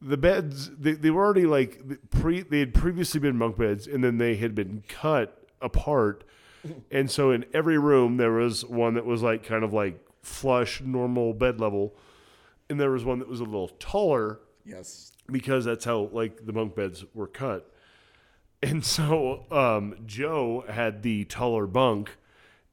[0.00, 4.02] the beds they, they were already like pre they had previously been bunk beds and
[4.02, 6.24] then they had been cut apart,
[6.90, 10.80] and so in every room there was one that was like kind of like flush
[10.80, 11.94] normal bed level,
[12.70, 16.52] and there was one that was a little taller yes because that's how like the
[16.52, 17.70] bunk beds were cut.
[18.62, 22.10] And so um, Joe had the taller bunk,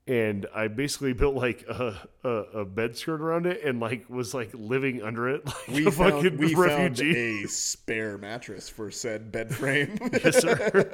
[0.08, 4.34] and I basically built like a, a, a bed skirt around it, and like was
[4.34, 8.90] like living under it like we a found, fucking we found a spare mattress for
[8.90, 10.92] said bed frame Yes, sir.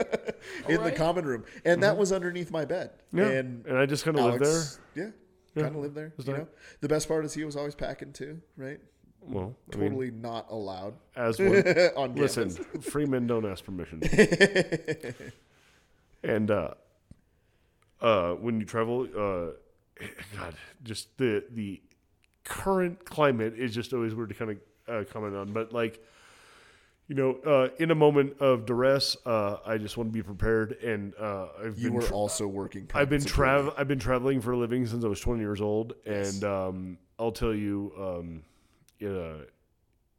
[0.68, 2.92] in the common room, and that was underneath my bed.
[3.14, 3.18] Mm-hmm.
[3.20, 4.52] Yeah, And and I just kind of lived there.
[4.52, 5.10] Alex, yeah,
[5.56, 6.14] kind of lived there.
[6.18, 6.38] You nice.
[6.42, 6.48] know,
[6.82, 8.80] the best part is he was always packing too, right?
[9.22, 11.64] Well, I mean, Totally not allowed as one.
[11.96, 12.86] on Listen, campus.
[12.86, 14.02] free men don't ask permission.
[16.24, 16.74] and uh,
[18.02, 20.04] uh, when you travel, uh,
[20.38, 21.82] God, just the the
[22.44, 24.58] current climate is just always weird to kind of
[24.88, 25.54] uh, comment on.
[25.54, 26.04] But like,
[27.08, 30.74] you know, uh, in a moment of duress, uh, I just want to be prepared.
[30.84, 32.90] And uh, I've You been were tra- also working.
[32.94, 33.74] I've been travel.
[33.78, 36.34] I've been traveling for a living since I was 20 years old, Yes.
[36.36, 38.44] and um, I'll tell you, um,
[39.04, 39.46] uh,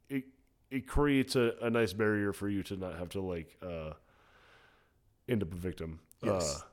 [0.09, 0.23] it
[0.71, 3.93] it creates a, a nice barrier for you to not have to like uh,
[5.27, 5.99] end up a victim.
[6.21, 6.55] Yes.
[6.55, 6.65] Uh,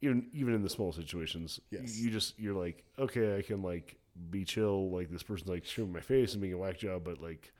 [0.00, 1.98] even even in the small situations, Yes.
[1.98, 3.96] you just you're like, okay, I can like
[4.30, 4.90] be chill.
[4.90, 7.52] Like this person's like shooting my face and being a whack job, but like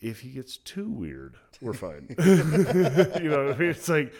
[0.00, 2.14] if he gets too weird, we're fine.
[2.18, 2.24] you
[3.30, 4.12] know, what I mean, it's like,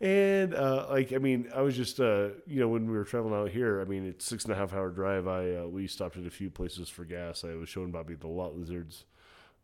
[0.00, 3.34] and uh, like I mean, I was just uh, you know when we were traveling
[3.34, 3.80] out here.
[3.80, 5.26] I mean, it's six and a half hour drive.
[5.26, 7.44] I uh, we stopped at a few places for gas.
[7.44, 9.04] I was showing Bobby the lot lizards.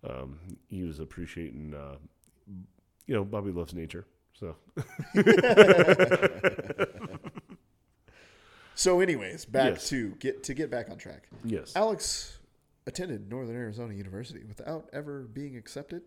[0.08, 1.74] Um, he was appreciating.
[1.74, 1.96] Uh,
[3.06, 4.56] you know, Bobby loves nature, so
[8.74, 9.88] So, anyways, back Yes.
[9.90, 11.28] to get to get back on track.
[11.44, 11.72] yes.
[11.76, 12.38] Alex
[12.86, 16.02] attended Northern Arizona University without ever being accepted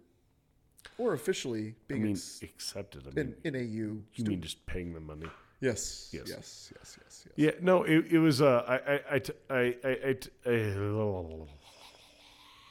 [0.98, 3.04] or officially I being mean, ex- accepted.
[3.08, 3.62] I mean, an, an AU.
[3.68, 4.30] you student.
[4.30, 5.28] mean just paying them money?
[5.62, 6.28] yes, Yes.
[6.28, 8.42] yes, yes, yes, yes, Yeah, no, it, it was.
[8.42, 10.16] Uh, I, I, I, I, I,
[10.46, 11.46] I, I-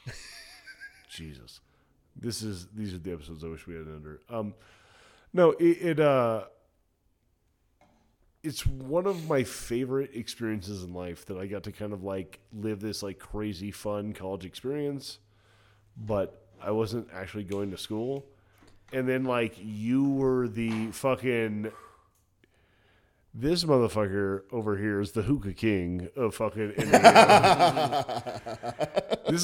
[1.09, 1.61] Jesus,
[2.15, 4.19] this is these are the episodes I wish we had under.
[4.29, 4.53] Um,
[5.33, 6.45] no, it, it, uh,
[8.43, 12.39] it's one of my favorite experiences in life that I got to kind of like
[12.53, 15.19] live this like crazy fun college experience,
[15.97, 18.25] but I wasn't actually going to school,
[18.91, 21.71] and then like you were the fucking
[23.37, 26.87] this motherfucker over here is the hookah king of fucking this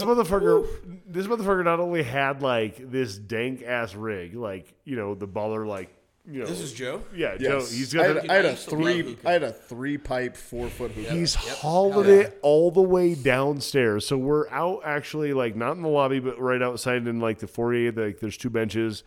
[0.02, 0.66] motherfucker
[1.06, 5.68] this motherfucker not only had like this dank ass rig, like, you know, the baller
[5.68, 5.94] like
[6.30, 7.04] you know This is Joe.
[7.16, 7.60] Yeah, Joe.
[7.60, 8.22] He's got.
[8.22, 9.02] the, I had I a used to three.
[9.02, 9.28] hookah.
[9.30, 11.12] I had a three pipe four foot hookah.
[11.14, 11.56] he's Yep.
[11.58, 12.22] hauled Hell yeah.
[12.22, 14.06] it all the way downstairs.
[14.06, 17.48] So we're out actually like not in the lobby, but right outside in like the
[17.48, 17.92] foyer.
[17.92, 19.04] Like there's two benches.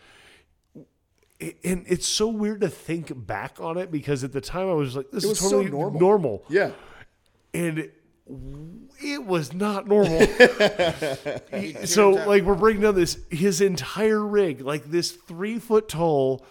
[1.62, 4.96] And it's so weird to think back on it because at the time I was
[4.96, 6.00] like, "This It is was so totally normal.
[6.00, 6.70] normal." yeah,
[7.52, 7.90] and
[9.02, 10.20] it was not normal.
[11.84, 16.46] So like we're breaking down this his entire rig, like this three foot tall,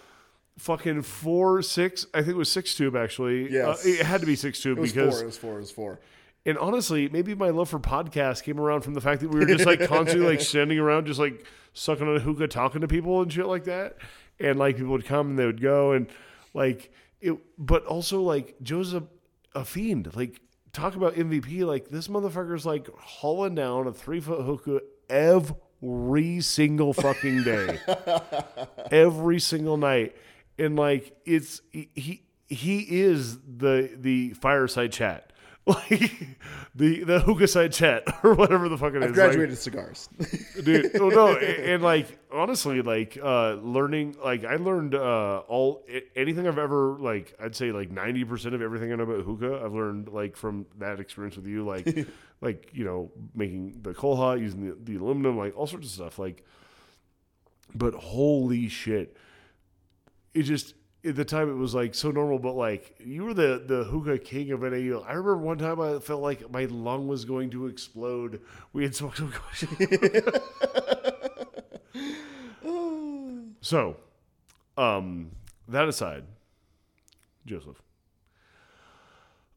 [0.63, 2.05] fucking four six.
[2.13, 3.51] I think it was six tube actually.
[3.51, 5.13] Yeah, Uh, it had to be six tube it was because.
[5.15, 5.23] four.
[5.23, 5.53] It was four.
[5.57, 5.99] It was four.
[6.45, 9.45] And honestly, maybe my love for podcasts came around from the fact that we were
[9.45, 13.21] just like constantly like standing around, just like sucking on a hookah, talking to people
[13.21, 13.97] and shit like that.
[14.39, 16.07] And like people would come and they would go and
[16.53, 16.91] like
[17.21, 19.03] it, but also like Joe's a,
[19.53, 20.15] a fiend.
[20.15, 20.39] Like
[20.71, 21.65] talk about MVP.
[21.65, 27.79] Like this motherfucker's like hauling down a three foot hookah every single fucking day,
[28.91, 30.15] every single night.
[30.57, 35.29] And like it's he he, is the the fireside chat.
[35.65, 36.27] Like
[36.75, 39.03] the the hookah side chat or whatever the fuck it is.
[39.03, 40.09] I've Like, graduated cigars.
[40.65, 40.91] dude.
[40.99, 45.85] Oh no, and, and, like honestly, like uh, learning, like I learned uh, all
[46.17, 47.33] anything I've ever like.
[47.41, 50.65] I'd say like ninety percent of everything I know about hookah, I've learned like from
[50.79, 51.63] that experience with you.
[51.65, 52.09] Like,
[52.41, 55.93] like you know, making the coal hot, using the, the aluminum, like all sorts of
[55.93, 56.19] stuff.
[56.19, 56.43] Like,
[57.73, 59.15] but holy shit,
[60.33, 60.75] it just.
[61.05, 64.19] At the time, it was like so normal, but like you were the the hookah
[64.19, 65.01] king of NAU.
[65.05, 68.39] I remember one time I felt like my lung was going to explode.
[68.71, 69.33] We had smoked some
[73.61, 73.97] So,
[74.77, 75.31] um,
[75.67, 76.23] that aside,
[77.45, 77.81] Joseph,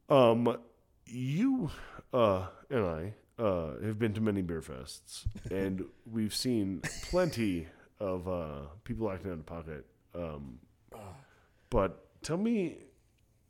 [0.09, 0.57] um,
[1.05, 1.69] you
[2.13, 7.67] uh, and I uh, have been to many beer fests, and we've seen plenty
[7.99, 9.85] of uh, people acting out of pocket.
[10.15, 10.59] Um,
[11.69, 12.77] but tell me,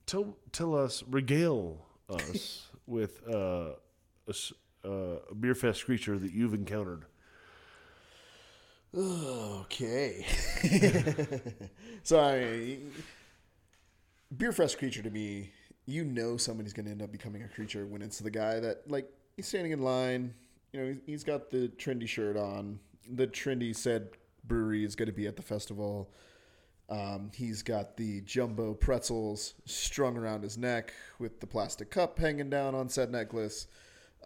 [0.05, 3.71] tell tell us, regale us with uh,
[4.27, 4.33] a,
[4.85, 4.89] uh,
[5.31, 7.05] a beer fest creature that you've encountered.
[8.95, 10.25] Okay.
[12.03, 12.77] so I
[14.35, 15.51] beer fest creature to me,
[15.85, 18.89] you know somebody's going to end up becoming a creature when it's the guy that
[18.89, 20.33] like he's standing in line,
[20.73, 22.79] you know, he's- he's got the trendy shirt on.
[23.09, 24.09] The trendy said
[24.45, 26.09] brewery is going to be at the festival.
[26.89, 32.49] Um, he's got the jumbo pretzels strung around his neck with the plastic cup hanging
[32.49, 33.67] down on said necklace.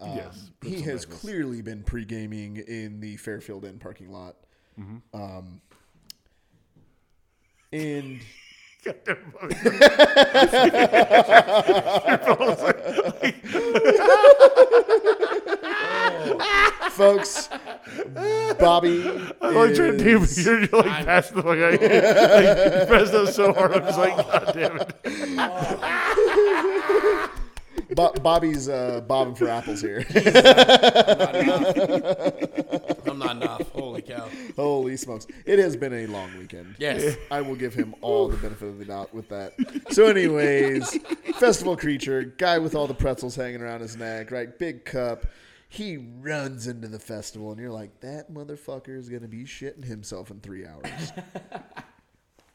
[0.00, 1.20] Um, Yes, he has necklace.
[1.20, 4.36] clearly been pre gaming in the Fairfield Inn parking lot.
[5.12, 5.60] Um,
[7.72, 8.20] and
[16.90, 17.48] folks,
[18.58, 19.02] Bobby.
[19.40, 21.72] I like trying to is- do, you're like passing the fuck out.
[21.82, 24.94] Like, you pressed those so hard, I'm just like, God damn it.
[27.94, 29.98] Bo- Bobby's uh, bobbing for apples here.
[30.14, 31.76] Not enough.
[33.06, 33.68] I'm not enough.
[33.72, 34.30] Holy cow.
[34.56, 35.26] Holy smokes!
[35.44, 36.76] It has been a long weekend.
[36.78, 37.16] Yes.
[37.30, 39.52] I will give him all the benefit of the doubt with that.
[39.90, 40.96] So, anyways,
[41.34, 44.58] festival creature, guy with all the pretzels hanging around his neck, right?
[44.58, 45.26] Big cup.
[45.72, 49.86] He runs into the festival, and you're like, that motherfucker is going to be shitting
[49.86, 51.12] himself in three hours.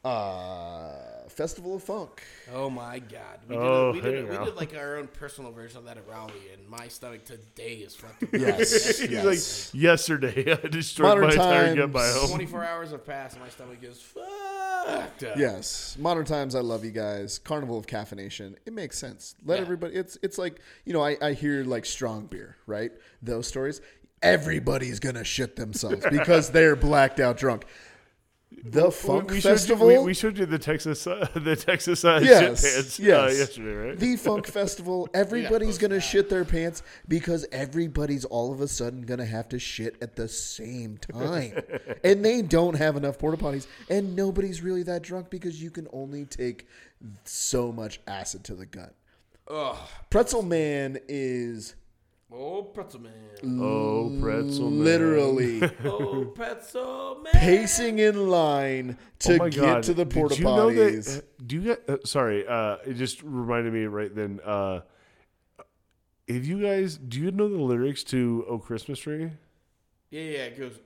[0.08, 2.24] Uh, Festival of Funk.
[2.54, 3.40] Oh my god.
[3.48, 5.86] We Oh, did, a, we, did a, we did like our own personal version of
[5.86, 8.30] that at Rowley, and my stomach today is fucking.
[8.40, 9.00] Yes.
[9.00, 9.72] He's yes.
[9.74, 11.78] like, yesterday I destroyed Modern my entire times.
[11.78, 12.30] gut biome.
[12.30, 15.38] 24 hours have passed, and my stomach is fucked up.
[15.38, 16.56] Yes, modern times.
[16.56, 17.38] I love you guys.
[17.40, 18.56] Carnival of caffeination.
[18.66, 19.36] It makes sense.
[19.46, 19.62] Let Yeah.
[19.62, 19.96] everybody.
[19.96, 21.04] It's it's like you know.
[21.04, 22.92] I I hear like strong beer, right?
[23.22, 23.82] Those stories.
[24.24, 27.66] Everybody's gonna shit themselves because they're blacked out drunk.
[28.72, 29.88] The Funk we Festival.
[29.88, 32.99] Showed you, we, we showed you the Texas, uh, the Texas uh, Yes, shit pants
[32.99, 33.03] uh,
[33.38, 33.99] yesterday, right?
[33.99, 35.07] the Funk Festival.
[35.14, 36.02] Everybody's post gonna that.
[36.02, 40.27] shit their pants because everybody's all of a sudden gonna have to shit at the
[40.27, 41.61] same time,
[42.03, 45.88] and they don't have enough porta potties, and nobody's really that drunk because you can
[45.94, 46.68] only take
[47.23, 48.94] so much acid to the gut.
[49.49, 49.77] Ugh.
[50.10, 51.76] Pretzel Man is
[52.30, 53.60] Oh, pretzel man.
[53.62, 54.84] oh, pretzel man.
[54.84, 57.32] literally Oh, pretzel man.
[57.34, 59.84] pacing in line to Oh get God.
[59.84, 61.18] to the Did porta you know that- potties.
[61.20, 61.90] uh, do you get?
[61.90, 64.41] Uh, sorry, uh, it just reminded me right then.
[64.44, 64.82] Uh,
[66.28, 69.32] if you guys, do you know the lyrics to "Oh Christmas Tree"?
[70.10, 70.78] Yeah, yeah, it goes.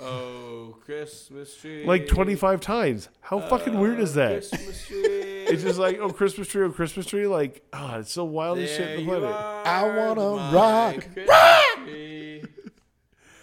[0.00, 1.84] Oh, Christmas tree.
[1.86, 3.08] Like twenty five times.
[3.20, 4.30] How fucking weird is Oh, that?
[4.48, 4.98] Christmas tree.
[5.04, 8.70] It's just like "Oh Christmas Tree, Oh Christmas Tree." Like, ah, it's so wild as
[8.70, 9.34] shit in the planet.
[9.34, 10.54] I wanna rock.
[10.54, 10.94] rock.
[11.14, 12.42] Christmas tree.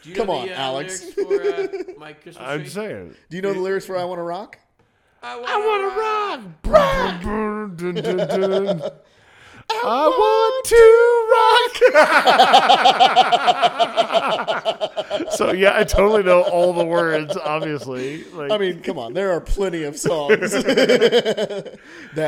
[0.03, 1.03] Do you Come on, the, uh, Alex.
[1.13, 2.69] For, uh, my Christmas I'm tree?
[2.69, 3.15] saying.
[3.29, 4.59] Do you know the lyrics for "I Want to Rock"?
[5.23, 5.81] I wanna, I want
[6.63, 7.21] to rock.
[8.83, 8.93] rock.
[9.83, 10.81] I want to
[15.21, 15.31] rock.
[15.31, 17.35] so yeah, I totally know all the words.
[17.37, 19.13] Obviously, like, I mean, come on.
[19.13, 21.79] There are plenty of songs that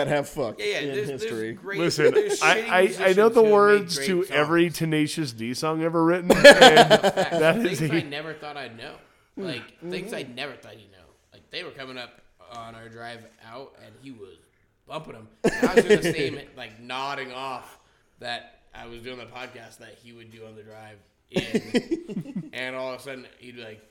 [0.08, 0.80] have fucked Yeah, yeah.
[0.80, 1.54] in There's, history.
[1.54, 1.80] there's great.
[1.80, 2.14] listen,
[2.44, 4.32] I, I, I know the who have made words to songs.
[4.32, 8.78] every Tenacious D song ever written, and that is things I a, never thought I'd
[8.78, 8.96] know.
[9.38, 10.98] Like things I never thought you'd know.
[11.32, 12.22] Like they were coming up
[12.52, 14.38] on our drive out, and he was
[14.88, 15.28] bumping them.
[15.44, 17.80] And I was doing the same, like nodding off
[18.20, 20.98] that I was doing the podcast that he would do on the drive
[21.32, 23.82] in, and all of a sudden he'd be like,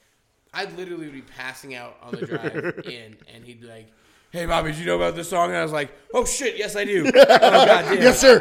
[0.54, 2.54] I'd literally be passing out on the drive
[2.86, 3.88] in, and he'd be like.
[4.32, 5.50] Hey Bobby, did you know about this song?
[5.50, 8.02] And I was like, "Oh shit, yes I do." Oh god damn.
[8.02, 8.40] Yes, sir.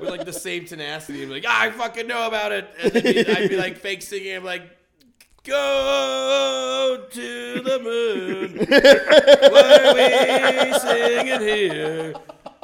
[0.00, 2.68] with like the same tenacity and be like, "Ah, I fucking know about it.
[2.82, 4.36] And then I'd be like fake singing.
[4.36, 4.62] I'm like,
[5.44, 8.56] go to the moon.
[9.52, 12.14] what are we singing here?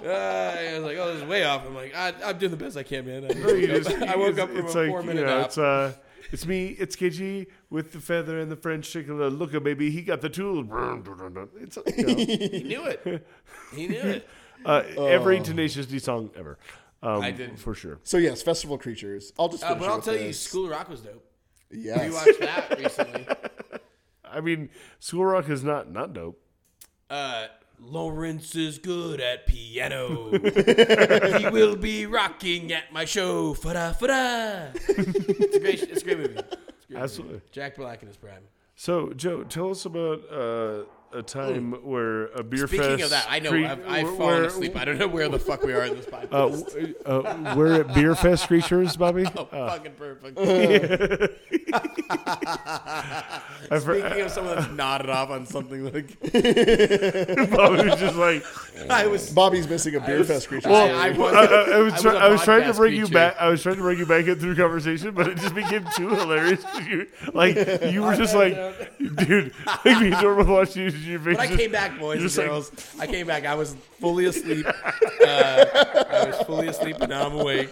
[0.05, 1.67] Uh, I was like, oh, this is way off.
[1.67, 3.25] I'm like, I, I'm doing the best I can, man.
[3.25, 5.39] I, you just- I woke up it's- from it's a like, four you minute know,
[5.39, 5.47] nap.
[5.47, 5.93] It's uh,
[6.31, 9.19] it's me, it's KG with the feather and the French chicken.
[9.19, 10.61] Look at baby, he got the tool.
[11.61, 13.27] It's you know, he knew it.
[13.75, 14.29] He knew it.
[14.65, 16.59] uh, every Tenacious D song ever.
[17.03, 17.59] Um, I did.
[17.59, 17.99] for sure.
[18.03, 19.33] So yes, festival creatures.
[19.39, 19.63] I'll just.
[19.65, 20.33] Uh, but I'll with tell you.
[20.33, 21.25] School of Rock was dope.
[21.71, 22.13] We Yes.
[22.13, 23.27] watched that recently.
[24.25, 24.71] I mean,
[25.01, 26.41] School Rock is not not dope.
[27.11, 27.47] Uh,
[27.81, 30.31] Lawrence is good at piano.
[31.39, 33.55] he will be rocking at my show.
[33.55, 34.73] Fada fada.
[34.75, 35.83] it's a great.
[35.83, 36.35] It's a great movie.
[36.39, 37.35] It's a great Absolutely.
[37.35, 37.47] movie.
[37.53, 38.43] Jack Black in his prime.
[38.77, 43.05] So, Joe, tell us about uh, a time where a beer Speaking fest.
[43.05, 44.77] of that, I know cre- I've, I've fallen where- asleep.
[44.77, 46.97] I don't know where the fuck we are in this podcast.
[47.07, 49.25] Uh, uh, we're at Beer Fest Creatures, Bobby.
[49.37, 50.39] oh, fucking perfect.
[53.71, 56.19] I've heard, Speaking of someone that's nodded off on something like
[57.51, 58.43] Bobby was just like,
[58.91, 59.31] I was.
[59.31, 60.69] Bobby's missing a beer was- fest creature.
[60.69, 61.01] Well, story.
[61.01, 62.77] I was- I, I- I was, I try- was a I was trying to podcast
[62.77, 63.15] bring you creature.
[63.15, 63.37] back.
[63.41, 66.09] I was trying to bring you back in through conversation, but it just became too
[66.09, 66.63] hilarious.
[66.63, 67.57] 'cause You, like
[67.93, 68.55] you were just like,
[68.99, 69.53] dude,
[69.85, 70.91] like me and Jordan were watching you.
[70.91, 72.71] Your face But I just- came back, boys and just like- girls.
[72.99, 73.45] I came back.
[73.47, 74.67] I was fully asleep.
[75.21, 75.65] Uh,
[76.11, 77.69] I was fully asleep, and now I'm awake.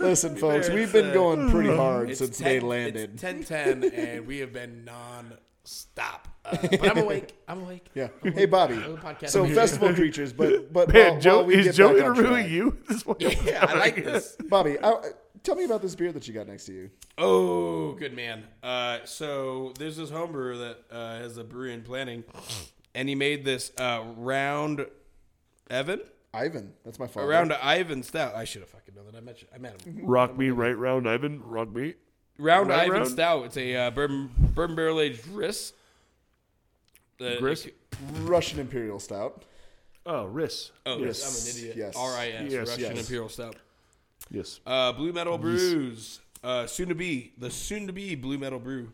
[0.00, 3.22] Listen, folks, we've been uh, going pretty hard since 10, they landed.
[3.22, 6.28] It's 10 and we have been non-stop.
[6.44, 7.34] Uh, but I'm awake.
[7.48, 7.86] I'm awake.
[7.94, 8.08] Yeah.
[8.22, 8.82] Hey, Bobby.
[9.26, 12.50] So festival creatures, but but Man, while, Joe while we is get Joe back interviewing
[12.50, 12.78] you?
[12.88, 13.36] This morning?
[13.44, 14.36] Yeah, I like this.
[14.48, 14.94] Bobby, I,
[15.42, 16.90] tell me about this beer that you got next to you.
[17.16, 18.44] Oh, good man.
[18.62, 22.24] Uh, so there's this homebrewer that uh, has a brewery in planning,
[22.94, 24.86] and he made this uh, round
[25.70, 26.00] Evan,
[26.34, 27.26] Ivan, that's my a father.
[27.28, 28.34] round Ivan stout.
[28.34, 29.16] I should have fucking known that.
[29.16, 29.48] I met you.
[29.54, 30.04] I met him.
[30.04, 31.40] Rock me right round, Ivan.
[31.42, 31.94] Rock me.
[32.38, 33.08] Round Right Ivan round?
[33.10, 33.44] stout.
[33.46, 35.72] It's a uh, bourbon, bourbon barrel aged Riss.
[37.20, 37.66] Uh, Gris?
[37.66, 37.76] it-
[38.22, 39.44] Russian Imperial Stout.
[40.04, 40.70] Oh, Riss.
[40.84, 41.22] Oh, Yes.
[41.24, 41.76] I'm an idiot.
[41.76, 41.94] Yes.
[41.96, 42.52] R I S.
[42.52, 42.98] Yes, Russian yes.
[42.98, 43.56] Imperial Stout.
[44.30, 44.60] Yes.
[44.66, 46.20] Uh, Blue Metal Brews.
[46.42, 48.90] Uh, soon to be the soon to be Blue Metal Brew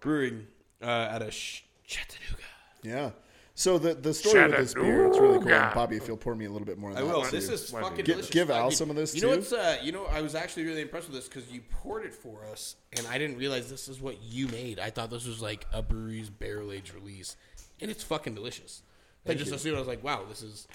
[0.00, 0.46] Brewing
[0.80, 2.42] uh, out of Sh- Chattanooga.
[2.82, 3.10] Yeah.
[3.58, 5.48] So the the story with this beer, it's really cool.
[5.48, 5.72] Chattanooga.
[5.74, 6.90] Bobby, if you'll pour me a little bit more.
[6.92, 7.24] Of I that will.
[7.24, 7.30] too.
[7.32, 8.02] This is Might fucking be.
[8.04, 8.30] Delicious.
[8.30, 9.36] give I Al mean, some of this You know too?
[9.38, 12.14] what's uh, you know I was actually really impressed with this because you poured it
[12.14, 14.78] for us, and I didn't realize this is what you made.
[14.78, 17.34] I thought this was like a brewery's barrel aged release,
[17.80, 18.82] and it's fucking delicious.
[19.26, 20.68] I just assumed I was like, wow, this is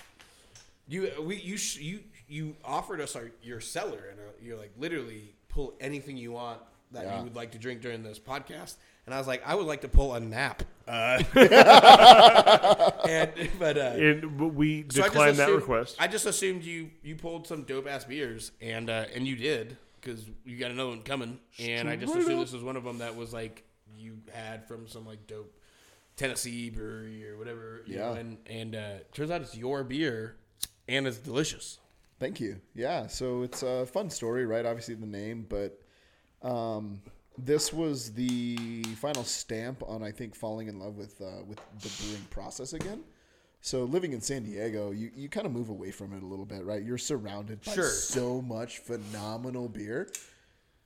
[0.89, 1.09] you.
[1.21, 5.33] We you sh- you you offered us our your cellar, and uh, you're like literally
[5.47, 6.59] pull anything you want
[6.91, 7.17] that Yeah.
[7.19, 8.75] you would like to drink during this podcast.
[9.05, 10.63] And I was like, I would like to pull a nap.
[10.87, 11.21] Uh,
[13.07, 15.95] and but uh, And but we so I just declined that request.
[15.99, 19.77] I just assumed you you pulled some dope ass beers, and uh, and you did
[20.01, 22.45] because you got another one coming, and I just assumed up.
[22.45, 23.63] this was one of them that was like
[23.97, 25.53] you had from some like dope
[26.17, 27.81] Tennessee brewery or whatever.
[27.85, 27.99] You Yeah.
[28.09, 30.35] know, and and uh, turns out it's your beer,
[30.87, 31.79] and it's delicious.
[32.19, 32.61] Thank you.
[32.75, 34.65] Yeah, so it's a fun story, right?
[34.65, 35.79] Obviously the name, but
[36.41, 37.01] um,
[37.37, 41.89] this was the final stamp on I think falling in love with uh, with the
[42.03, 43.03] brewing process again.
[43.61, 46.45] So living in San Diego, you, you kind of move away from it a little
[46.45, 46.83] bit, right?
[46.83, 47.89] You're surrounded by Sure.
[47.89, 50.11] so much phenomenal beer.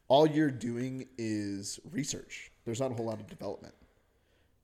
[0.10, 2.52] All you're doing is research.
[2.66, 3.74] There's not a whole lot of development.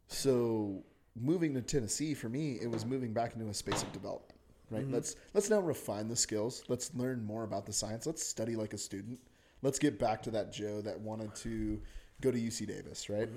[0.07, 0.83] So
[1.19, 4.39] moving to Tennessee for me, it was moving back into a space of development.
[4.69, 4.89] Right.
[4.89, 6.63] Let's let's now refine the skills.
[6.67, 8.05] Let's learn more about the science.
[8.05, 9.19] Let's study like a student.
[9.63, 11.81] Let's get back to that Joe that wanted to
[12.21, 13.09] go to UC Davis.
[13.09, 13.29] Right.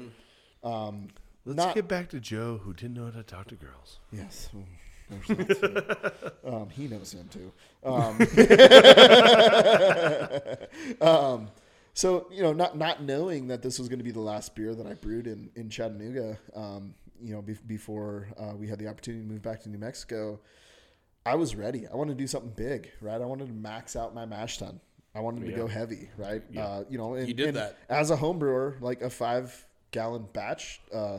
[0.62, 1.09] Um,
[1.44, 4.01] Let's not get back to Joe, who didn't know how to talk to girls.
[4.12, 4.51] yes.
[5.09, 6.53] there's that too.
[6.53, 7.53] um, he knows him too.
[7.85, 8.19] Um,
[11.09, 11.48] um,
[11.94, 14.74] so you know, not not knowing that this was going to be the last beer
[14.74, 18.89] that I brewed in in Chattanooga, um, you know, be- before uh, we had the
[18.89, 20.40] opportunity to move back to New Mexico,
[21.24, 21.86] I was ready.
[21.86, 23.20] I wanted to do something big, right?
[23.20, 24.81] I wanted to max out my mash tun.
[25.16, 26.43] I wanted to go heavy, right?
[26.56, 27.78] Uh, you know, and, You did and that.
[27.88, 30.80] as a home brewer, like a five gallon batch.
[30.93, 31.18] Uh,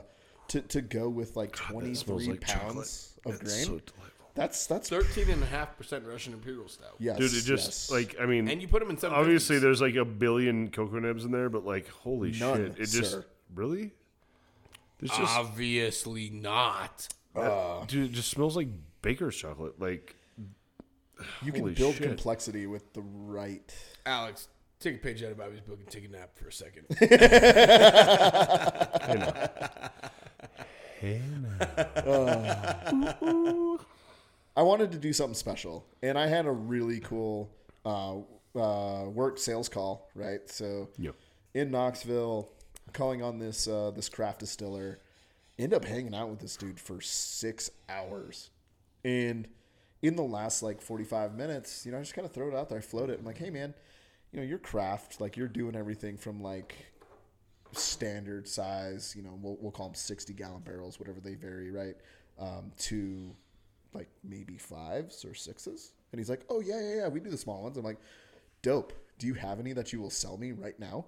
[0.50, 3.36] to, to go with like 23 like pounds chocolate.
[3.36, 3.66] of That's grain.
[3.66, 4.04] so delightful.
[4.36, 6.96] That's that's Thirteen and a half percent Russian Imperial Stout.
[7.00, 7.92] yes, Dude, it just yes.
[7.92, 9.12] like I mean, And you put them in some.
[9.14, 12.86] obviously there's like a billion cocoa nibs in there, but like holy None, shit, it
[12.86, 13.26] just sir.
[13.56, 13.92] really.
[15.00, 17.08] There's just obviously not.
[17.88, 18.68] dude, it just smells like
[19.02, 19.80] baker's chocolate.
[19.82, 20.16] Like
[21.44, 22.04] you can build shit.
[22.04, 23.74] complexity with the right.
[24.06, 24.48] Alex,
[24.80, 26.86] take a page out of Bobby's book and take a nap for a second.
[34.56, 37.50] I wanted to do something special, and I had a really cool
[37.86, 38.18] uh,
[38.56, 40.10] uh, work sales call.
[40.16, 41.12] Right, so yeah,
[41.54, 42.50] in Knoxville,
[42.94, 45.00] calling on this uh, this craft distiller.
[45.60, 48.52] End up hanging out with this dude for six hours,
[49.04, 49.48] and
[50.02, 52.56] in the last like forty five minutes, you know, I just kind of throw it
[52.56, 53.20] out there, I float it.
[53.20, 53.74] I'm like, hey man,
[54.32, 56.76] you know, your craft, like you're doing everything from like
[57.72, 61.96] standard size, you know, we'll, we'll call them sixty gallon barrels, whatever they vary, right,
[62.40, 63.36] um, to
[63.94, 65.94] like maybe fives or sixes.
[66.12, 67.78] And he's like, oh yeah, yeah, yeah, we do the small ones.
[67.78, 68.00] I'm like,
[68.62, 68.94] dope.
[69.20, 71.06] Do you have any that you will sell me right now?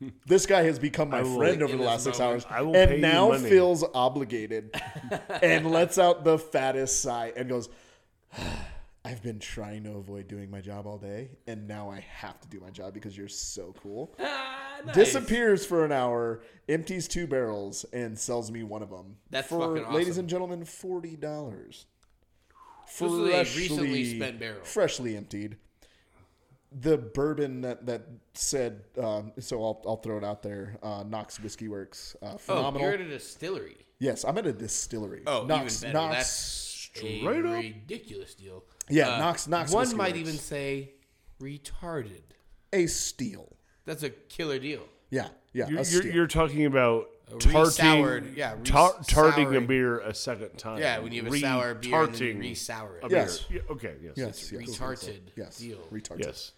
[0.26, 3.00] This guy has become my friend over the last six moment, hours, I will and
[3.00, 4.80] now feels obligated,
[5.42, 7.68] and lets out the fattest sigh and goes,
[9.04, 12.48] "I've been trying to avoid doing my job all day, and now I have to
[12.48, 14.14] do my job because you're so cool."
[14.94, 19.16] Disappears for an hour, empties two barrels, and sells me one of them.
[19.30, 21.86] That's for, fucking ladies and gentlemen, forty dollars.
[23.00, 24.62] A recently spent barrel.
[24.62, 25.56] freshly emptied.
[26.70, 28.02] The bourbon that that
[28.34, 30.78] said, um, so I'll I'll throw it out there.
[30.82, 32.82] Uh, Knox Whiskey Works, uh, Oh, phenomenal.
[32.82, 33.76] you're at a distillery.
[33.98, 35.22] yes, I'm at a distillery.
[35.26, 36.06] Oh, Knox, even better.
[36.06, 36.28] Knox, That's
[36.94, 37.62] straight a up.
[37.62, 38.64] ridiculous deal.
[38.88, 40.18] Yeah, Uh, Knox- Knox One Whiskey might Works.
[40.20, 40.92] even say
[41.40, 42.22] retarded.
[42.72, 43.56] a steal.
[43.84, 44.82] That's a killer deal.
[45.10, 49.60] Yeah, yeah, you're, a you're, you're talking about A tarting, re-soured- yeah, tar- tarting a
[49.62, 50.78] beer a second time.
[50.80, 53.04] Yeah, when you have a sour beer and then you Re-tarting re-sour it.
[53.04, 53.18] a beer.
[53.18, 53.44] Yes.
[53.50, 53.94] Yeah, okay.
[54.02, 54.12] Yes.
[54.16, 55.78] yes, yes, retarded yes, deal.
[55.90, 56.24] retarded.
[56.26, 56.52] Yes.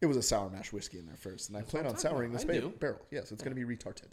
[0.00, 2.46] It was a sour mash whiskey in there first, and I plan on souring about.
[2.46, 3.00] this ba- barrel.
[3.10, 4.12] Yes, it's going to be retarded.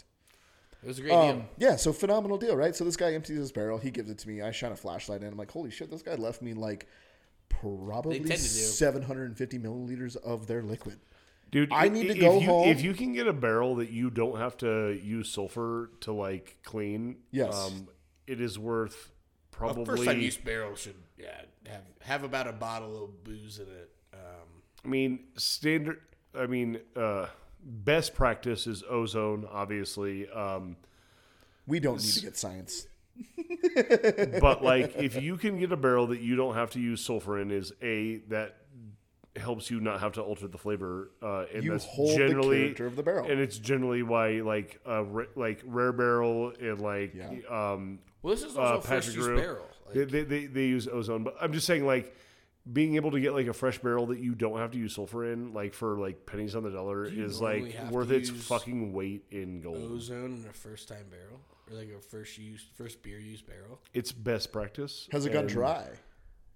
[0.84, 1.50] It was a great Um, deal.
[1.58, 2.74] yeah, so phenomenal deal, right?
[2.76, 4.42] So this guy empties his barrel, he gives it to me.
[4.42, 5.28] I shine a flashlight in.
[5.28, 6.88] I'm like, holy shit, this guy left me like
[7.50, 8.38] probably tend to do.
[8.38, 11.00] 750 milliliters of their liquid.
[11.52, 12.68] Dude, I i- need to if go you, home.
[12.70, 16.58] If you can get a barrel that you don't have to use sulfur to like
[16.64, 17.56] clean, Yes.
[17.56, 17.88] um,
[18.28, 19.12] it is worth
[19.52, 19.86] A probably.
[19.86, 23.90] first time use barrel should yeah have have about a bottle of booze in it.
[24.14, 26.00] Um, I mean, standard.
[26.36, 27.26] I mean, uh,
[27.64, 30.30] best practice is ozone, obviously.
[30.30, 30.76] Um,
[31.68, 32.88] We don't need to get science.
[34.42, 37.40] but like, if you can get a barrel that you don't have to use sulfur
[37.40, 38.56] in, is a that
[39.36, 41.12] helps you not have to alter the flavor.
[41.22, 43.30] Uh, and You that's hold the character of the barrel.
[43.30, 47.30] and it's generally why like uh, ra- like rare barrel and like Yeah.
[47.50, 49.38] um, Well, this is uh, also Patrick first use Grew.
[49.38, 49.66] barrel.
[49.86, 52.16] Like, they, they, they, they use ozone, but I'm just saying like
[52.72, 55.32] being able to get like a fresh barrel that you don't have to use sulfur
[55.32, 59.24] in, like for like pennies on the dollar, you is like worth its fucking weight
[59.32, 59.78] in gold.
[59.92, 61.40] ozone in a first time barrel
[61.70, 63.80] or like a first use first beer use barrel.
[63.94, 65.08] It's best practice.
[65.12, 65.88] Has it gone dry?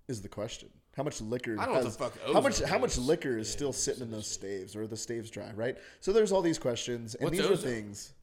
[0.08, 0.70] Is the question.
[0.96, 1.56] How much liquor?
[1.60, 2.54] I don't know has- the fuck How much?
[2.56, 5.52] ozone How much liquor is still sitting in those staves, or are the staves dry?
[5.56, 5.78] Right.
[6.02, 7.54] So there's all these questions, and What's these ozone?
[7.54, 8.14] are things.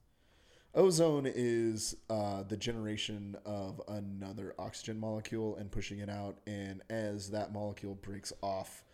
[0.74, 7.30] Ozone is uh, the generation of another oxygen molecule and pushing it out, and as
[7.30, 8.84] that molecule breaks off,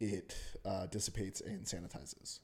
[0.00, 0.34] it
[0.64, 2.40] uh, dissipates and sanitizes.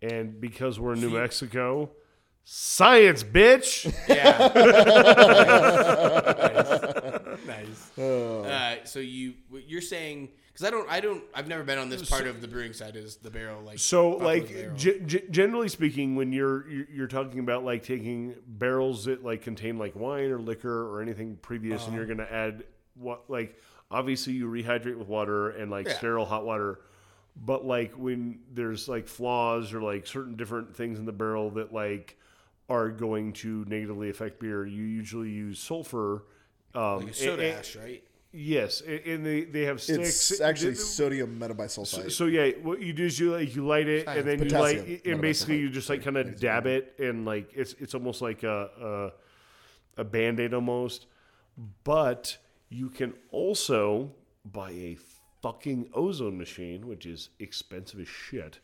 [0.00, 1.90] And because we're in New Mexico,
[2.44, 3.92] science, bitch.
[4.08, 4.38] Yeah.
[7.46, 7.46] nice.
[7.46, 7.90] nice.
[7.98, 9.34] Uh, so you
[9.66, 12.48] you're saying because I don't I don't I've never been on this part of the
[12.48, 16.86] brewing side is the barrel like So, like, g- g- generally speaking, when you're you're
[16.92, 21.38] you're talking about like taking barrels that like contain like wine or liquor or anything
[21.42, 22.14] previous, and you're Uh-huh.
[22.14, 22.64] going to add
[22.94, 23.56] what like
[23.90, 25.94] obviously you rehydrate with water and like Yeah.
[25.96, 26.80] sterile hot water,
[27.36, 31.72] but like when there's like flaws or like certain different things in the barrel that
[31.72, 32.16] like
[32.68, 36.24] are going to negatively affect beer, you usually use sulfur.
[36.74, 38.02] Um, like soda and- ash, right?
[38.30, 40.30] Yes, and- and they they have sticks.
[40.32, 42.12] It's actually Th- sodium metabisulfite.
[42.12, 44.78] so yeah, what you do is you like you light it, and then you Potassium,
[44.86, 47.94] like, not and basically you just like kind of dab it, and like it's it's
[47.94, 49.12] almost like a
[49.96, 51.06] a, a band aid almost.
[51.84, 52.36] But
[52.68, 54.12] you can also
[54.44, 54.98] buy a
[55.42, 58.58] fucking ozone machine, which is expensive as shit,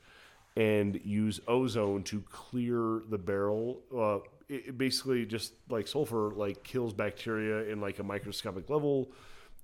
[0.56, 3.80] and use ozone to clear the barrel.
[3.96, 4.18] Uh,
[4.48, 9.10] it, it basically just like sulfur, like kills bacteria in like a microscopic level,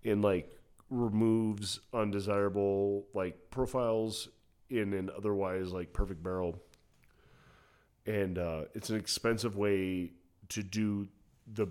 [0.04, 0.56] and like
[0.90, 4.28] removes undesirable like profiles
[4.70, 6.58] in an otherwise like perfect barrel.
[8.06, 10.12] And uh, it's an expensive way
[10.48, 11.06] to do
[11.52, 11.68] the.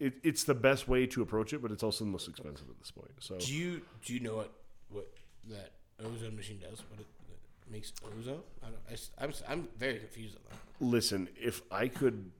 [0.00, 2.78] It, it's the best way to approach it, but it's also the most expensive at
[2.80, 3.10] this point.
[3.20, 4.52] So Do you do you know what
[4.90, 5.06] what
[5.48, 5.70] that
[6.04, 6.82] ozone machine does?
[6.90, 8.40] What it, it makes ozone?
[8.62, 10.84] I don't, I, s- I'm I'm very confused on that.
[10.84, 12.32] listen, if I could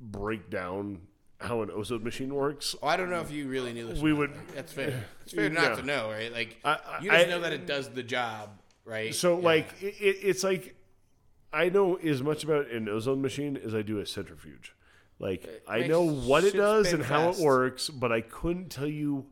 [0.00, 1.00] break down
[1.40, 4.00] how an ozone machine works, Oh, I don't know if you really knew this.
[4.00, 5.04] We would- Like, that's fair.
[5.22, 6.32] It's fair not to know, right?
[6.32, 8.50] Like I- I- you just I- know that it does the job,
[8.84, 9.14] right?
[9.14, 9.44] So Yeah.
[9.44, 10.74] like it, it, it's like
[11.52, 14.74] I know as much about an ozone machine as I do a centrifuge.
[15.20, 19.26] Like I know what it does and how it works, but I couldn't tell you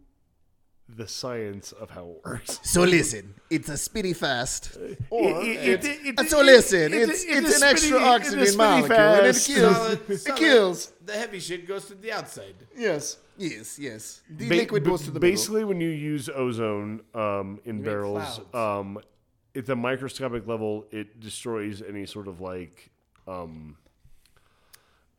[0.89, 2.61] the science of how it works.
[2.65, 4.77] So listen, it's a spitty fast.
[5.11, 8.45] Or It- it- it- so listen, it's it's, it's an extra spitty- it's a oxygen
[8.55, 9.77] spitty molecule, and it kills.
[9.77, 10.93] Solid- it solid- kills.
[11.05, 12.55] the heavy shit goes to the outside.
[12.77, 14.23] Yes, yes, yes.
[14.31, 15.31] The Ba- liquid ba- goes to the middle.
[15.31, 18.99] basically when you use ozone um, in make barrels um,
[19.57, 22.91] at the microscopic level it destroys any sort of like
[23.27, 23.77] um,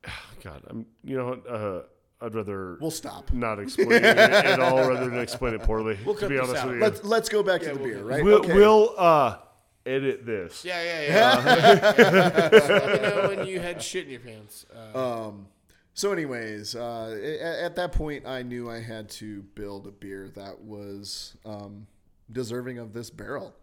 [0.43, 1.81] god i'm you know what, uh,
[2.21, 3.31] i'd rather We'll stop.
[3.33, 6.47] not explain it at all rather than explain it poorly We'll to cut be this
[6.49, 6.67] honest out.
[6.67, 8.23] with you Let's let's go back to the beer, right?
[8.23, 8.53] we'll, okay.
[8.53, 9.37] we'll uh,
[9.85, 11.01] edit this Yeah, yeah,
[11.45, 12.49] yeah.
[12.49, 14.65] Just let me know when you had shit in your pants.
[14.95, 15.47] Uh, Um,
[15.93, 20.29] so, anyways, uh, at, at that point, I knew I had to build a beer
[20.35, 21.87] that was um,
[22.31, 23.55] deserving of this barrel,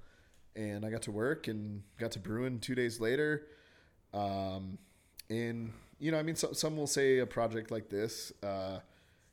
[0.56, 3.46] and I got to work and got to brewing two days later.
[4.12, 4.78] Um,
[5.30, 8.80] and you know, I mean, so, some will say a project like this uh,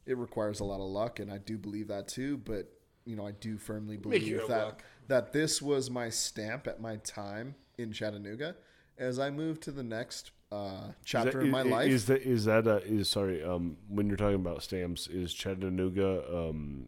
[0.06, 2.38] it requires a lot of luck, and I do believe that too.
[2.38, 2.72] But
[3.06, 4.84] you know, I do firmly believe that luck.
[5.08, 8.56] that this was my stamp at my time in Chattanooga
[8.98, 11.90] as I moved to the next uh, Is chapter that- of my is- life.
[11.92, 16.24] is that is that uh, is sorry um, when you're talking about stamps is Chattanooga
[16.32, 16.88] um,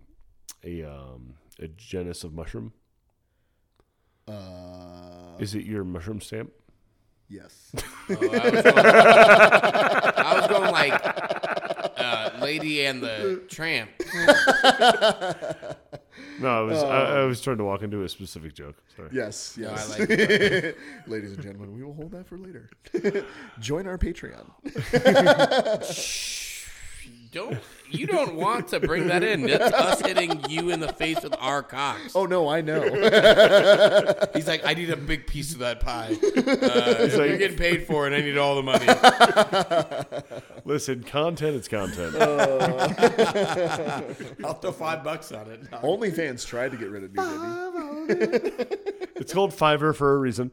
[0.64, 2.74] a um, a genus of mushroom
[4.28, 6.52] Uh, is it your mushroom stamp
[7.34, 7.72] yes.
[7.76, 11.02] oh, I, was going, I was going like
[11.98, 13.90] uh, Lady and the Tramp.
[16.40, 18.76] No, I was I, I was trying to walk into a specific joke.
[18.96, 19.10] Sorry.
[19.12, 20.00] Yes, No, I yes.
[20.00, 20.78] like it.
[21.08, 22.70] Ladies and gentlemen, we will hold that for later.
[23.60, 24.50] Join our Patreon.
[27.34, 27.58] Don't
[27.90, 29.42] you don't want to bring that in?
[29.42, 32.16] That's us hitting you in the face with our cocks.
[32.16, 32.82] Oh no, I know.
[34.34, 36.16] He's like, I need a big piece of that pie.
[36.64, 38.14] Uh, you're getting paid for it.
[38.14, 38.86] I need all the money.
[40.66, 42.16] Listen, content is content.
[44.44, 45.70] I'll throw five bucks on it.
[45.72, 47.24] OnlyFans tried to get rid of me,
[48.08, 48.66] baby.
[49.16, 50.52] it's called Fiverr for a reason.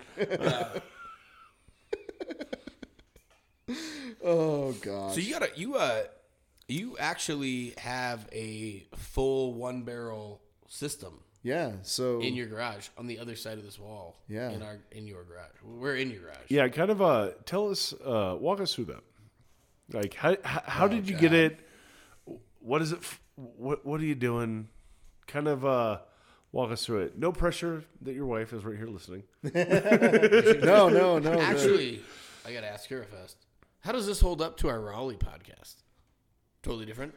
[4.22, 5.12] Oh god.
[5.12, 6.02] So you gotta you uh
[6.72, 11.72] you actually have a full one barrel system Yeah.
[11.82, 14.16] So in your garage on the other side of this wall.
[14.28, 14.50] Yeah.
[14.50, 15.56] In our in your garage.
[15.64, 16.48] We're in your garage.
[16.48, 17.00] Yeah, kind of.
[17.02, 19.02] Uh, tell us, uh, walk us through that.
[19.92, 21.20] Like, how how, how Oh, did you God.
[21.22, 21.60] get it?
[22.60, 23.00] What is it?
[23.36, 24.68] What what are you doing?
[25.26, 25.98] Kind of uh,
[26.52, 27.18] walk us through it.
[27.18, 29.22] No pressure that your wife is right here listening.
[29.42, 31.20] no, no, no.
[31.20, 32.02] the- Actually,
[32.46, 33.36] I gotta ask her first.
[33.80, 35.76] How does this hold up to our Rowley podcast?
[36.62, 37.14] Totally different.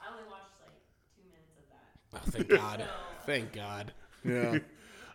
[0.00, 0.72] I only watched like
[1.16, 1.78] two minutes of that.
[2.14, 2.88] Oh, thank God.
[3.26, 3.92] thank God.
[4.24, 4.58] yeah.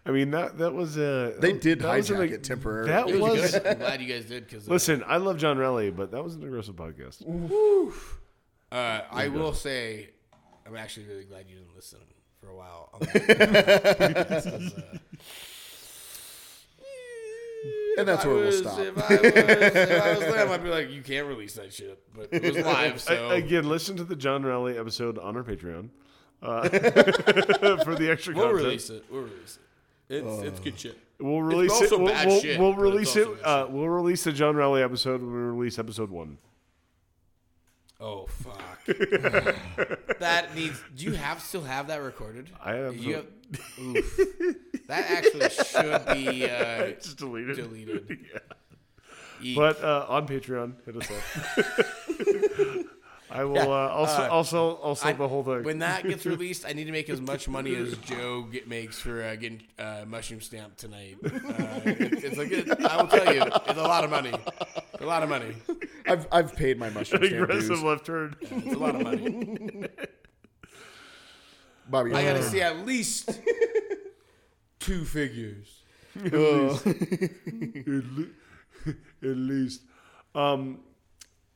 [0.08, 2.90] I mean that that was uh, They that- did that was an- hijack it temporarily.
[2.92, 3.52] That It was was.
[3.54, 3.68] good.
[3.68, 6.44] I'm glad you guys did because Listen, I love John Rowley, but that was an
[6.44, 7.24] aggressive podcast.
[8.72, 10.10] Uh, I will say,
[10.68, 12.00] I'm actually really glad you didn't listen
[12.40, 12.90] for a while.
[12.94, 14.28] on that.
[14.30, 14.98] 'Cause, uh,
[17.98, 18.80] And that's I where we'll stop.
[18.80, 22.02] If I, was, if I was them, I'd be like, you can't release that shit.
[22.16, 25.90] But it was live, so again, listen to the John Rowley episode on our Patreon
[26.42, 26.70] uh,
[27.84, 28.66] for the extra we'll content.
[28.66, 29.06] release it.
[29.10, 29.62] We'll release it.
[30.08, 30.98] It's it's good shit.
[31.20, 31.92] We'll release it.
[31.92, 33.28] We'll, bad we'll, shit, we'll release it.
[33.44, 36.38] Uh, we'll release the John Rowley episode when we release episode one.
[38.00, 38.86] Oh fuck!
[40.20, 40.82] that needs.
[40.96, 42.50] Do you have still have that recorded?
[42.64, 42.98] I have.
[42.98, 43.28] You have-
[43.80, 44.20] oof.
[44.88, 47.56] That actually should be uh, just deleted.
[47.56, 48.20] deleted.
[48.34, 48.40] yeah.
[49.42, 49.56] Eek.
[49.58, 52.86] But uh, on Patreon, hit us up.
[53.32, 53.58] I will.
[53.58, 55.64] Uh, also, uh, also, also I- the whole thing.
[55.64, 59.00] when that gets released, I need to make as much money as Joe get, makes
[59.00, 61.18] for uh, getting uh, mushroom stamp tonight.
[61.24, 61.30] Uh,
[61.86, 64.34] it- it's like it, I will tell you, it's a lot of money.
[65.00, 65.56] A lot of money.
[66.08, 67.84] I've I've paid my mushroom stand aggressive dues.
[67.84, 68.36] left turn.
[68.42, 69.88] It's a lot of money.
[71.90, 73.40] Bobby, I got to uh, see at least
[74.80, 75.82] two figures.
[76.18, 76.86] uh, at,
[77.86, 78.28] le-
[79.22, 79.82] at least.
[80.34, 80.80] Um,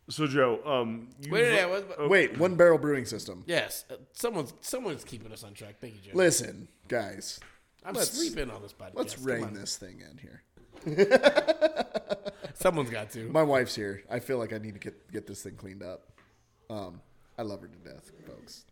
[0.10, 3.44] so Joe, um, you Wait, yeah, what, wait, one barrel brewing system.
[3.48, 5.76] yes, uh, someone's someone's keeping us on track.
[5.80, 6.18] Thank you, Joe.
[6.18, 7.40] Listen, guys,
[7.86, 8.92] I'm let's- sleeping on this podcast.
[8.96, 9.54] let's Come rein on.
[9.54, 10.44] this thing in here.
[12.54, 13.30] Someone's got to.
[13.30, 14.04] My wife's here.
[14.10, 16.08] I feel like I need to get get this thing cleaned up.
[16.70, 17.02] Um,
[17.38, 18.66] I love her to death, folks.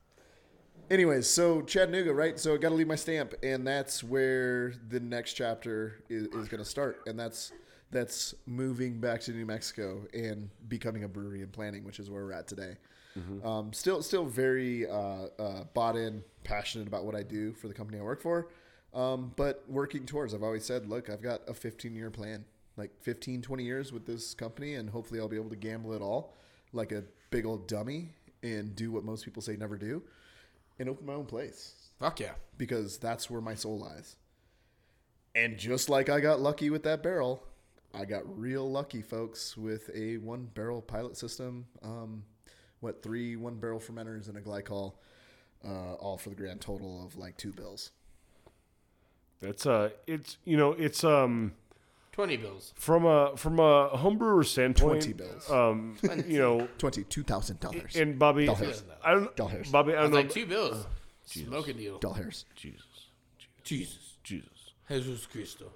[0.89, 2.39] Anyways, so Chattanooga, right?
[2.39, 6.47] So I got to leave my stamp, and that's where the next chapter is, is
[6.47, 7.51] going to start, and that's
[7.91, 12.23] that's moving back to New Mexico and becoming a brewery and planning, which is where
[12.23, 12.75] we're at today.
[13.43, 17.73] Um, still, still very uh, uh, bought in, passionate about what I do for the
[17.73, 18.49] company I work for,
[18.93, 20.35] um, but working towards.
[20.35, 22.45] I've always said, look, I've got a 15 year plan,
[22.75, 26.01] like 15, 20 years with this company, and hopefully I'll be able to gamble it
[26.01, 26.35] all
[26.73, 28.09] like a big old dummy
[28.43, 30.03] and do what most people say never do,
[30.79, 32.33] and open my own place Fuck yeah.
[32.57, 34.15] because that's where my soul lies.
[35.35, 37.43] And just like I got lucky with that barrel,
[37.97, 41.65] I got real lucky, folks, with a one barrel pilot system.
[41.81, 42.23] Um,
[42.79, 44.93] what three one barrel fermenters and a glycol,
[45.67, 47.91] uh, all for the grand total of like two bills.
[49.41, 51.53] That's uh, it's you know, it's um,
[52.11, 52.73] Twenty bills.
[52.75, 55.49] from a from a homebrewer standpoint, 20 bills.
[55.51, 55.97] Um,
[56.27, 57.95] you know, Twenty two thousand dollars.
[57.95, 58.83] and Bobby, Dollars.
[59.03, 59.71] I don't, Dollars.
[59.71, 60.85] Bobby, I I don't was know, like two bills.
[61.25, 61.97] Smoking deal.
[61.99, 62.45] Dollars.
[62.55, 62.81] Jesus,
[63.63, 64.17] Jesus.
[64.23, 64.71] Jesus.
[64.87, 65.71] Jesus Cristo.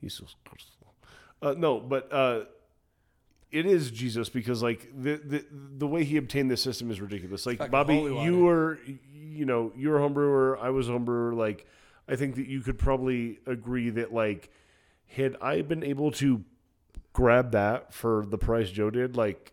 [0.00, 0.68] Jesus Christ.
[1.40, 2.44] Uh, no, but uh,
[3.50, 7.46] it is Jesus because like the, the the way he obtained this system is ridiculous.
[7.46, 8.78] Like Fucking Bobby, you were
[9.12, 11.34] you know you were a homebrewer, I was a homebrewer.
[11.34, 11.66] Like
[12.08, 14.50] I think that you could probably agree that like
[15.06, 16.44] had I been able to
[17.12, 19.52] grab that for the price Joe did, like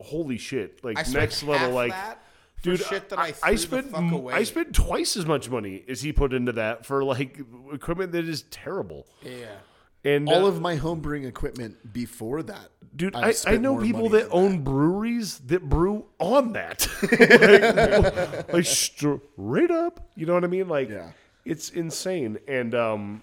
[0.00, 1.92] holy shit, like next level, like.
[1.92, 2.20] that
[2.62, 4.32] Dude, shit that I, I, I spent the fuck away.
[4.32, 7.38] I spent twice as much money as he put into that for like
[7.70, 9.06] equipment that is terrible.
[9.22, 9.56] yeah.
[10.04, 14.08] And All uh, of my home brewing equipment before that, Dude, I, I know people
[14.10, 16.86] that own breweries that brew on that.
[18.46, 20.08] like, like straight up.
[20.14, 20.68] You know what I mean?
[20.68, 21.10] Like Yeah.
[21.44, 22.38] it's insane.
[22.46, 23.22] And um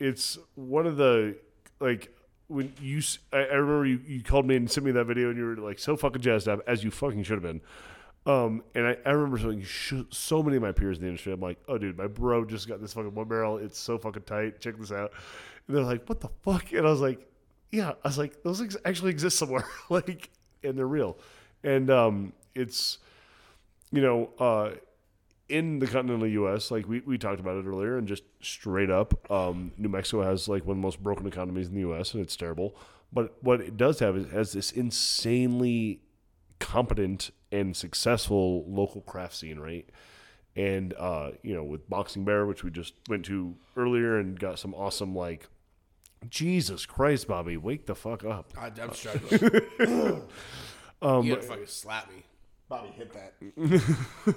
[0.00, 1.36] it's one of the
[1.78, 2.12] like
[2.48, 3.00] when you
[3.32, 5.78] I remember you, you called me and sent me that video and you were like
[5.78, 7.60] so fucking jazzed up as you fucking should have been.
[8.24, 11.32] Um, and I, I remember saying sh- so many of my peers in the industry.
[11.32, 13.58] I'm like, oh, dude, my bro just got this fucking one barrel.
[13.58, 14.60] It's so fucking tight.
[14.60, 15.12] Check this out.
[15.66, 16.72] And they're like, what the fuck?
[16.72, 17.26] And I was like,
[17.70, 17.92] yeah.
[18.04, 19.66] I was like, those things actually exist somewhere.
[19.88, 20.30] like,
[20.62, 21.18] and they're real.
[21.64, 22.98] And um, it's,
[23.90, 24.70] you know, uh,
[25.48, 29.30] in the continental U.S., like we, we talked about it earlier, and just straight up,
[29.30, 32.22] um, New Mexico has like one of the most broken economies in the U.S., and
[32.22, 32.74] it's terrible.
[33.12, 36.00] But what it does have is has this insanely
[36.58, 39.86] competent and successful local craft scene, right?
[40.56, 44.58] And uh, you know, with Boxing Bear, which we just went to earlier, and got
[44.58, 45.48] some awesome like,
[46.28, 48.52] Jesus Christ, Bobby, wake the fuck up!
[48.58, 50.22] I, I'm struggling.
[51.02, 52.22] Um, you gotta fucking slap me.
[52.68, 54.34] Bobby hit that.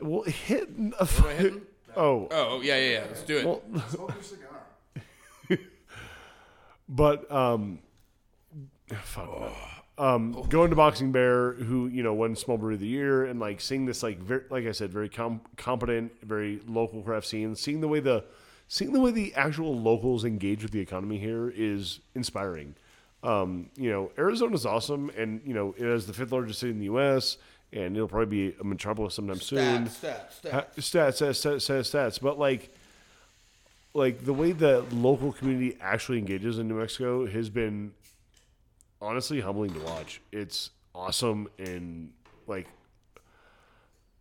[0.00, 0.94] Well, hitting.
[0.98, 1.62] A Am
[1.96, 3.04] oh, Oh yeah, yeah, yeah.
[3.06, 3.44] Let's do it.
[3.44, 4.22] well, Smoke your
[5.58, 5.66] cigar.
[6.88, 7.80] but um,
[9.02, 9.26] fuck.
[9.26, 9.52] no.
[9.98, 13.38] Um, going to Boxing Bear, who you know won Small Brew of the Year, and
[13.38, 17.54] like seeing this like very, like I said, very com- competent, very local craft scene.
[17.54, 18.24] Seeing the way the
[18.70, 22.76] seeing the way the actual locals engage with the economy here is inspiring.
[23.24, 26.78] Um, you know, Arizona's awesome, and you know it is the fifth largest city in
[26.78, 27.36] the U.S.
[27.72, 29.86] and it'll probably be a metropolis sometime soon.
[29.86, 30.78] Stats, stats, Ha- stats.
[30.78, 32.20] stats, stats, stats, stats, stats.
[32.22, 32.72] But like,
[33.92, 37.92] like the way the local community actually engages in New Mexico has been
[39.02, 40.20] honestly humbling to watch.
[40.30, 42.12] It's awesome and
[42.46, 42.68] like,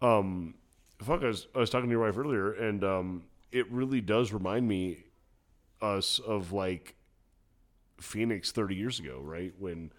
[0.01, 0.55] um,
[1.03, 1.21] fuck.
[1.23, 4.67] I was, I was talking to your wife earlier, and um, it really does remind
[4.67, 5.05] me
[5.81, 6.95] us of like
[7.99, 9.91] Phoenix thirty years ago, right when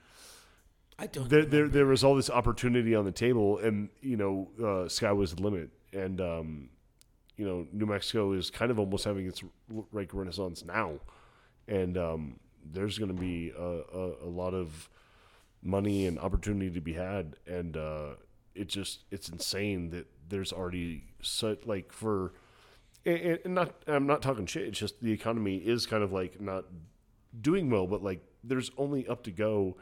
[1.00, 1.28] I don't.
[1.30, 5.12] there, there, there was all this opportunity on the table, and you know, uh, sky
[5.12, 6.68] was the limit, and um,
[7.36, 9.42] you know, New Mexico is kind of almost having its
[9.92, 11.00] like renaissance now,
[11.66, 12.38] and um,
[12.70, 14.90] there's going to be a, a, a lot of
[15.62, 18.10] money and opportunity to be had, and uh,
[18.54, 22.34] it just it's insane that there's already such like for.
[23.06, 24.64] And and not, I'm not talking shit.
[24.64, 26.64] It's just the economy is kind of like not
[27.40, 29.76] doing well, but like there's only up to go.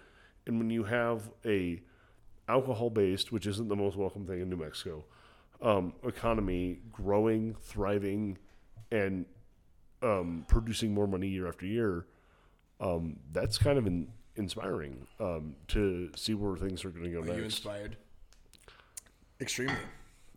[0.46, 1.82] And when you have a
[2.48, 5.04] alcohol based, which isn't the most welcome thing in New Mexico,
[5.60, 8.38] um, economy growing, thriving,
[8.90, 9.26] and
[10.02, 12.06] um, producing more money year after year,
[12.80, 17.20] um, that's kind of in, inspiring um, to see where things are going to go
[17.20, 17.96] Are you inspired?
[19.40, 19.74] Extremely.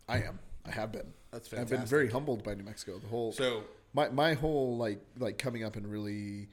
[0.08, 0.38] I am.
[0.66, 1.12] I have been.
[1.32, 2.98] That's I've been very humbled by New Mexico.
[2.98, 3.64] The whole So
[3.94, 6.48] my my whole like like coming up and really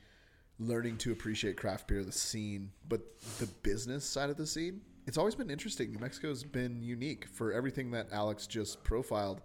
[0.58, 3.02] learning to appreciate craft beer, the scene, but
[3.40, 4.82] the business side of the scene.
[5.06, 5.92] It's always been interesting.
[5.92, 9.42] New Mexico's been unique for everything that Alex just profiled.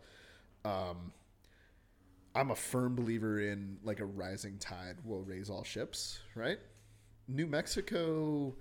[0.64, 1.12] Um,
[2.34, 6.58] I'm a firm believer in like a rising tide will raise all ships, right?
[7.28, 8.54] New Mexico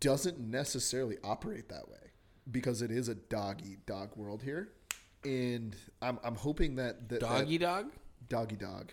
[0.00, 2.12] doesn't necessarily operate that way
[2.50, 4.70] because it is a dog eat dog world here.
[5.24, 7.90] And I'm, I'm hoping that, that doggy dog.
[8.28, 8.92] doggy dog.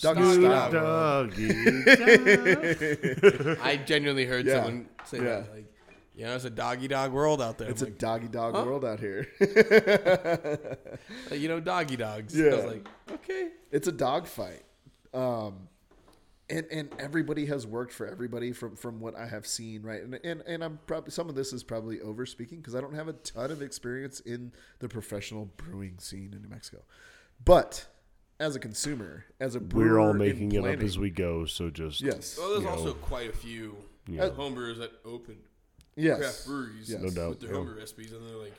[0.00, 0.70] Doggy Stop.
[0.70, 1.26] style.
[1.26, 1.48] Doggy.
[3.62, 4.54] I genuinely heard Yeah.
[4.64, 5.24] someone say Yeah.
[5.24, 5.54] that.
[5.54, 5.72] Like,
[6.14, 7.68] you know, it's a doggy dog world out there.
[7.70, 8.64] It's I'm a doggy dog Huh?
[8.64, 9.26] world out here.
[11.30, 12.36] like, you know, doggy dogs.
[12.36, 12.52] Yeah.
[12.52, 13.48] I was like, okay.
[13.70, 14.62] it's a dog fight.
[15.12, 15.68] Um,
[16.48, 20.02] and and everybody has worked for everybody from from what I have seen, right?
[20.02, 22.94] And and, and I'm probably some of this is probably over speaking because I don't
[22.94, 26.82] have a ton of experience in the professional brewing scene in New Mexico.
[27.44, 27.86] But
[28.38, 31.70] as a consumer, as a brewer We're all making it up as we go, so
[31.70, 34.24] just yes, Well, there's you know, also quite a few Yeah.
[34.24, 35.36] Uh, homebrewers that open
[35.96, 37.00] yes, craft breweries Yes.
[37.00, 37.56] No doubt, with their yeah.
[37.56, 38.54] homebrew recipes, and they're like,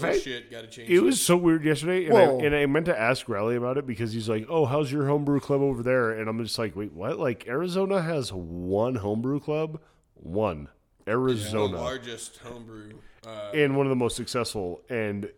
[0.00, 0.90] The fact shit, got to change.
[0.90, 3.86] it was so weird yesterday, and, I, and I meant to ask Riley about it
[3.86, 6.92] because he's like, "Oh, how's your homebrew club over there?" And I'm just like, "Wait,
[6.92, 7.18] what?
[7.18, 9.80] Like Arizona has one homebrew club,
[10.14, 10.68] one
[11.04, 12.94] the Arizona, largest homebrew.
[13.26, 14.82] Uh, and one of the most successful.
[14.88, 15.30] And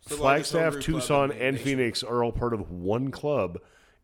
[0.00, 1.58] Flagstaff, Tucson, and.
[1.58, 3.58] Phoenix are all part of one club,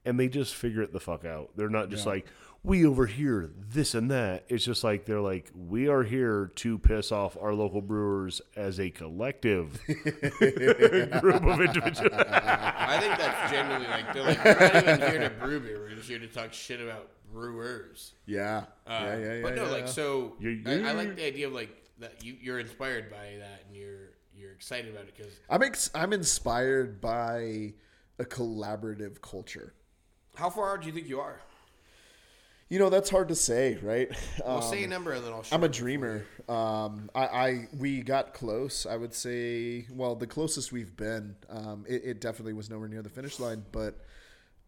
[0.04, 1.50] and they just figure it the fuck out.
[1.56, 2.26] They're not just like
[2.64, 4.44] we over here, this and that.
[4.48, 8.78] It's just like they're like we are here to piss off our local brewers as
[8.80, 12.00] a collective group of individuals.
[12.12, 15.78] I think that's genuinely like they're like we're not even here to brew beer.
[15.80, 18.12] We're just here to talk shit about brewers.
[18.26, 19.42] yeah, Uh, yeah, yeah, yeah.
[19.42, 19.70] But no, yeah.
[19.70, 21.70] like so, You- I, I like the idea of like
[22.00, 25.90] that you you're inspired by that and you're you're excited about it because I'm ex-
[25.94, 27.72] I'm inspired by
[28.18, 29.74] a collaborative culture.
[30.36, 31.40] how far do you think you are?
[32.70, 34.10] You know, that's hard to say, right?
[34.44, 35.38] Well, Um, say a number and then I'll.
[35.38, 36.24] I'm a short it for dreamer.
[36.48, 38.84] Um, I, I we got close.
[38.84, 41.34] I would say, well, the closest we've been.
[41.48, 44.04] Um, it, it definitely was nowhere near the finish line, but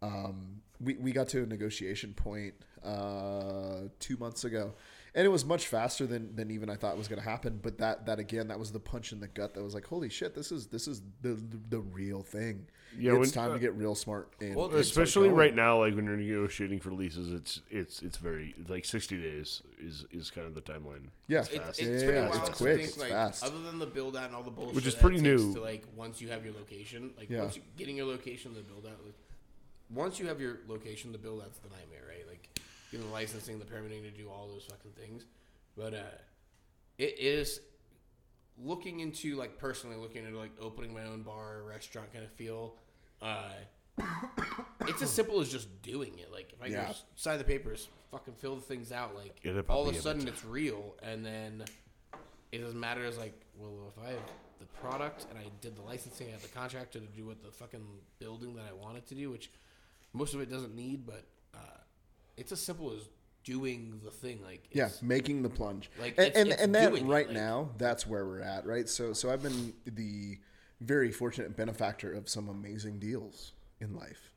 [0.00, 4.72] um, we we got to a negotiation point uh, two months ago,
[5.14, 7.60] and it was much faster than than even I thought was going to happen.
[7.62, 9.52] But that that again, that was the punch in the gut.
[9.52, 12.66] That was like, holy shit, this is this is the the real thing.
[12.98, 14.32] Yeah, it's when- time to get real smart.
[14.40, 18.16] And, Well, and Especially right now, like when you're negotiating for leases, it's it's it's
[18.16, 21.08] very like 60 days is is kind of the timeline.
[21.28, 21.78] Yeah, It's, fast.
[21.78, 23.44] it's Yeah, pretty yeah, wild it's quick, think, it's like, fast.
[23.44, 25.54] Other than the build out and all the bullshit, Which is that pretty it new.
[25.54, 27.42] To like once you have your location, like Yeah.
[27.42, 28.98] once you getting your location, the build out.
[29.04, 29.14] Like,
[29.88, 32.26] once you have your location, the build out's the nightmare, right?
[32.28, 32.48] Like
[32.90, 35.24] getting the licensing, the permitting to do all those fucking things.
[35.76, 36.02] But uh,
[36.98, 37.60] it is
[38.58, 42.74] looking into like personally looking into like opening my own bar, restaurant kind of feel.
[43.22, 43.50] Uh,
[44.88, 46.32] it's as simple as just doing it.
[46.32, 46.88] Like if I Yeah.
[46.88, 50.44] just sign the papers, fucking fill the things out, like all of a sudden it's
[50.44, 51.64] real, and then
[52.52, 53.04] it doesn't matter.
[53.04, 54.20] It's like, well, if I have
[54.58, 56.28] the product and I did the licensing.
[56.28, 57.84] I had the contractor to do what the fucking
[58.18, 59.50] building that I wanted to do, which
[60.12, 61.24] most of it doesn't need, but
[61.54, 61.58] uh,
[62.36, 63.08] it's as simple as
[63.44, 64.40] doing the thing.
[64.44, 67.26] Like Yeah, making the plunge, Like, and it's- and, it's and that doing it, right
[67.26, 68.88] like- now, that's where we're at, right?
[68.88, 70.38] So so I've been the
[70.80, 74.30] very fortunate benefactor of some amazing deals in life.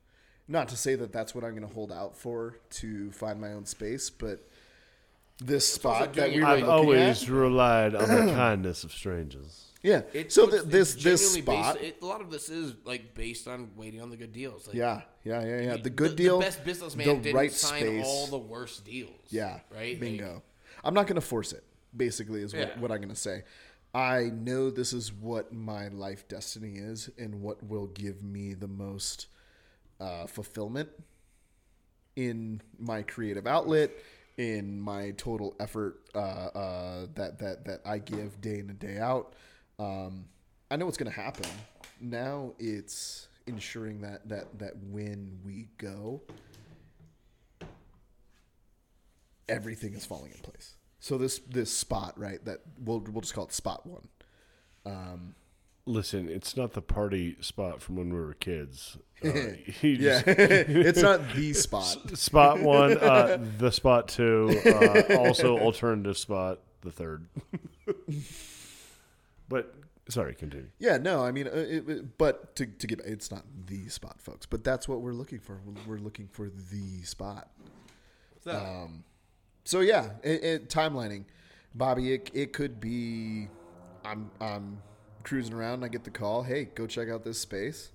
[0.48, 3.54] Not to say that that's what I'm going to hold out for to find my
[3.54, 4.46] own space, but
[5.40, 6.64] this spot that we it were right.
[6.64, 9.68] I've always at, relied on the kindness of strangers.
[9.84, 10.02] Yeah.
[10.14, 13.48] It- so th- this this spot, based, it, a lot of this is like based
[13.48, 14.66] on waiting on the good deals.
[14.68, 15.76] Like, yeah, yeah, yeah, yeah.
[15.78, 18.06] the- The good deal, the best businessman the didn't right sign space.
[18.06, 19.12] all the worst deals.
[19.30, 19.60] Yeah.
[19.76, 20.00] right.
[20.00, 20.34] Bingo.
[20.34, 20.44] Like,
[20.84, 21.64] I'm not going to force it.
[21.96, 22.80] Basically, is what, Yeah.
[22.80, 23.44] what I'm going to say.
[23.94, 28.68] I know this is what my life destiny is, and what will give me the
[28.68, 29.28] most
[30.00, 30.90] uh, fulfillment
[32.16, 33.92] in my creative outlet,
[34.38, 38.98] in my total effort uh, uh, that that that I give day in and day
[38.98, 39.34] out.
[39.80, 40.26] Um,
[40.72, 41.46] I know what's going to happen.
[42.00, 46.22] Now it's ensuring that that that when we go,
[49.50, 50.76] everything is falling in place.
[51.00, 52.44] So this this spot, right?
[52.46, 54.08] That we'll we'll just call it spot one.
[54.86, 55.36] Um,
[55.86, 58.98] Listen, it's not the party spot from when we were kids.
[59.24, 62.18] Uh, Yeah, just- it's not the spot.
[62.18, 67.28] spot one, uh, the spot two, uh, also alternative spot, the third.
[69.54, 69.76] But
[70.10, 70.68] sorry, continue.
[70.80, 74.20] Yeah, no, I mean, uh, it, it- but to to get it's not the spot,
[74.20, 74.46] folks.
[74.46, 75.60] But that's what we're looking for.
[75.88, 77.50] We're looking for the spot.
[78.44, 79.04] so, Um,
[79.64, 81.26] so yeah, it, it, timelining,
[81.76, 82.14] Bobby.
[82.14, 83.48] It, it could be,
[84.04, 84.82] I'm I'm
[85.24, 85.76] cruising around.
[85.76, 86.44] and I get the call.
[86.44, 87.92] Hey, go check out this space,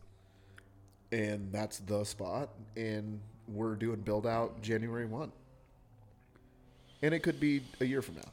[1.12, 2.50] and that's the spot.
[2.76, 5.32] And we're doing build out January one.
[7.02, 8.30] And it could be a year from now.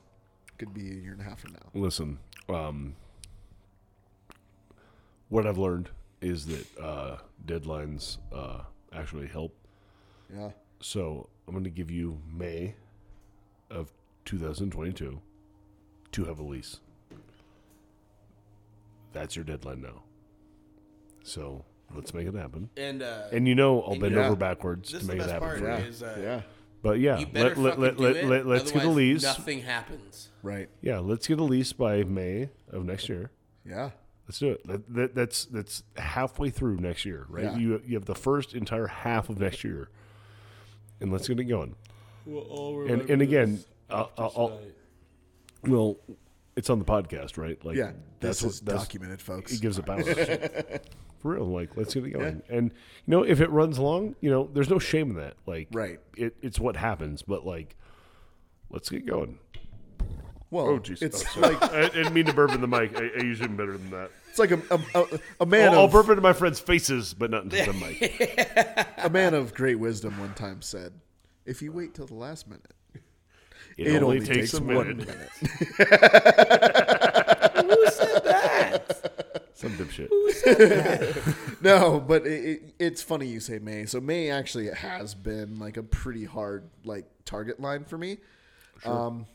[0.48, 1.70] It could be a year and a half from now.
[1.74, 2.18] Listen,
[2.50, 2.96] um,
[5.30, 5.90] what I've learned
[6.22, 8.62] is that uh, deadlines uh,
[8.94, 9.56] actually help.
[10.36, 10.52] Yeah.
[10.80, 12.76] So I'm going to give you May
[13.70, 13.92] of
[14.26, 15.22] 2022
[16.14, 16.80] to have a lease.
[19.14, 20.04] That's your deadline now.
[21.24, 22.70] So let's make it happen.
[22.78, 24.26] and uh, And you know I'll And bend yeah.
[24.28, 25.60] over backwards This to make it happen part.
[25.60, 25.80] for Yeah.
[25.80, 25.86] you.
[25.86, 26.42] is, uh, yeah.
[26.82, 29.24] But yeah, you let, let, let, let, let, let's get a lease.
[29.24, 30.30] Nothing happens.
[30.44, 30.70] Right.
[30.82, 33.32] Yeah, let's get a lease by May of next year.
[33.68, 33.90] Yeah.
[34.28, 34.68] Let's do it.
[34.68, 37.44] That, that, that's that's halfway through next year, right?
[37.44, 37.58] Yeah.
[37.58, 39.90] You you have the first entire half of next year,
[41.00, 41.76] and let's get it going.
[42.26, 44.60] And and again, I'll, I'll, I'll-
[45.64, 45.98] well,
[46.56, 47.64] it's on the podcast, right?
[47.64, 47.92] Like Yeah.
[48.20, 49.52] that's This what is that's, documented, folks.
[49.54, 50.08] It gives it balance.
[51.20, 52.42] For real, like let's get it going.
[52.50, 52.72] And
[53.06, 55.36] you know, if it runs long, you know, there's no shame in that.
[55.46, 56.00] Like, Right.
[56.18, 57.76] It, it's what happens, but like,
[58.70, 59.40] let's get going.
[60.56, 61.02] Well, Oh, jeez.
[61.02, 62.98] it's Oh, like I, I didn't mean to burp in the mic.
[62.98, 64.10] I, I usually am better than that.
[64.30, 65.06] it's like a a, a,
[65.42, 68.88] a man I'll, I'll burp into my friends' faces, but not into the mic.
[69.04, 70.94] a man of great wisdom one time said,
[71.46, 72.72] "If you wait till the last minute,
[73.76, 75.08] It, it, only, takes, a one minute.
[75.08, 75.30] minute."
[79.54, 80.10] Some dipshit.
[81.62, 83.86] no, but it, it, it's funny you say May.
[83.86, 88.18] So May actually has been like a pretty hard like target line for me.
[88.84, 89.26] Um,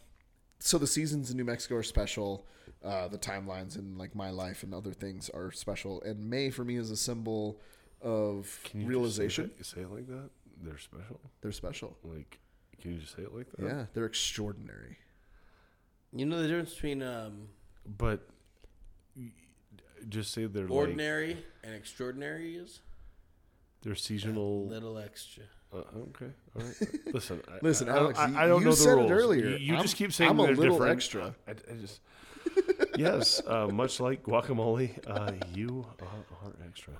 [0.61, 2.47] so the seasons in New Mexico are special.
[2.85, 6.65] Uh, the timelines in like my life and other things are special, and May for
[6.65, 7.61] me is a symbol
[8.01, 9.51] of Can you just realization.
[9.61, 10.31] Say, say it like that?
[10.63, 11.21] They're special.
[11.43, 11.97] They're special.
[12.05, 12.39] Like,
[12.81, 13.67] can you just say it like that?
[13.67, 14.97] Yeah, they're extraordinary.
[16.13, 17.49] You know the difference between um,
[17.99, 18.27] But
[20.09, 22.81] just say they're like ordinary and extraordinary is
[23.83, 24.67] they're seasonal.
[24.67, 25.45] little extra.
[25.73, 26.75] Uh, okay, all right.
[27.15, 28.99] Listen, I, Listen, I, I don't- Alex, I, you- I don't you know the said
[28.99, 29.49] it earlier.
[29.51, 30.93] You, you I'm- just keep saying I'm a they're little different.
[30.97, 31.35] extra.
[31.49, 32.01] I, I just
[32.97, 36.07] yes, uh, much like guacamole, uh, you are,
[36.47, 36.95] are extra.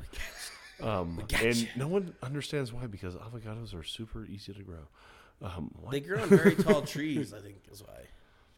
[0.81, 4.87] Um, and no one understands why because avocados are super easy to grow.
[5.43, 5.75] Um.
[5.91, 7.35] They grow on very tall trees.
[7.35, 8.03] I think is why.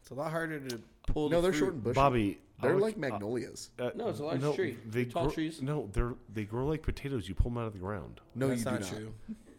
[0.03, 1.31] It's a lot harder to pull.
[1.31, 1.59] No, the they're fruit.
[1.61, 1.95] short and bushy.
[1.95, 3.71] Bobby, they're avoc- like magnolias.
[3.79, 4.77] uh, No, it's a large no, tree.
[4.87, 5.63] They Tall grow, trees.
[5.63, 7.29] No, they're they grow like potatoes.
[7.29, 8.21] You pull them out of the ground.
[8.35, 8.91] no, That's you do not not.
[8.91, 9.15] true.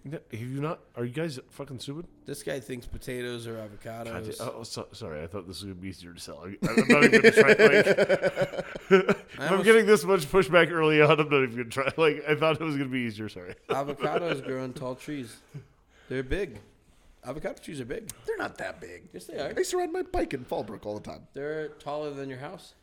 [0.05, 0.81] No, have you not?
[0.97, 2.07] Are you guys fucking stupid?
[2.25, 4.35] This guy thinks potatoes are God, avocados.
[4.41, 5.23] oh, so, sorry.
[5.23, 6.43] I thought this was gonna be easier to sell.
[6.43, 7.49] I, I'm not even gonna try.
[7.49, 7.87] Like,
[8.89, 11.89] if I'm getting this much pushback early on, I'm not even gonna try.
[11.95, 13.29] Like, I thought it was gonna be easier.
[13.29, 13.55] Sorry.
[13.69, 15.37] Avocados grow on tall trees.
[16.09, 16.59] They're big.
[17.25, 18.11] Avocado trees are big.
[18.25, 19.03] They're not that big.
[19.13, 19.47] Yes, they are.
[19.47, 21.27] I used to ride my bike in Fallbrook all the time.
[21.33, 22.73] They're taller than your house.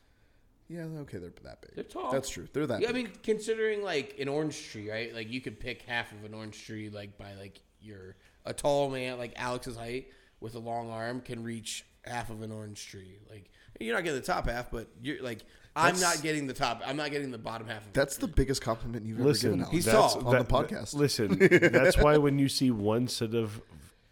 [0.72, 1.74] Yeah, okay, they're that big.
[1.74, 2.12] They're tall.
[2.12, 2.47] That's true.
[2.52, 2.80] They're that.
[2.80, 5.12] Yeah, I mean, considering like an orange tree, right?
[5.12, 8.14] Like you could pick half of an orange tree, like by like your
[8.47, 12.52] a tall man like Alex's height with a long arm can reach half of an
[12.52, 13.18] orange tree.
[13.28, 15.40] Like you're not getting the top half, but you're like
[15.74, 16.82] I'm That's- not getting the top.
[16.86, 17.84] I'm not getting the bottom half.
[17.86, 19.60] of That's the biggest compliment you've Listen, ever given.
[19.62, 19.74] Alex.
[19.74, 20.26] he's That's tall.
[20.28, 20.94] on That- the that- podcast.
[20.94, 21.38] listen,
[21.72, 23.60] that's why when you see one set of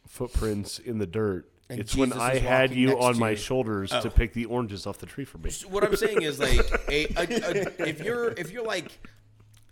[0.06, 3.36] footprints in the dirt, And it's when I had you on my you.
[3.36, 4.00] shoulders Oh.
[4.00, 5.50] to pick the oranges off the tree for me.
[5.68, 6.58] what I'm saying is like
[6.90, 8.98] a, a, a, if you're if you're like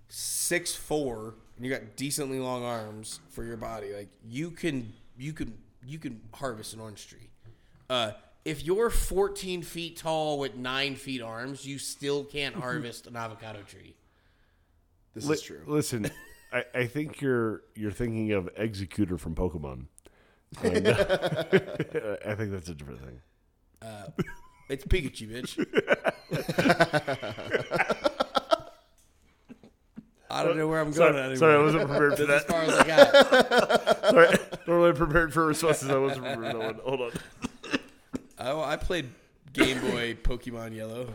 [0.08, 5.32] six four and you got decently long arms for your body, like you can you
[5.32, 5.56] can
[5.86, 7.30] you can harvest an orange tree.
[7.88, 8.12] Uh,
[8.44, 13.62] if you're 14 feet tall with nine feet arms, you still can't harvest an avocado
[13.62, 13.94] tree.
[15.14, 15.60] this Li- is true.
[15.66, 16.10] Listen,
[16.52, 19.86] I, I think you're you're thinking of Exeggutor from Pokemon.
[20.62, 20.88] And,
[22.26, 23.20] I think that's a different thing.
[23.82, 24.06] Uh,
[24.68, 25.56] it's Pikachu, bitch.
[30.28, 30.94] I don't know where I'm going.
[30.94, 31.36] Sorry, anymore.
[31.36, 32.52] sorry, I wasn't prepared for That's as that.
[32.52, 34.06] far as I got.
[34.10, 35.88] Sorry, normally I'm prepared for responses.
[35.88, 36.80] I wasn't prepared for that one.
[36.84, 37.12] Hold on.
[38.38, 39.08] Oh, I played
[39.52, 41.12] Game Boy Pokemon Yellow.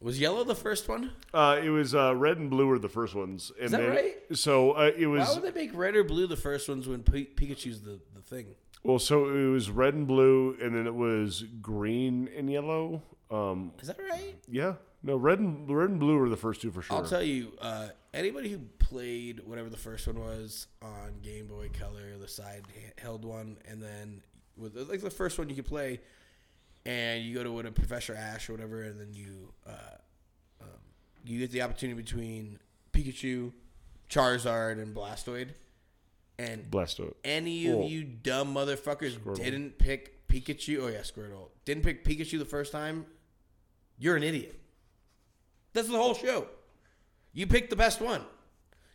[0.00, 1.10] Was Yellow the first one?
[1.32, 3.50] Uh, it was uh, red and blue were the first ones.
[3.60, 4.14] And that then, right?
[4.34, 7.02] So uh, it Why was would they make red or blue the first ones when
[7.02, 8.46] P- Pikachu's the, the thing?
[8.82, 8.98] well.
[8.98, 13.02] So it was red and blue, and then it was green and yellow.
[13.30, 14.36] Um, Is that right?
[14.46, 16.96] yeah, no, red and red and blue were the first two for sure.
[16.96, 21.70] I'll tell you, uh, anybody who played whatever the first one was on Game Boy
[21.72, 22.62] Color, the side
[22.98, 24.22] held one, and then
[24.56, 26.00] with like the first one you could play,
[26.86, 29.72] and you go to what a Professor Ash or whatever, and then you uh,
[30.62, 30.68] um,
[31.24, 32.58] you get the opportunity between
[32.92, 33.52] Pikachu,
[34.08, 35.50] Charizard, and Blastoise,
[36.38, 37.14] and Blasto.
[37.24, 39.36] any of you dumb motherfuckers Squirtle.
[39.36, 40.80] didn't pick Pikachu.
[40.82, 43.04] Oh yeah, Squirtle didn't pick Pikachu the first time.
[43.98, 44.60] You're an idiot.
[45.72, 46.46] That's the whole show.
[47.32, 48.22] You picked the best one.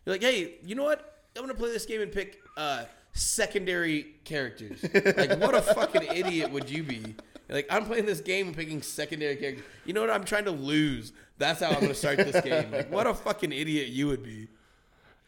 [0.05, 1.23] You're like, hey, you know what?
[1.35, 4.83] I'm gonna play this game and pick uh, secondary characters.
[4.93, 7.15] like, what a fucking idiot would you be?
[7.51, 9.65] Like, I'm playing this game and picking secondary characters.
[9.85, 10.09] You know what?
[10.09, 11.11] I'm trying to lose.
[11.37, 12.71] That's how I'm gonna start this game.
[12.71, 14.47] Like, what a fucking idiot you would be.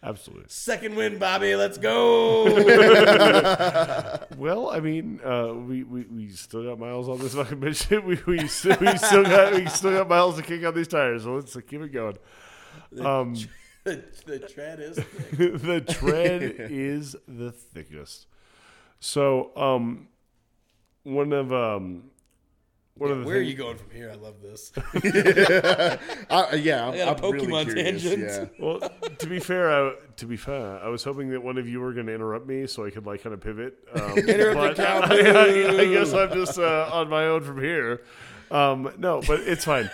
[0.01, 0.45] Absolutely.
[0.47, 1.55] Second win, Bobby.
[1.55, 2.45] Let's go.
[4.37, 8.05] Well, I mean, uh, we, we, we still got miles on this fucking mission.
[8.05, 11.23] We, we, still, we still got we still got miles to kick on these tires.
[11.23, 12.17] So let's keep it going.
[12.99, 13.35] Um,
[13.83, 15.61] the, the tread is thick.
[15.61, 18.27] the tread is the thickest.
[18.99, 20.07] So, um,
[21.03, 22.11] one of um,
[22.95, 24.11] one of the Where are you going from here?
[24.11, 24.71] I love this.
[26.29, 28.23] Uh, yeah, I'm, I got a I'm really Pokemon curious, tangent.
[28.23, 28.45] Yeah.
[28.59, 28.79] Well,
[29.19, 31.93] to be fair, I, to be fair, I was hoping that one of you were
[31.93, 33.77] going to interrupt me so I could like kind of pivot.
[33.93, 38.01] Um, Interrupt the but I, I guess I'm just uh, on my own from here.
[38.49, 39.89] Um, no, but it's fine.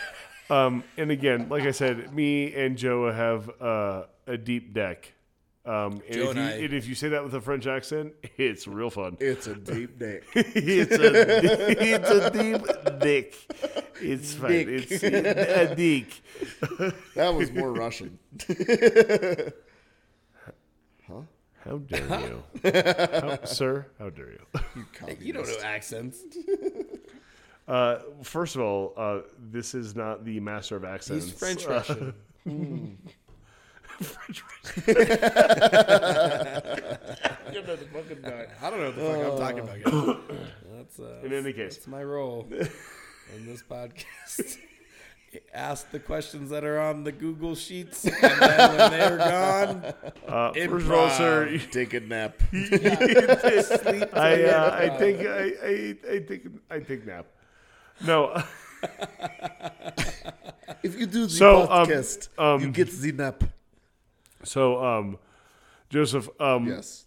[0.49, 5.13] Um, and again, like I said, me and Joe have uh, a deep deck.
[5.69, 7.67] Um, and, Joe if and you, I- and if you say that with a French
[7.67, 9.17] accent, it's real fun.
[9.19, 10.21] It's a deep day.
[10.33, 11.11] it's a
[11.93, 13.35] it's a deep dick.
[14.01, 14.49] It's fine.
[14.51, 14.67] Dick.
[14.89, 16.21] It's a dick.
[17.15, 18.17] That was more Russian.
[21.07, 21.21] huh?
[21.65, 23.85] How dare you, how, sir?
[23.99, 24.39] How dare you?
[24.75, 24.85] You,
[25.19, 26.19] You don't know accents.
[27.67, 29.19] Uh, first of all, uh,
[29.51, 31.25] this is not the master of accents.
[31.25, 32.97] He's French Uh, Russian.
[34.03, 34.43] French
[34.87, 35.19] Russian.
[38.61, 39.83] I don't know what the fuck I'm talking about.
[39.83, 39.93] Guys.
[40.75, 44.57] That's uh, In any case, that's my role in this podcast.
[45.53, 49.93] Ask the questions that are on the Google sheets, and then when they're gone,
[50.27, 52.41] uh, first of all, sir, you- Take a nap.
[52.49, 54.09] sleep.
[54.17, 57.27] I uh, I think I, I I think I think nap.
[58.03, 58.41] No,
[60.81, 63.43] If you do the So, um, podcast, um, you get the nap.
[64.49, 65.17] So um,
[65.89, 67.05] Joseph, um, Yes.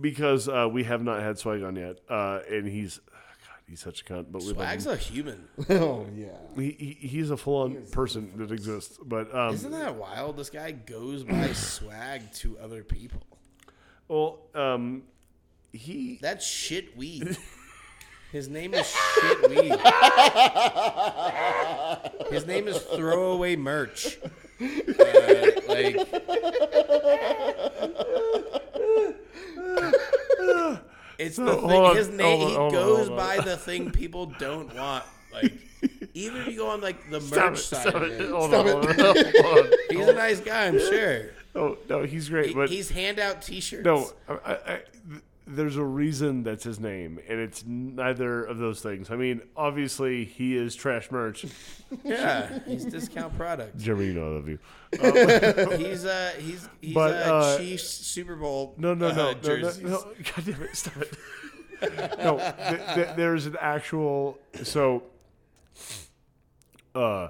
[0.00, 4.02] because uh, we have not had Swag on yet, uh, and he's God, he's such
[4.02, 4.92] a cunt, but we love Swag's him.
[4.92, 5.48] a human.
[5.70, 6.26] Oh yeah.
[6.56, 6.70] He,
[7.00, 10.36] he he's a full on person that exists, but um, Isn't that wild?
[10.36, 13.22] This guy goes by swag to other people.
[14.08, 15.02] well, um,
[15.72, 17.36] he That's shit weed.
[18.32, 19.72] His name is shit weed.
[22.30, 24.18] His name is throwaway merch.
[24.60, 25.96] Uh, like
[31.18, 31.82] it's the hold thing.
[31.84, 32.38] on, His name.
[32.38, 33.26] hold on, He hold on, goes hold on.
[33.26, 35.04] by the thing people don't want.
[35.32, 35.52] Like
[36.14, 38.02] even if you go on like the stop merch it, side, stop of
[38.98, 39.80] it.
[39.90, 40.66] he's a nice guy.
[40.66, 41.26] I'm sure.
[41.54, 43.84] Oh no, he's great, He- but he's handout T-shirts.
[43.84, 44.76] no, I, I, I,
[45.08, 49.10] th- there's a reason that's his name, and it's neither of those things.
[49.10, 51.46] I mean, obviously he is trash merch.
[52.04, 53.76] Yeah, he's discount product.
[53.76, 55.76] Jeremy, you know I love you.
[55.76, 59.32] He's uh he's he's But, uh, uh, Chiefs Super Bowl No, no, uh, no, no,
[59.32, 59.82] no, jerseys.
[59.82, 59.98] no.
[59.98, 61.16] God damn it, stop it.
[62.22, 64.38] no, th- th- there's an actual.
[64.62, 65.02] So
[66.94, 67.28] Uh,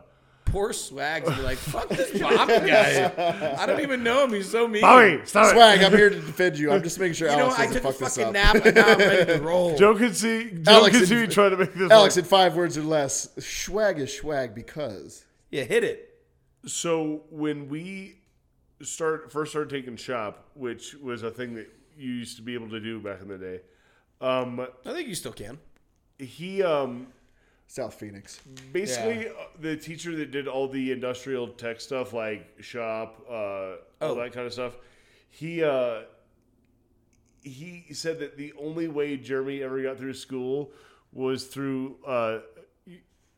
[0.50, 3.54] Poor Swags be like, fuck this Bobby guy.
[3.58, 4.32] I don't even know him.
[4.32, 4.82] He's so mean.
[4.82, 5.50] Bobby, stop it.
[5.54, 6.72] Swag, I'm here to defend you.
[6.72, 8.54] I'm just making sure You know, Alex I doesn't took a fuck this fucking up.
[8.54, 9.76] nap and now I'm ready to roll.
[9.76, 10.50] Joe can see.
[10.50, 11.90] Joe Alex can and- see trying to make this.
[11.90, 15.24] Alex, like- in five words or less, swag is swag because.
[15.50, 16.06] Yeah, hit it.
[16.66, 18.18] So when we
[18.82, 22.70] start first started taking shop, which was a thing that you used to be able
[22.70, 23.60] to do back in the day,
[24.20, 25.58] um, I think you still can.
[26.18, 27.06] he um,
[27.72, 28.40] South Phoenix.
[28.72, 33.76] basically uh, the teacher that did all the industrial tech stuff like shop, uh, all
[34.00, 34.14] Oh.
[34.16, 34.74] that kind of stuff.
[35.28, 36.00] He uh,
[37.42, 40.72] he said that the only way Jeremy ever got through school
[41.12, 42.38] was through uh,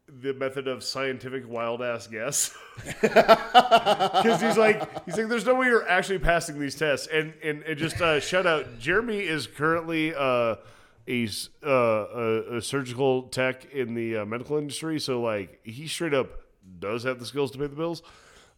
[0.09, 2.57] the method of scientific wild ass guess.
[3.03, 7.07] Because he's like, he's like, there's no way you're actually passing these tests.
[7.13, 10.57] And and, and just uh, shout out, Jeremy is currently uh,
[11.09, 11.29] a,
[11.65, 15.01] uh, a a surgical tech in the uh, medical industry.
[15.01, 16.29] So like, he straight up
[16.79, 18.03] does have the skills to pay the bills.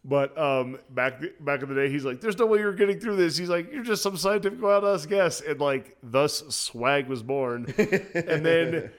[0.07, 3.15] But um, back back in the day, he's like, "There's no way you're getting through
[3.15, 7.23] this." He's like, "You're just some scientific wild ass guess," and like, thus swag was
[7.23, 7.65] born.
[7.77, 8.91] and then,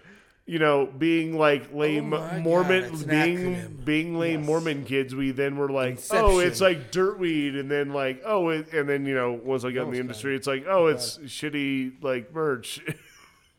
[0.47, 5.31] you know, being like lame Oh my God, Mormon, being being lame Mormon kids, we
[5.31, 6.25] then were like, Inception.
[6.25, 9.71] "Oh, it's like dirtweed," and then like, "Oh," it, and then you know, once I
[9.71, 12.81] got in the industry, it's like, "Oh, it's shitty like merch."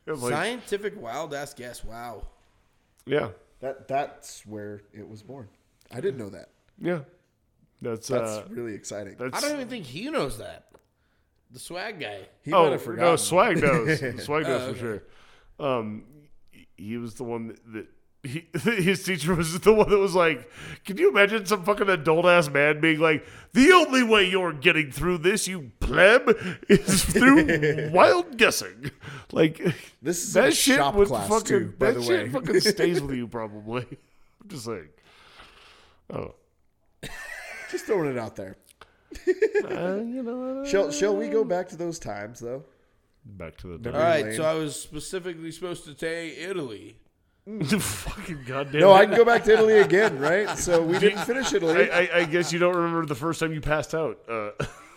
[0.07, 1.83] I'm like, Scientific wild ass guess.
[1.83, 2.23] Wow.
[3.05, 3.29] yeah,
[3.59, 5.47] That that's where it was born.
[5.91, 6.49] I didn't know that.
[6.79, 6.99] yeah,
[7.81, 9.15] that's That's uh, really exciting.
[9.17, 9.37] that's.
[9.37, 10.65] I don't even think he knows that.
[11.51, 12.19] The swag guy.
[12.43, 13.11] he might oh have forgotten.
[13.11, 13.99] no, swag knows.
[14.23, 15.03] swag knows Oh, for sure.
[15.59, 16.03] Um,
[16.51, 17.73] he- he was the one that.
[17.73, 17.87] that
[18.27, 18.47] he,
[18.81, 20.49] his teacher was the one that was like,
[20.85, 24.91] "Can you imagine some fucking adult ass man being like, the only way you're getting
[24.91, 26.29] through this, you pleb,
[26.69, 28.91] is through wild guessing."
[29.31, 29.57] Like
[30.01, 32.29] This is that a shit shop would class, fucking too, by that the shit way.
[32.29, 33.85] fucking stays with you probably.
[34.41, 34.89] I'm just saying.
[36.13, 36.35] Oh,
[37.71, 38.55] Just throwing it out there.
[39.27, 42.63] uh, you know, Shall Shall we go back to those times though?
[43.25, 44.35] back to the All right, lane.
[44.35, 46.95] so I was specifically supposed to say Italy.
[47.79, 48.81] fucking goddamn.
[48.81, 48.97] No, it.
[48.99, 50.57] I can go back to Italy again, right?
[50.57, 51.89] So we didn't finish Italy.
[51.91, 54.19] I, I, I guess you don't remember the first time you passed out.
[54.29, 54.51] Uh,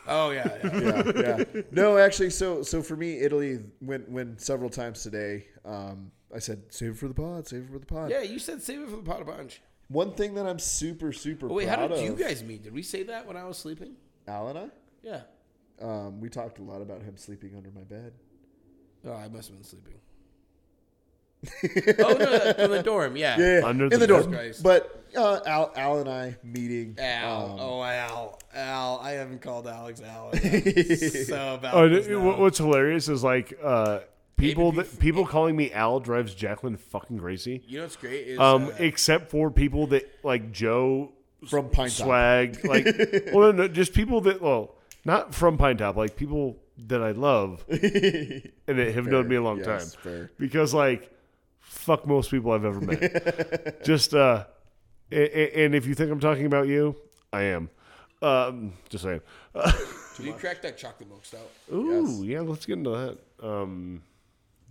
[0.08, 1.02] Oh yeah, yeah.
[1.14, 1.62] yeah, yeah.
[1.70, 5.46] No, actually, so so for me, Italy went went several times today.
[5.64, 8.10] Um, I said save it for the pod, save it for the pod.
[8.10, 8.22] yeah.
[8.22, 9.60] You said save it for the pod of punch.
[9.86, 12.64] One thing that I'm super super Oh, wait, how proud did you guys meet?
[12.64, 13.92] Did we say that when I was sleeping?
[14.26, 14.66] Al and I,
[15.02, 15.20] Yeah.
[15.80, 18.12] um, we talked a lot about him sleeping under my bed.
[19.06, 19.94] Oh, I must have been sleeping.
[21.98, 23.16] oh no, in the dorm.
[23.16, 23.38] Yeah.
[23.38, 24.30] Yeah, Under in the the dorm.
[24.30, 24.56] bed.
[24.62, 26.96] But uh, Al, Al and I meeting.
[26.98, 27.52] Al.
[27.52, 28.38] um, oh, Al.
[28.54, 29.00] Al.
[29.02, 30.32] I haven't called Alex Al.
[30.34, 32.20] so about oh, this n- now.
[32.26, 34.00] what- what's hilarious is like uh,
[34.36, 37.62] people that people calling me Al drives Jacqueline fucking crazy.
[37.66, 41.12] You know what's great is Um, uh, except for people that like Joe
[41.48, 41.90] From Pinetop.
[42.04, 42.84] swag, like
[43.32, 44.74] well, no, no, just people that well,
[45.06, 47.78] not from Pinetop, like people that I love and
[48.78, 50.02] that have known me a long Yes, time.
[50.02, 50.30] fair.
[50.38, 51.10] Because like,
[51.80, 53.84] fuck most people I've ever met.
[53.84, 54.44] just uh,
[55.10, 56.94] a- a- and if you think I'm talking about you,
[57.32, 57.70] I am.
[58.22, 59.22] Um, just saying.
[60.16, 61.50] Did you crack that chocolate milk stout?
[61.72, 63.18] Ooh, yeah, let's get into that.
[63.46, 64.02] Um,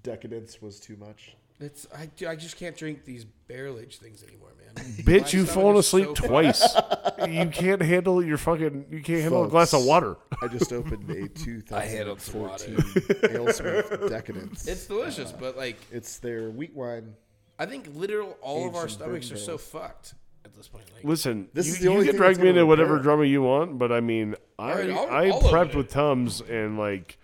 [0.04, 1.36] Decadence was too much.
[1.60, 4.86] It's I, I just can't drink these barrel aged things anymore, man.
[5.04, 6.76] bitch, you've fallen asleep so twice.
[7.28, 8.86] you can't handle your fucking.
[8.90, 10.16] You can't handle a glass of water.
[10.42, 14.68] I just opened a I handled some 2014 AleSmith Decadence.
[14.68, 17.14] It's delicious, but like It's their wheat wine.
[17.58, 19.64] I think literal all of Aged our in stomachs are bourbon so barrels.
[19.68, 20.14] fucked
[20.46, 20.86] at this point.
[20.96, 22.68] Like, Listen, This you, is the you only can thing drag that's me into gonna
[22.68, 23.04] whatever repair.
[23.04, 25.76] drama you want, but I mean, I right, I'll- I all of prepped it.
[25.76, 27.18] with Tums and like,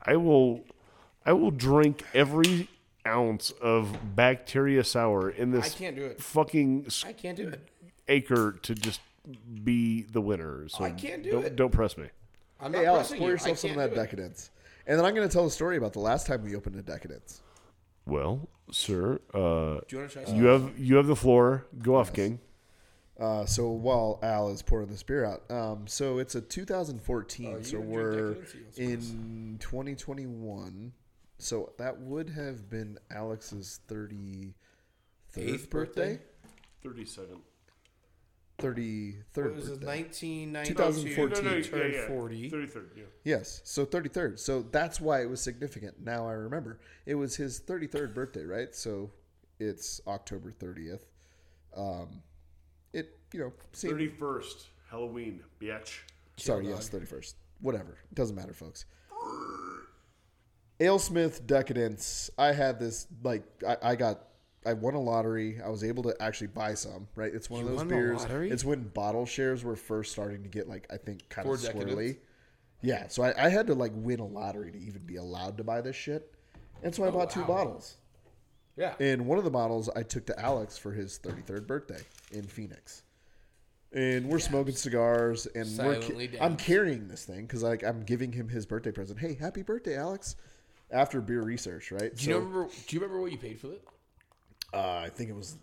[0.00, 0.60] I will,
[1.26, 2.68] I will drink every
[3.06, 6.20] ounce of bacteria sour in this I this can't do it.
[6.22, 7.60] fucking s- I can't do it.
[8.08, 9.00] acre to just
[9.64, 10.68] be the winner.
[10.68, 11.56] So I can't do don't, it.
[11.56, 12.06] Don't press me.
[12.60, 13.32] I'm Hey, not Alex, pressing pour you.
[13.34, 14.04] yourself some of can't that do it.
[14.04, 14.50] Decadence.
[14.86, 16.82] And then I'm going to tell a story about the last time we opened a
[16.82, 17.42] Decadence.
[18.06, 20.36] Well, sir, uh, Do you want to try some?
[20.36, 21.66] you have you have the floor.
[21.78, 22.40] Go off, King.
[23.18, 27.54] Uh, so while Al is pouring this beer out, um, so it's a 2014.
[27.58, 28.78] Oh, so gonna we're Decadence?
[28.78, 30.92] You in 2021.
[31.40, 34.52] So that would have been Alex's 33rd
[35.36, 36.18] Eighth birthday.
[36.18, 36.20] birthday?
[36.82, 37.38] Thirty-seven.
[38.58, 39.80] 33rd What was it?
[39.80, 39.86] birthday.
[39.86, 40.74] 1992.
[40.74, 41.62] 2014.
[41.72, 42.50] Turned 40.
[42.50, 42.90] Thirty-third.
[42.96, 43.02] Yeah.
[43.24, 44.38] Yes, so 33rd.
[44.38, 46.04] So that's why it was significant.
[46.04, 46.78] Now I remember.
[47.06, 48.74] It was his 33rd birthday, right?
[48.74, 49.10] So
[49.58, 51.00] it's October 30th.
[51.76, 52.22] Um,
[52.92, 54.66] it, you know, seemed, Thirty-first.
[54.90, 56.00] Halloween, bitch.
[56.36, 57.34] sorry, yes, 31st.
[57.60, 57.92] Whatever.
[58.10, 58.84] It doesn't matter, folks.
[60.80, 62.30] AleSmith Decadence.
[62.38, 64.20] I had this, like, I, I got
[64.66, 65.60] I won a lottery.
[65.64, 67.08] I was able to actually buy some.
[67.14, 68.24] Right, it's one You of those beers.
[68.52, 71.60] It's when bottle shares were first starting to get like I think kind For of
[71.60, 71.74] swirly.
[71.86, 72.16] decadence?
[72.82, 75.64] Yeah, so I, I had to like win a lottery to even be allowed to
[75.64, 76.34] buy this shit,
[76.82, 77.96] and so I bought two bottles.
[78.76, 78.94] Yeah.
[79.00, 82.00] And one of the bottles I took to Alex for his 33rd birthday
[82.32, 83.02] in Phoenix.
[83.92, 88.32] And we're smoking cigars, and we're ca- I'm carrying this thing because like I'm giving
[88.32, 89.18] him his birthday present.
[89.18, 90.36] Hey, happy birthday, Alex!
[90.92, 92.14] After beer research, right?
[92.14, 92.68] Do you remember?
[92.86, 93.82] Do you remember what you paid for it?
[94.72, 95.56] uh, I think it was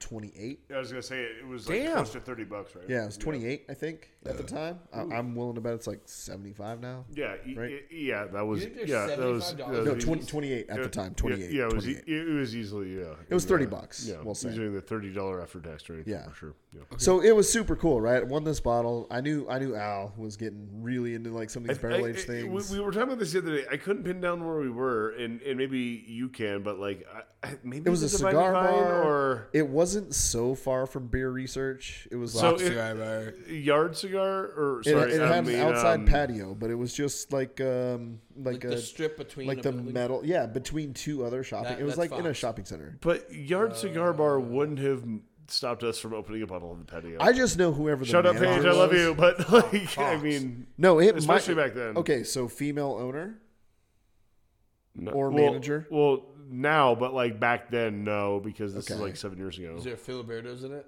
[0.00, 0.60] 28.
[0.74, 1.94] I was gonna say it was like Damn.
[1.96, 2.84] close to thirty bucks, right?
[2.88, 3.64] Yeah, it was 28.
[3.68, 4.78] I think at the time.
[4.92, 7.04] I, I'm willing to bet it's like 75 now.
[7.14, 7.70] Yeah, y- Right?
[7.70, 10.66] y- yeah, that was think there's yeah, that was, $75 that No, was 20, 28
[10.70, 11.14] at the time.
[11.14, 11.50] 28.
[11.50, 12.04] Yeah, it was 28.
[12.08, 13.14] e- it was easily yeah.
[13.28, 14.48] It was 30 the- bucks, Yeah, we'll say.
[14.48, 16.04] usually in the thirty dollar after tax rate.
[16.06, 16.28] Yeah.
[16.28, 16.54] for sure.
[16.74, 16.82] Yeah.
[16.98, 18.24] So it was super cool, right?
[18.26, 19.06] Won this bottle.
[19.10, 22.20] I knew I knew Al was getting really into like some of these barrel aged
[22.20, 22.70] I- things.
[22.70, 23.64] We, we were talking about this the other day.
[23.70, 27.06] I couldn't pin down where we were, and, and maybe you can, but like
[27.42, 29.02] I, I- maybe It was a Divine cigar Divine bar.
[29.04, 32.06] or It wasn't so far from beer research.
[32.10, 33.34] It was So like, it- Cigar bar.
[33.50, 36.74] yard cigar or it, sorry, it I had mean, an outside um, patio, but it
[36.74, 39.94] was just like um like, Like a the strip between like the building?
[39.94, 41.70] metal yeah between two other shopping.
[41.72, 42.98] That- it was that's like in a shopping center.
[43.00, 45.02] But yard cigar bar wouldn't have
[45.46, 47.16] stopped us from opening a bottle on the patio.
[47.20, 48.66] I just know whoever the Shut up, Paige.
[48.66, 51.96] I love you, but like I mean, No, it especially might, back then.
[51.96, 53.40] Okay, so female owner.
[54.98, 55.86] No- Or well- manager?
[55.90, 59.00] Well, now, but like back then, no, because this is Okay.
[59.02, 59.76] like seven years ago.
[59.76, 60.86] Is there Filiberto's in it?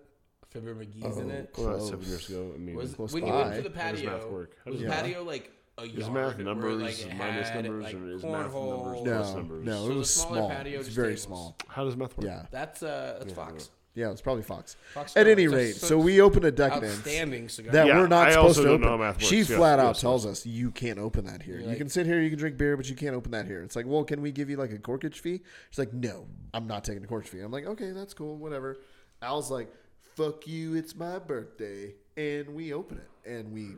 [0.49, 1.55] Fibber McGee's in Oh, it?
[1.57, 2.51] Well, not seven years ago.
[2.55, 3.57] I mean, Was Close when you went by.
[3.63, 4.11] to the How does patio?
[4.19, 4.57] math work?
[4.65, 7.17] How was does the math- patio like a is yard math where, numbers like, it
[7.17, 9.05] minus had, numbers, like, or is math numbers cornhole?
[9.05, 9.65] plus No, numbers?
[9.67, 10.49] no, So it the was smaller small.
[10.51, 11.23] patio, It's just very tables.
[11.23, 11.57] small.
[11.69, 12.27] How does math work?
[12.27, 13.71] Yeah, That's uh, that's Fox.
[13.95, 14.77] Yeah, it's probably Fox.
[14.95, 16.99] Fox At any rate, so so we open a decadence.
[16.99, 17.73] outstanding cigar.
[17.73, 18.87] that Yeah, we're not I supposed also to don't open.
[18.87, 19.51] know how math she works.
[19.51, 21.55] Yeah, flat out yes, tells us you can't open that here.
[21.55, 23.47] You're you like- can sit here, you can drink beer, but you can't open that
[23.47, 23.63] here.
[23.63, 25.43] It's like, well, can we give you like a corkage fee?
[25.71, 27.41] She's like, no, I'm not taking a corkage fee.
[27.41, 28.79] I'm like, okay, that's cool, whatever.
[29.23, 29.73] Al's like,
[30.15, 33.71] fuck you, it's my birthday, and we open it and we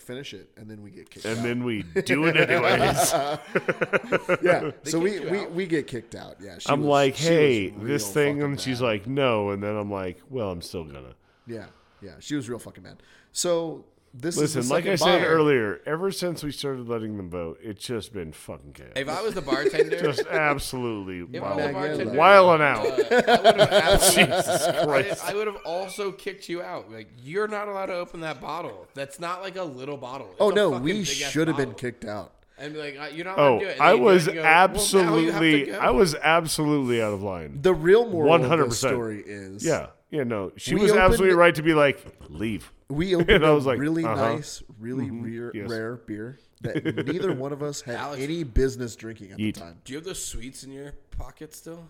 [0.00, 1.44] finish it, and then we get kicked And out.
[1.44, 3.12] then we do it anyways.
[4.42, 6.36] yeah, so we, we, we get kicked out.
[6.40, 9.62] Yeah, she I'm was- like, hey, real this thing, fucking and she's like, no, and
[9.62, 11.14] then I'm like, well, I'm still gonna.
[11.46, 11.66] yeah,
[12.02, 13.02] yeah, she was real fucking mad.
[13.32, 15.26] So this Listen, is like I said bottle.
[15.28, 18.90] earlier, ever since we started letting them vote, it's just been fucking chaos.
[18.96, 21.74] If I was the bartender, just absolutely if I was the wild.
[21.74, 22.86] bartender, Wiling out.
[22.86, 25.24] uh, I would have Jesus I, Christ.
[25.26, 26.90] I would have also kicked you out.
[26.90, 28.88] Like you're not allowed to open that bottle.
[28.94, 30.26] That's not like a little bottle.
[30.32, 32.32] It's Oh no, we should have been kicked out.
[32.58, 33.72] And be like, uh, you're not allowed Oh, to do it.
[33.74, 35.78] And I then you do it was go, "Well, now you have to absolutely, go."
[35.78, 37.58] I was absolutely out of line.
[37.62, 38.72] The real moral of the 100%.
[38.74, 42.72] story is Yeah, yeah, no, she We was opened- absolutely right to be like, leave.
[42.88, 44.34] we opened And I a was like, really uh-huh.
[44.34, 45.68] nice, really rare, yes.
[45.70, 49.54] rare beer that neither one of us had Alex- any business drinking at Yeet.
[49.54, 49.78] the time.
[49.84, 51.84] Do you have those sweets in your pocket still?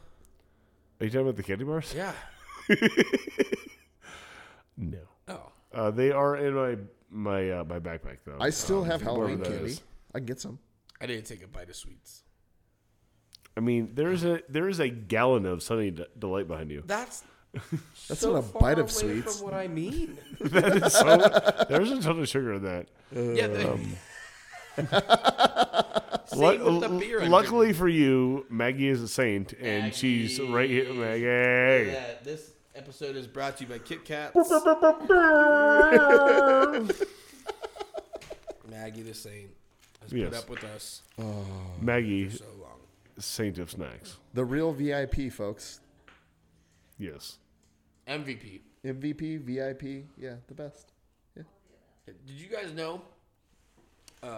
[1.01, 1.94] Are you talking about the candy bars?
[1.97, 2.12] Yeah.
[4.76, 4.98] No,
[5.28, 5.52] Oh.
[5.74, 6.76] uh, they are in my
[7.10, 8.38] my uh, my backpack though.
[8.40, 9.72] I still have Halloween candy.
[9.72, 9.82] is.
[10.14, 10.59] I can get some.
[11.01, 12.22] I didn't take a bite of sweets.
[13.56, 16.82] I mean, there's a there is a gallon of Sunny Delight behind you.
[16.86, 17.24] That's
[18.09, 18.89] That's so not a bite of away
[19.22, 19.39] sweets.
[19.39, 20.16] From what I mean.
[20.40, 21.66] that is so.
[21.68, 22.86] There's a ton of sugar in that.
[23.12, 23.47] yeah.
[23.48, 23.97] The, Um,
[26.27, 27.22] Same Lu- with the beer.
[27.22, 30.94] I'm luckily for you, Maggie is a saint, and she's right here.
[30.94, 31.22] Maggie.
[31.90, 34.36] Yeah, this episode is brought to you by Kit Kats.
[38.68, 39.51] Maggie the Saint
[40.02, 40.28] has Yes.
[40.31, 41.02] put up with us
[41.81, 42.78] Maggie, so long.
[43.18, 44.16] saint of snacks.
[44.35, 45.81] The real VIP, folks.
[46.98, 47.39] Yes.
[48.11, 48.61] MVP.
[48.85, 50.93] MVP, VIP, yeah, the best.
[51.37, 51.45] Yeah.
[52.07, 53.03] Did you guys know
[54.23, 54.31] um,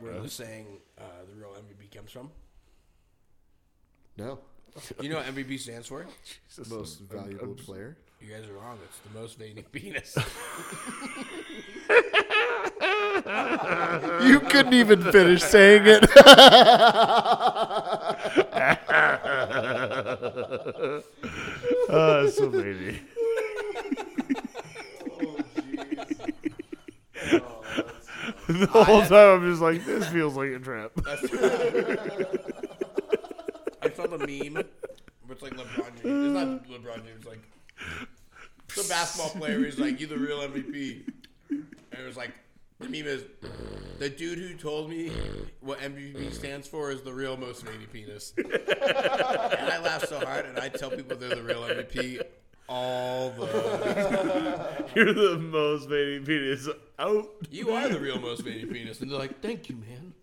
[0.00, 0.66] where the saying
[0.98, 2.30] uh, the real MVP comes from?
[4.16, 4.38] No,
[5.00, 6.06] you know what MVP stands for?
[6.70, 7.96] most I'm- valuable I'm- player.
[8.22, 8.78] You guys are wrong.
[8.84, 10.14] It's the most veiny penis.
[14.22, 16.04] You couldn't even finish saying it.
[21.88, 23.00] Oh, that's so baby.
[28.58, 30.92] The whole time I'm just like, this feels like a trap.
[33.82, 34.54] I saw the meme.
[34.54, 34.64] Where
[35.30, 36.04] it's like LeBron James.
[36.04, 37.18] It's not LeBron James.
[37.18, 37.42] It's like
[38.70, 41.06] some basketball player is like, "You the real MVP,"
[41.50, 42.32] and it was like
[42.78, 43.24] the meme is
[43.98, 45.12] the dude who told me
[45.60, 48.32] what MVP stands for is the real most veiny penis.
[48.36, 52.20] and I laugh so hard, and I tell people they're the real MVP
[52.70, 54.84] all the.
[54.94, 56.68] You're the most baby penis
[56.98, 57.28] out.
[57.50, 60.14] You are the real most veiny penis, and they're like, "Thank you, man."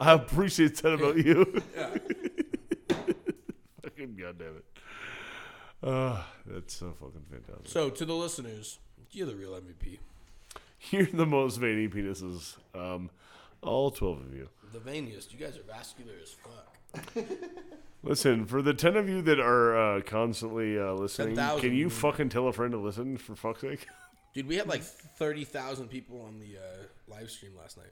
[0.00, 1.62] I appreciate that about you.
[1.74, 1.88] Yeah.
[3.82, 4.64] Fucking God damn it.
[5.82, 7.68] Uh, that's so fucking fantastic.
[7.68, 8.78] So to the listeners,
[9.10, 9.98] you're the real MVP.
[10.90, 12.56] You're the most veiny penises.
[12.74, 13.10] Um,
[13.62, 14.48] all 12 of you.
[14.72, 15.32] The veiniest.
[15.32, 16.75] You guys are vascular as fuck.
[18.02, 21.60] Listen, for the 10 of you that are uh, constantly uh, listening, 10,000.
[21.60, 23.86] can you fucking tell a friend to listen for fuck's sake?
[24.34, 27.86] Dude, we had like thirty thousand people on the uh, live stream last night.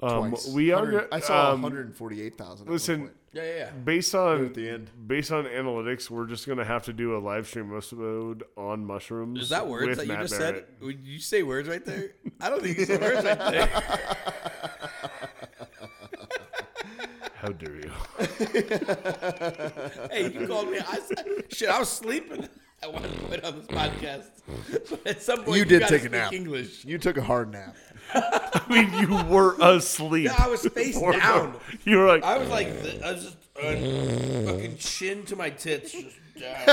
[0.00, 0.48] Um, Twice.
[0.48, 0.82] we are.
[0.82, 2.66] 100 I saw um, 148,000.
[2.66, 3.12] at listen, point.
[3.32, 3.70] Yeah, yeah, yeah.
[3.70, 4.90] based on at the end.
[5.06, 9.40] based on analytics, we're just gonna have to do a live stream mode on mushrooms.
[9.42, 10.68] Is that words with that you Matt just Barrett.
[10.78, 10.86] said?
[10.86, 12.10] Would you say words right there?
[12.40, 13.82] I don't think you said words right there.
[17.42, 17.90] How dare you?
[20.12, 20.78] hey, you called me.
[20.78, 22.48] I said, shit, I was sleeping
[22.84, 24.26] I wanted to put on this podcast.
[24.90, 26.32] But at some point, You did gotta take a nap.
[26.32, 26.84] English.
[26.84, 27.74] You took a hard nap.
[28.14, 30.26] I mean, you were asleep.
[30.26, 31.56] Yeah, I was face before down.
[31.84, 33.72] You were like, I was like, I was just uh,
[34.52, 36.54] fucking chin to my tits, just down.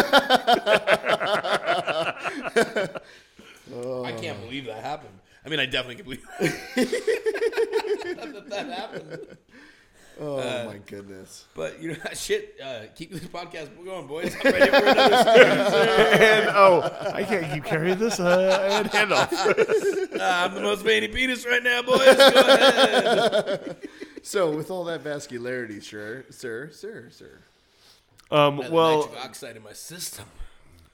[4.06, 5.14] I can't believe that happened.
[5.46, 9.38] I mean, I definitely can believe that, that, that happened.
[10.22, 11.46] Oh Uh, my goodness.
[11.56, 12.56] But you know, shit.
[12.64, 14.36] Uh, keep this podcast going, boys.
[14.44, 15.16] I'm ready for another
[16.22, 18.20] and oh, I can't keep carrying this.
[18.20, 19.32] Uh, and hand off.
[20.20, 22.00] Uh, I'm the most veiny penis right now, boys.
[22.16, 23.78] Go ahead.
[24.22, 27.40] So, with all that vascularity, sir, sir, sir, sir.
[28.30, 30.26] Um, Well, well, nitric oxide in my system.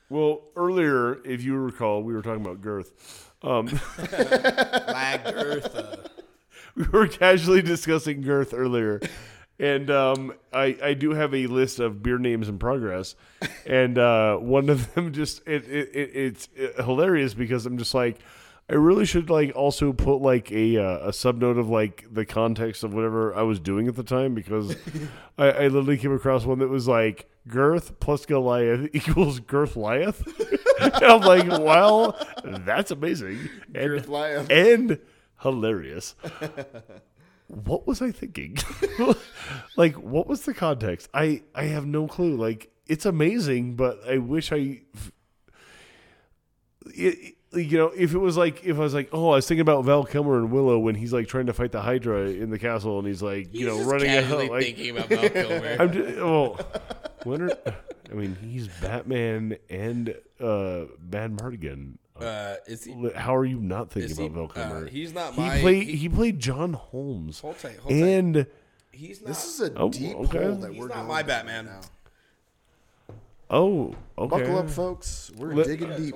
[0.09, 3.31] well, earlier, if you recall, we were talking about girth.
[3.41, 3.67] Um,
[4.11, 5.75] Lag girth.
[6.77, 8.99] We were casually discussing girth earlier,
[9.60, 13.15] and um, I I do have a list of beer names in progress,
[13.65, 17.93] and uh, one of them just it, it, it it's uh, hilarious because I'm just
[17.93, 18.18] like.
[18.68, 22.84] I really should like also put like a uh, a subnote of like the context
[22.84, 24.76] of whatever I was doing at the time because
[25.38, 30.26] I, I literally came across one that was like girth plus Goliath equals girth Liath.
[30.81, 33.38] and I'm like, well, that's amazing
[33.76, 34.49] and, Girth Liath.
[34.49, 34.99] and
[35.41, 36.15] hilarious
[37.47, 38.57] what was I thinking?
[39.75, 41.09] like, what was the context?
[41.13, 42.35] I I have no clue.
[42.35, 44.81] Like, it's amazing, but I wish I.
[46.87, 49.61] It, you know, if it was like, if I was like, oh, I was thinking
[49.61, 52.59] about Val Kilmer and Willow when he's like trying to fight the Hydra in the
[52.59, 54.51] castle, and he's like, you know, He's just running casually out.
[54.51, 55.77] Like, thinking about Val Kilmer.
[55.79, 56.59] I'm just, well,
[57.25, 57.57] Leonard.
[58.11, 60.09] I mean, he's Batman and
[60.39, 61.97] uh, Madmartigan.
[62.19, 62.93] Uh, is he?
[63.15, 64.85] How are you not thinking Is he about Val Kilmer?
[64.85, 65.59] uh, he's not he my.
[65.59, 65.87] played.
[65.87, 67.77] he- He, played John Holmes, hold tight.
[67.77, 67.97] Hold tight.
[68.07, 68.47] and
[68.91, 69.27] He's not.
[69.27, 70.43] This is a Oh, deep okay.
[70.45, 71.65] hole that He's we're not going my down Batman.
[71.65, 71.81] now.
[73.49, 74.29] oh, okay.
[74.39, 75.31] Buckle up, folks.
[75.37, 76.15] We're Let- digging Yeah, deep.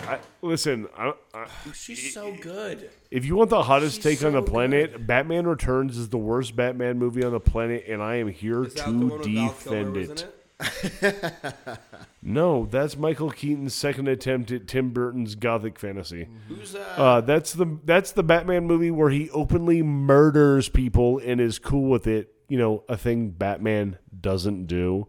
[0.00, 2.90] I, listen, I, I, She's so good.
[3.10, 6.18] if you want the hottest She's take on the so planet, Batman Returns is the
[6.18, 9.24] worst Batman movie on the planet, and I am here Is that the to with
[9.24, 10.08] Val defend Kilmer it.
[10.10, 10.34] was in it?
[12.26, 16.26] No, that's Michael Keaton's second attempt at Tim Burton's gothic fantasy.
[16.48, 16.78] Who's uh?
[16.96, 21.90] Uh, that's the that's the Batman movie where he openly murders people and is cool
[21.90, 22.32] with it.
[22.48, 25.06] You know, a thing Batman doesn't do.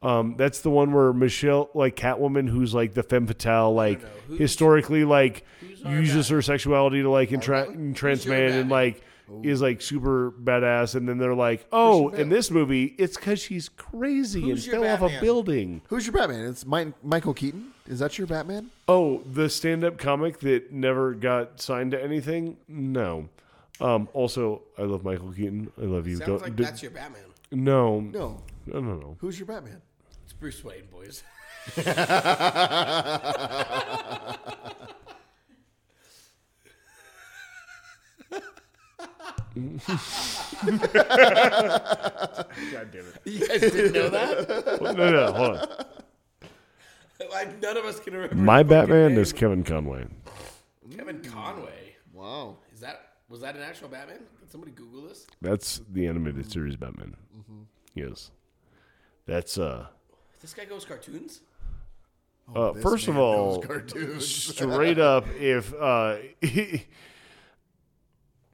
[0.00, 4.00] Um, that's the one where Michelle, like Catwoman, who's like the femme fatale, like
[4.38, 5.44] historically, like
[5.84, 9.02] uses her sexuality to like entra- entrance man and Batman?
[9.28, 10.94] Like is like super badass.
[10.94, 14.82] And then they're like, oh, in this movie, it's because she's crazy Who's and your
[14.82, 15.20] fell off a Batman?
[15.22, 15.82] building.
[15.88, 16.46] Who's your Batman?
[16.46, 17.72] It's Mi- Michael Keaton.
[17.86, 18.70] Is that your Batman?
[18.88, 22.56] Oh, the stand-up comic that never got signed to anything?
[22.68, 23.28] No.
[23.80, 25.70] Um, also, I love Michael Keaton.
[25.78, 26.16] I love you.
[26.16, 27.22] Sounds Don't- like d- that's your Batman.
[27.50, 28.42] no, No.
[28.66, 29.16] no, no, no.
[29.20, 29.82] Who's your Batman?
[30.24, 31.22] It's Bruce Wayne, boys.
[38.98, 39.10] God
[42.92, 43.20] damn it!
[43.24, 44.78] You guys didn't know that?
[44.82, 45.68] no, no, hold on.
[47.30, 48.34] like none of us can remember.
[48.36, 49.18] My his fucking Batman name.
[49.18, 50.04] is Kevin Conroy.
[50.96, 51.70] Kevin Conroy.
[52.12, 52.56] Wow.
[52.72, 54.18] Is that was that an actual Batman?
[54.38, 55.26] Can somebody Google this?
[55.40, 57.16] That's the animated series Batman.
[57.94, 58.30] Yes,
[59.26, 59.86] that's uh.
[60.40, 61.40] This guy goes cartoons.
[62.54, 64.26] uh first of all, cartoons.
[64.26, 66.16] straight up, if uh,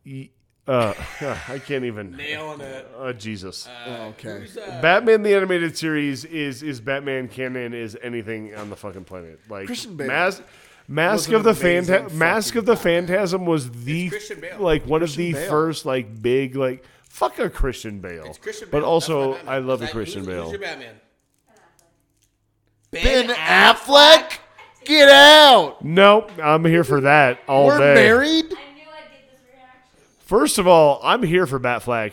[0.07, 0.31] y-
[0.67, 0.95] uh,
[1.49, 2.17] I can't even.
[2.17, 2.89] Nailing it.
[2.97, 3.67] Oh Jesus.
[3.67, 4.47] Uh, Okay.
[4.61, 9.41] Uh, Batman the animated series is is Batman canon is anything on the fucking planet.
[9.49, 10.43] Like Christian Bale Mas-
[10.87, 13.07] Mask of the amazing Phanta- Mask of the Batman.
[13.07, 15.49] Phantasm was the It's Christian like one of the Bale.
[15.49, 18.25] first like big like fuck a Christian Bale.
[18.27, 20.43] it's Christian but also I love Is a Christian who's, Bale.
[20.43, 20.95] Who's your Batman?
[22.91, 24.39] Ben Affleck?
[24.85, 25.85] Get out!
[25.85, 27.95] no, I'm here for that all We're day.
[27.95, 28.47] married?
[28.47, 30.01] I knew I'd get this reaction.
[30.31, 32.13] First of all, I'm here for Batfleck.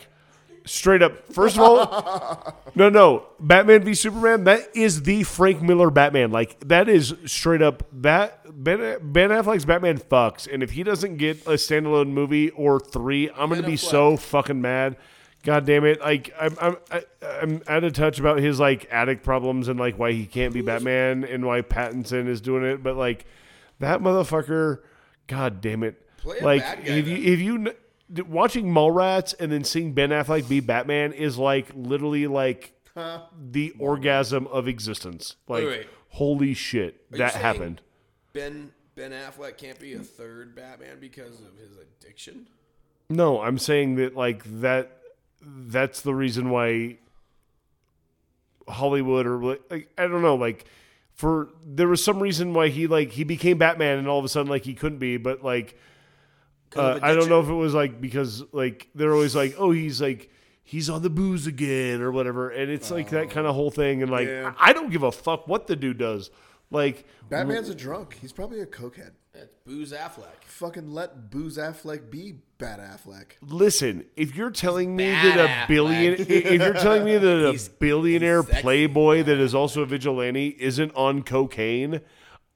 [0.66, 1.32] straight up.
[1.32, 4.46] First of all, no, no, Batman v Superman.
[4.46, 6.32] That is the Frank Miller Batman.
[6.32, 7.84] Like that is straight up.
[7.92, 12.80] Bat Ben Ben Affleck's Batman fucks, and if he doesn't get a standalone movie or
[12.80, 13.92] three, I'm gonna be Affleck.
[13.92, 14.98] so fucking mad.
[15.44, 16.02] God damn it!
[16.02, 20.00] Like I'm I'm I, I'm out of touch about his like addict problems and like
[20.00, 23.28] why he can't be Batman and why Pattinson is doing it, but like
[23.78, 24.80] that motherfucker.
[25.28, 26.02] God damn it!
[26.18, 27.72] Play like if you if you kn- d-
[28.10, 32.74] watching Mallrats and then seeing Ben Affleck be Batman is like literally like
[33.40, 35.36] the orgasm of existence.
[35.48, 35.88] Like Wait, wait.
[36.10, 37.82] holy shit, Are that happened.
[38.34, 42.48] Ben Ben Affleck can't be a third Batman because of his addiction.
[43.10, 44.92] No, I'm saying that like that
[45.42, 46.98] that's the reason why
[48.68, 50.66] Hollywood or like I don't know like
[51.14, 54.30] for there was some reason why he like he became Batman and all of a
[54.30, 55.78] sudden like he couldn't be but like
[56.76, 60.02] uh, I don't know if it was like because like they're always like oh he's
[60.02, 60.30] like
[60.64, 64.02] he's on the booze again or whatever and it's like that kind of whole thing
[64.02, 64.54] and like Yeah.
[64.60, 66.30] I don't give a fuck what the dude does
[66.70, 68.18] like Batman's a drunk.
[68.22, 69.12] He's probably a cokehead.
[69.34, 70.44] That's Booze Affleck.
[70.46, 73.26] Fucking let Booze Affleck be Bat Affleck.
[73.42, 75.68] Listen, if you're telling me Bad that a Affleck.
[75.68, 76.30] billion, if
[76.62, 78.62] you're telling me that a He's- billionaire he's sexy.
[78.64, 82.02] playboy that is also a vigilante isn't on cocaine,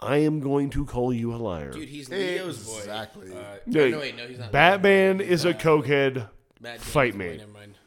[0.02, 1.72] I am going to call you a liar.
[1.72, 2.78] Dude, he's Leo's boy.
[2.80, 3.32] Exactly.
[3.32, 4.52] Uh, Yeah, no, wait, no, he's not.
[4.52, 5.34] Batman Leo's boy.
[5.34, 6.30] is a Uh, cokehead.
[6.60, 7.38] Matt Damon's Fight boy, me.
[7.38, 7.78] Never mind.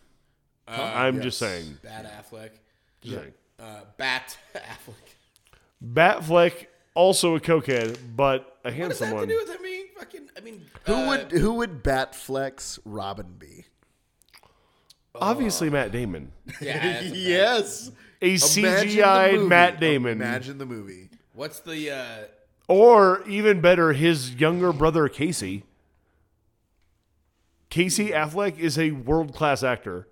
[0.69, 1.25] I'm yes.
[1.25, 1.79] just saying.
[1.83, 2.51] Bad Affleck.
[3.03, 3.33] Just saying.
[3.59, 5.15] Uh, Bat Affleck.
[5.85, 9.29] Batfleck also a cokehead, but a What does handsome that have one.
[9.29, 10.29] to do with him being fucking?
[10.37, 13.65] I mean, Who uh, would who would Batfleck's Robin be?
[15.17, 16.79] Obviously, Matt Damon, Yeah.
[16.83, 17.17] that's a fact.
[17.17, 17.91] yes.
[18.23, 19.47] a Imagine the CGI movie.
[19.47, 21.11] Matt Damon, Imagine the movie.
[21.35, 21.91] What's the?
[21.91, 22.25] uh
[22.67, 25.65] or even better, his younger brother Casey.
[27.69, 30.09] Casey Affleck is a world class actor.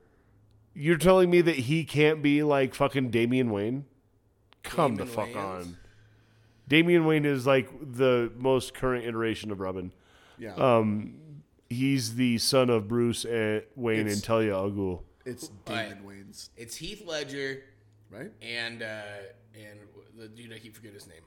[0.75, 3.85] You're telling me that he can't be like fucking Damian Wayne?
[4.63, 5.37] Come the fuck Wayans?
[5.61, 5.77] on.
[6.69, 9.93] Damian Wayne is like the most current iteration of Robin.
[10.39, 10.55] Yeah.
[10.55, 11.15] Um,
[11.69, 15.03] he's the son of Bruce and Wayne It's- and Talia al Ghul.
[15.25, 15.91] it's Alright.
[15.91, 17.63] Damon Wayne's, It's Heath Ledger
[18.11, 18.31] right?
[18.43, 19.03] and uh
[19.55, 19.79] and
[20.17, 21.23] the dude I keep forgetting his name.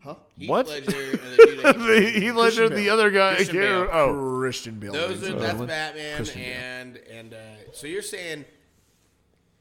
[0.00, 0.14] Huh?
[0.38, 0.68] Heath What?
[0.68, 2.92] Ledger and the dude I keep The, forgetting- he ledger the Bale.
[2.94, 3.34] other guy.
[3.36, 4.00] Christian I can't- Bale.
[4.00, 4.92] Oh, Christian Bale.
[4.92, 5.60] Those are, that's.
[5.60, 6.52] Batman Christian Bale.
[6.54, 7.38] and and uh
[7.72, 8.44] so you're saying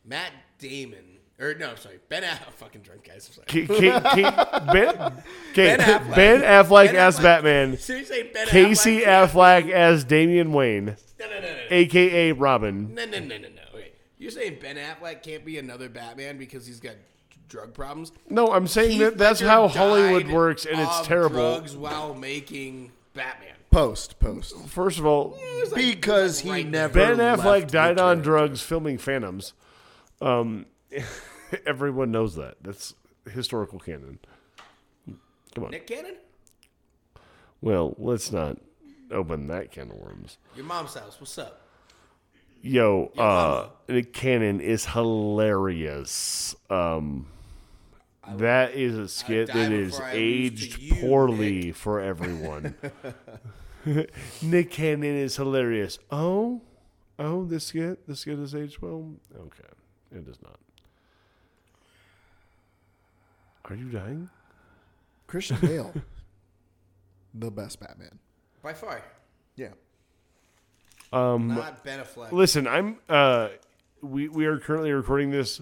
[0.06, 1.04] Matt Damon
[1.40, 2.52] or no, sorry, Ben Affleck.
[2.56, 3.28] Fucking drunk guys.
[3.30, 3.46] I'm sorry.
[3.48, 5.14] K- K- K- Ben,
[5.52, 6.16] okay, Ben Affleck.
[6.16, 7.24] Ben Affleck Ben as Affleck.
[7.24, 7.78] Batman.
[7.78, 9.64] So you're saying Ben Casey Affleck?
[9.66, 10.86] Affleck as Damian Wayne,
[11.20, 11.62] No, no, no, no, no.
[11.70, 12.94] aka Robin.
[12.96, 13.48] No, no, no, no, no.
[14.18, 14.24] Okay.
[14.24, 16.96] You're saying Ben Affleck can't be another Batman because he's got
[17.50, 18.12] drug problems?
[18.30, 21.36] No, I'm saying Heath that that's Ledger how Hollywood died works, and it's of terrible.
[21.56, 23.54] Drugs while making Batman.
[23.70, 24.56] Post, post.
[24.68, 28.16] First of all, It's like- Because he right never Ben left Affleck the died on
[28.18, 28.24] character.
[28.24, 29.54] drugs filming Phantoms.
[30.22, 30.66] Um,
[31.66, 32.56] everyone knows that.
[32.62, 32.96] That's
[33.32, 34.20] historical canon.
[35.54, 35.72] Come on.
[35.72, 36.16] Nick Cannon?
[37.62, 38.58] Well, let's not
[39.12, 40.38] open that can of worms.
[40.56, 41.20] Your mom's house.
[41.20, 41.67] What's up?
[42.62, 43.72] Yo, uh, mama.
[43.88, 46.56] Nick Cannon is hilarious.
[46.70, 47.28] Um,
[48.36, 52.76] that is a skit that is before I lose to aged you, poorly for everyone.
[54.42, 56.00] Nick Cannon is hilarious.
[56.12, 56.62] Oh,
[57.20, 59.14] oh, this skit, this skit is aged well.
[59.34, 59.70] Okay,
[60.12, 60.60] it is not.
[63.66, 64.30] Are you dying?
[65.28, 65.94] Christian Bale,
[67.34, 68.18] the best Batman.
[68.62, 69.02] By far.
[69.56, 69.72] Yeah.
[71.14, 72.32] Um, Not Ben Affleck.
[72.32, 72.98] Listen, I'm.
[73.08, 73.50] Uh,
[74.02, 75.62] we we are currently recording this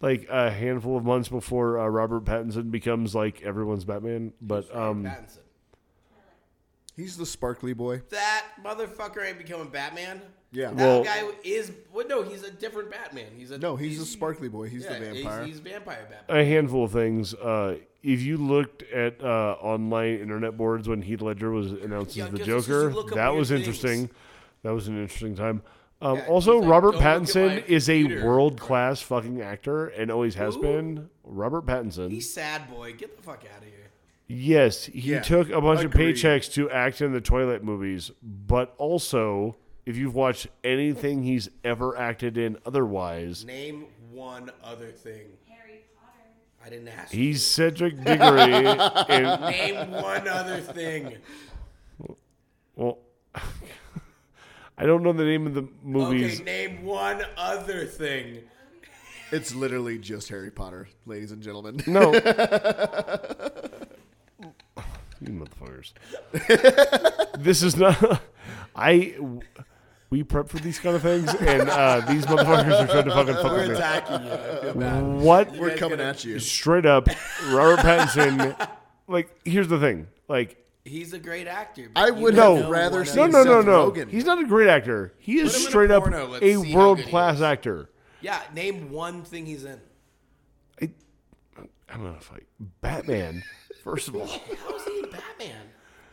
[0.00, 4.32] like a handful of months before uh, Robert Pattinson becomes like everyone's Batman.
[4.40, 5.38] But um, Pattinson.
[6.96, 8.02] He's the sparkly boy.
[8.10, 10.20] That motherfucker ain't becoming Batman.
[10.52, 10.68] Yeah.
[10.68, 11.72] That Well- guy is.
[11.92, 13.26] Well, no, he's a different Batman.
[13.36, 14.68] He's a No, he's, a sparkly boy.
[14.68, 15.40] He's yeah, the vampire.
[15.44, 16.40] He's, he's vampire Batman.
[16.40, 17.32] a handful of things.
[17.34, 22.24] Uh, if you looked at uh, online internet boards when Heath Ledger was announced Yeah,
[22.24, 24.10] as the I guess Joker, look up that weird was things.
[24.62, 24.68] Interesting.
[24.68, 25.62] That was an interesting time.
[26.02, 29.40] Um, Yeah, also, like, Robert "Don't look at my Pattinson is a world class fucking
[29.42, 30.62] actor and always has Who?
[30.62, 31.10] been.
[31.24, 32.10] Robert Pattinson.
[32.10, 32.94] He's sad boy.
[32.94, 33.90] Get the fuck out of here.
[34.26, 36.10] Yes, he Yeah, took a bunch agreed.
[36.10, 41.50] of paychecks to act in the Twilight movies, but also, if you've watched anything he's
[41.64, 45.26] ever acted in otherwise, Name one other thing.
[45.48, 46.30] Harry Potter.
[46.64, 47.12] I didn't ask.
[47.12, 48.54] he's Cedric Diggory
[49.08, 49.40] in.
[49.50, 51.16] Name one other thing.
[52.76, 52.98] Well,
[54.80, 56.40] I don't know the name of the movies.
[56.40, 58.38] Okay, name one other thing.
[59.30, 61.82] It's literally just Harry Potter, ladies and gentlemen.
[61.86, 62.14] No.
[65.20, 65.92] you motherfuckers.
[67.38, 68.22] this is not.
[68.74, 69.16] I.
[70.08, 73.34] we prep for these kind of things, and uh, these motherfuckers are trying to fucking
[73.34, 73.74] fuck We're with me.
[73.74, 74.32] attacking you.
[74.32, 75.02] I feel bad.
[75.20, 75.52] What?
[75.58, 76.38] We're coming at you.
[76.38, 77.06] Straight up,
[77.50, 78.68] Robert Pattinson.
[79.06, 80.06] Like, here's the thing.
[80.26, 81.90] Like, He's a great actor.
[81.94, 82.56] I but you would No.
[82.56, 83.90] have rather wanna- no, no, no, Seth no.
[83.90, 84.08] Rogen.
[84.10, 85.12] He's not a great actor.
[85.18, 86.06] He is Put a straight up.
[86.10, 87.90] Let's a world class actor.
[88.22, 89.80] Yeah, name one thing he's in.
[91.92, 92.46] I'm gonna fight
[92.80, 93.42] Batman.
[93.82, 94.26] First of all,
[94.66, 95.56] How is he in Batman?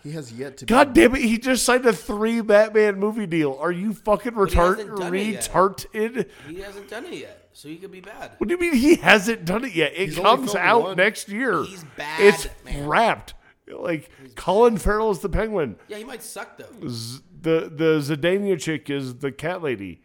[0.04, 0.66] He has yet to.
[0.66, 3.56] God damn it, he just signed a three Batman movie deal.
[3.62, 5.44] Are you fucking he hasn't done it yet.
[5.52, 6.30] retarded?
[6.48, 8.32] He hasn't done it yet, so he could be bad.
[8.40, 9.92] What do you mean he hasn't done it yet?
[9.96, 10.98] It He's comes out one.
[10.98, 11.62] next year.
[11.64, 12.88] He's bad, It's man.
[12.88, 13.34] wrapped.
[13.76, 15.76] Like Colin Farrell is the Penguin.
[15.88, 16.88] Yeah, he might suck though.
[16.88, 20.02] Z- the the Zendaya chick is the cat lady.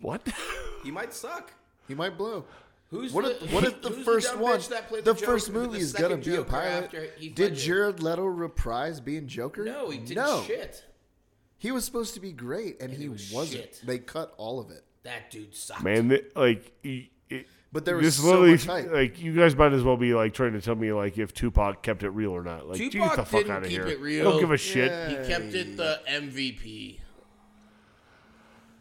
[0.00, 0.26] What?
[0.84, 1.50] He might suck.
[1.88, 2.44] He might blow.
[2.90, 5.14] Who's What the, if, what if the who's first dumb one, bitch that played the,
[5.14, 6.84] Joker, first the movie is gonna second be a Joker pilot?
[6.84, 7.64] after Heath Did Ledger?
[7.64, 9.64] Jared Leto reprise being Joker?
[9.64, 10.42] No, he did no.
[10.46, 10.84] shit.
[11.56, 13.62] He was supposed to be great, and, he was wasn't.
[13.62, 13.80] shit.
[13.82, 14.84] They cut all of it.
[15.04, 15.82] That dude sucked.
[15.82, 18.90] Man, th- like he- it, But there was this so literally much hype.
[18.92, 21.82] like you guys might as well be like trying to tell me like if Tupac
[21.82, 22.66] kept it real or not.
[22.68, 23.86] Like, get Tupac the fuck didn't out of keep here.
[23.88, 24.30] it I real.
[24.30, 24.90] don't give a shit.
[24.90, 25.08] Yeah.
[25.08, 27.00] He kept it the MVP.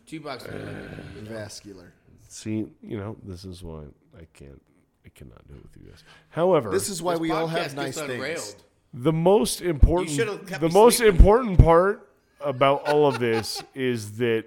[0.06, 1.28] Tupac's the MVP.
[1.28, 1.92] Vascular.
[2.30, 3.82] See, you know, this is why
[4.18, 4.62] I can't,
[5.06, 6.04] I cannot do it with you guys.
[6.30, 8.14] However, This is why This we all podcast have nice gets things.
[8.14, 8.56] unrailed.
[8.94, 11.16] the most important, should've kept the me most sleeping.
[11.16, 12.10] important part
[12.42, 14.46] about all of this is that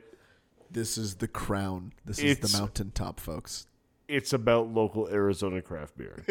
[0.70, 1.92] This is the crown.
[2.04, 3.66] This is It's- the mountaintop, folks.
[4.08, 6.22] It's about local Arizona craft beer,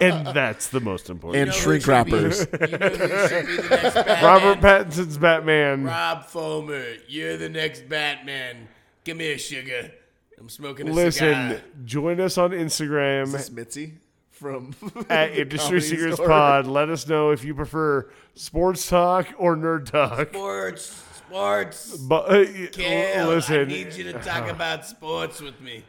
[0.00, 1.42] and that's the most important.
[1.42, 2.46] And You know who shrink should wrappers.
[2.60, 4.24] You know who should be the next Batman?
[4.24, 5.84] Robert Pattinson's Batman.
[5.84, 8.68] Rob Fomer, you're the next Batman.
[9.04, 9.90] Come here, sugar.
[10.38, 11.60] I'm smoking a Listen, cigar.
[11.84, 13.94] join us on Instagram Is this Mitzi
[14.30, 14.74] from
[15.10, 16.66] at Industry Secrets Pod.
[16.66, 20.28] Let us know if you prefer sports talk or nerd talk.
[20.30, 21.96] Sports, sports.
[21.96, 25.84] But uh, Kale, listen, I need you to talk about sports with me.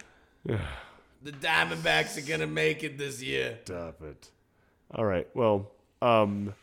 [1.23, 3.59] The Diamondbacks are gonna make it this year.
[3.65, 4.31] stop it.
[4.95, 5.27] All right.
[5.35, 5.69] Well,
[6.01, 6.55] um,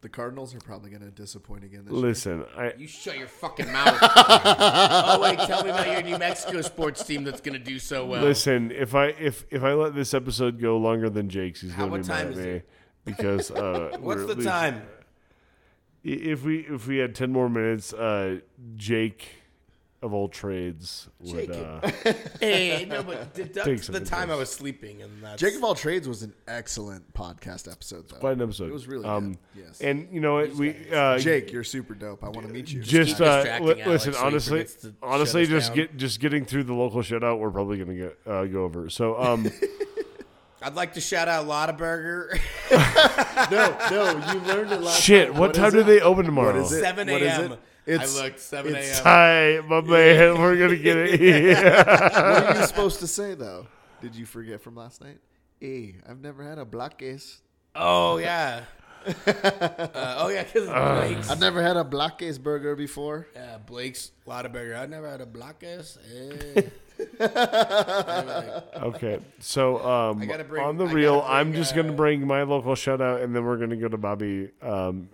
[0.00, 2.00] The Cardinals are probably going to disappoint again this year.
[2.00, 2.44] listen.
[2.56, 3.98] I You shut your fucking mouth.
[4.00, 8.22] oh wait, tell me about your New Mexico sports team that's gonna do so well.
[8.22, 8.70] listen.
[8.70, 12.02] If I if if I let this episode go longer than Jake's, he's How- going
[12.02, 12.68] to what be mad at is me it?
[13.04, 14.82] because uh, What's we're the at least- time?
[16.04, 18.40] I- If we if we had ten more minutes, uh,
[18.76, 19.28] Jake
[20.02, 21.46] of all trades would.
[21.46, 21.50] Jake.
[21.50, 25.58] Uh, Hey, no, but th- Take some the time I was sleeping, and that's Jacob
[25.60, 28.18] of all trades was an excellent podcast episode, though.
[28.18, 28.68] quite an episode.
[28.68, 29.38] It was really um, good.
[29.64, 29.80] Yes.
[29.80, 30.52] And you know what?
[30.56, 32.22] We uh, Jake, you're super dope.
[32.22, 32.82] I want to meet you.
[32.82, 35.76] just keep uh, distracting li- Alex listen so honestly forgets honestly just down.
[35.76, 39.18] get just getting through the local shutout we're probably gonna get uh, go over so
[39.18, 39.50] um
[40.64, 42.38] I'd like to shout out Lotta Burger.
[43.50, 44.94] no, no, you learned a lot.
[44.94, 45.38] shit night.
[45.38, 45.84] what, time do it?
[45.84, 46.80] they open tomorrow What is it?
[46.80, 47.52] 7 What is a.m.
[47.52, 47.60] it?
[47.86, 49.04] It's, I looked 7 it's- a.m.
[49.04, 51.82] hi my man we're gonna get it yeah.
[52.46, 53.66] What are you supposed to say though?
[54.00, 55.18] Did you forget from last night?
[55.60, 57.40] Hey, I've never had a Blake's.
[57.76, 58.62] Oh yeah.
[59.06, 59.12] uh,
[60.18, 61.30] oh yeah, because Blake's.
[61.30, 63.26] I've never had a Blake's burger before.
[63.34, 64.76] Yeah, Blake's Lotta Burger.
[64.76, 65.98] I never had a Blake's.
[66.14, 66.62] Eh.
[68.82, 72.74] Okay so um bring- on the I real i'm just uh, gonna bring my local
[72.74, 75.08] shout out, and then we're gonna go to bobby um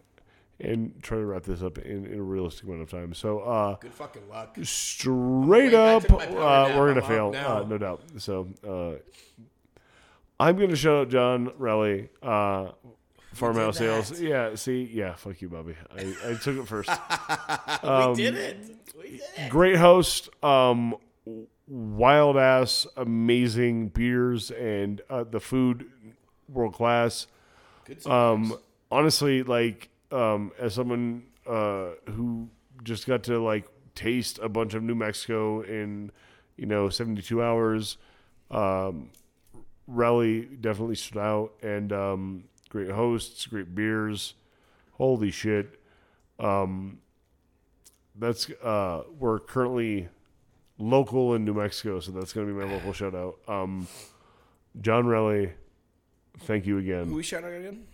[0.59, 3.77] and try to wrap this up in, in a realistic amount of time so uh
[3.77, 4.57] Good fucking luck.
[4.63, 8.03] straight up, took my power uh, we're gonna fail, uh, no doubt.
[8.19, 8.97] So uh,
[10.39, 12.73] I'm gonna shout out John Rowley, uh,
[13.35, 14.21] Farmhouse Ales.
[14.21, 15.75] Yeah, see, yeah, fuck you, Bobby.
[15.97, 16.89] I, I took it first.
[17.83, 18.59] we did it.
[18.99, 19.51] We did it.
[19.51, 20.95] Great host, um,
[21.71, 25.87] wild ass, amazing beers and uh, the food
[26.49, 27.29] world class.
[27.85, 28.59] Good Um,
[28.91, 32.49] honestly, like um, as someone uh, who
[32.83, 36.11] just got to like taste a bunch of New Mexico in
[36.57, 37.97] you know 72 hours,
[38.51, 39.11] um,
[39.87, 44.35] Rowley definitely stood out, and um, great hosts, great beers.
[44.95, 45.81] Holy shit!
[46.41, 46.99] Um,
[48.17, 50.09] that's uh, we're currently
[50.81, 53.37] local in New Mexico, so that's going to be my local shout out.
[53.47, 53.87] Um,
[54.81, 55.53] John Rowley,
[56.41, 57.07] thank you again.
[57.07, 57.85] Who we shout out again?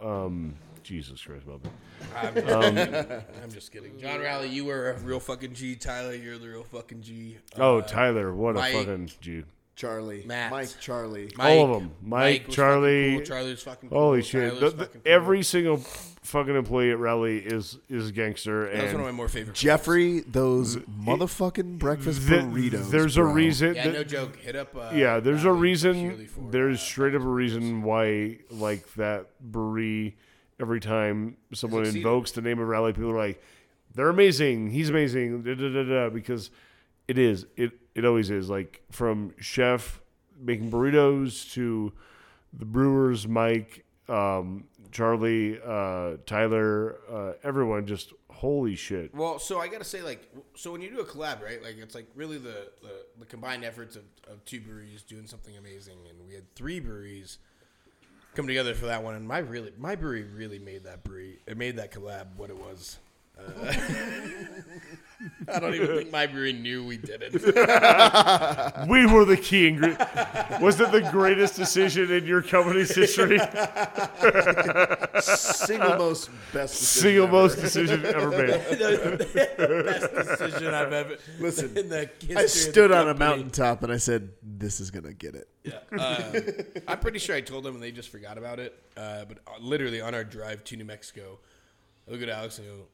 [0.00, 1.68] Um, Jesus Christ, Bobby.
[2.16, 2.94] I'm just, kidding.
[3.42, 3.98] I'm just kidding.
[3.98, 5.74] John Rowley, you were a real fucking G.
[5.74, 7.38] Tyler, you're the real fucking G.
[7.56, 9.44] Oh, Uh, Tyler, what Mike- a fucking G.
[9.76, 10.50] Charlie, Matt.
[10.50, 11.30] Mike, Charlie.
[11.38, 11.92] All of them.
[12.02, 13.16] Mike, was Charlie.
[13.16, 13.24] cool.
[13.26, 13.98] Charlie's fucking cool.
[13.98, 14.58] Holy shit!
[14.58, 15.02] The- the- cool.
[15.04, 19.12] every single fucking employee at Rowley is is a gangster, That was one of my
[19.12, 19.54] more favorite.
[19.54, 22.90] Jeffrey, those motherfucking breakfast th- burritos.
[22.90, 23.74] there's a reason.
[23.74, 24.36] Yeah, that- no joke.
[24.36, 24.74] Hit up.
[24.74, 26.26] Uh, yeah, there's a reason.
[26.26, 30.16] for, There's uh, straight up a reason why, like that brewery.
[30.58, 33.42] Every time someone invokes the name of Rowley, people are like,
[33.94, 34.70] they're amazing.
[34.70, 35.42] He's amazing.
[35.42, 36.50] Da, da, da, da, because
[37.06, 37.44] it is.
[37.58, 38.48] It it always is.
[38.48, 40.00] Like from chef
[40.38, 41.92] making burritos to
[42.52, 47.86] the brewers, Mike, um, Charlie, uh, Tyler, uh, everyone.
[47.86, 49.14] Just holy shit.
[49.14, 51.62] Well, so I gotta say, like, so when you do a collab, right?
[51.62, 55.56] Like, it's like really the the, the combined efforts of, of two breweries doing something
[55.56, 57.38] amazing, and we had three breweries
[58.34, 59.14] come together for that one.
[59.14, 61.38] And my really my brewery really made that brewery.
[61.46, 62.98] It made that collab what it was.
[63.38, 63.74] Uh,
[65.48, 67.32] I don't even think my brewery knew we did it.
[68.88, 69.98] We were the key ingredient.
[70.60, 73.38] Was it the greatest decision in your company's history?
[75.20, 77.32] Single most best decision Single ever.
[77.32, 79.18] most decision ever made.
[79.86, 81.16] best decision I've ever.
[81.40, 83.28] Listen, in the history I of stood the on a company.
[83.30, 85.78] mountaintop and I said, "This is gonna get it." Yeah.
[85.98, 86.40] Uh,
[86.86, 88.78] I'm pretty sure I told them and they just forgot about it.
[88.96, 91.38] Uh, but uh, literally on our drive to New Mexico,
[92.06, 92.86] I look at Alex and go,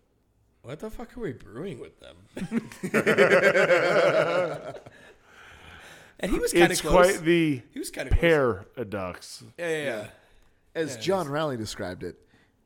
[0.63, 2.17] "What the fuck are we brewing with them?"
[6.21, 6.93] and he was kind of It's close.
[7.13, 8.21] quite the he was kind of close.
[8.75, 9.45] paradox.
[9.59, 10.07] Yeah, yeah, yeah.
[10.75, 12.17] As Yeah, John Rowley described it,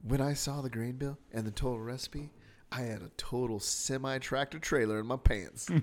[0.07, 2.31] when I saw the grain bill and the total recipe,
[2.71, 5.69] I had a total semi tractor trailer in my pants.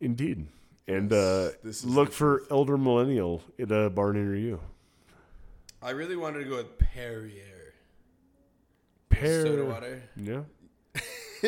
[0.00, 0.46] Indeed.
[0.86, 4.60] And uh, this is look for Elder Millennial at a bar near you.
[5.82, 7.53] I really wanted to go with Perrier.
[9.14, 9.42] Pear.
[9.46, 10.02] Soda water.
[10.16, 10.42] Yeah.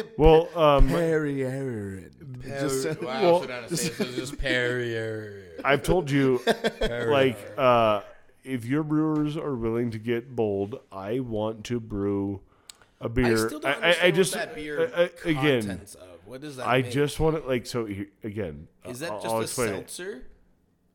[0.18, 2.10] well, um, Perrier.
[2.42, 2.98] Just Perrier.
[3.02, 3.94] Wow, I well, also know how to say it.
[3.94, 5.60] So it's just Perrier.
[5.64, 6.40] I've told you,
[6.80, 7.10] Perrier.
[7.10, 8.02] like, uh,
[8.44, 12.40] if your brewers are willing to get bold, I want to brew
[13.00, 13.32] a beer.
[13.44, 15.60] I still don't I, understand just what that beer uh, uh, again.
[15.60, 16.08] contents of.
[16.26, 16.90] What does that I make?
[16.90, 18.66] just want to like so he- again.
[18.84, 20.22] Is uh, that I'll- just I'll a explain seltzer?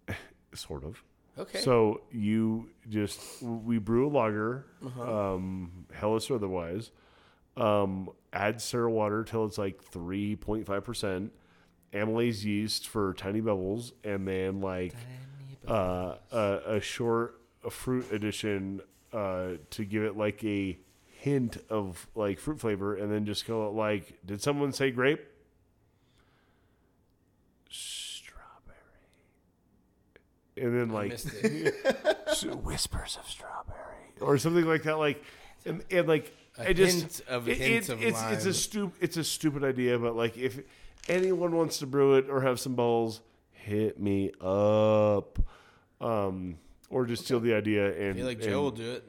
[0.07, 0.15] it.
[0.53, 1.01] Sort of.
[1.37, 1.59] Okay.
[1.59, 5.33] So you just we brew a lager, Uh-huh.
[5.35, 6.91] um, Helles or otherwise.
[7.57, 11.31] Um, add Sarah water till it's like three point five percent.
[11.93, 14.93] Amylase yeast for tiny bubbles, and then like
[15.67, 18.81] uh, a, a short a fruit addition
[19.13, 20.77] uh, to give it like a
[21.19, 25.21] hint of like fruit flavor, and then just go like, did someone say grape?
[30.61, 30.81] Strawberry.
[30.81, 32.17] And then like missed it.
[32.27, 33.77] s- whispers of strawberry
[34.19, 35.23] or something like that like
[35.65, 38.53] and, and like A I just hint of- it- hint it's, of it's, it's a
[38.53, 40.59] stupid it's a stupid idea but like if
[41.07, 43.21] anyone wants to brew it or have some balls
[43.51, 45.39] hit me up
[45.99, 46.57] um
[46.89, 49.03] or just steal the idea I and feel like and- Joe will do it.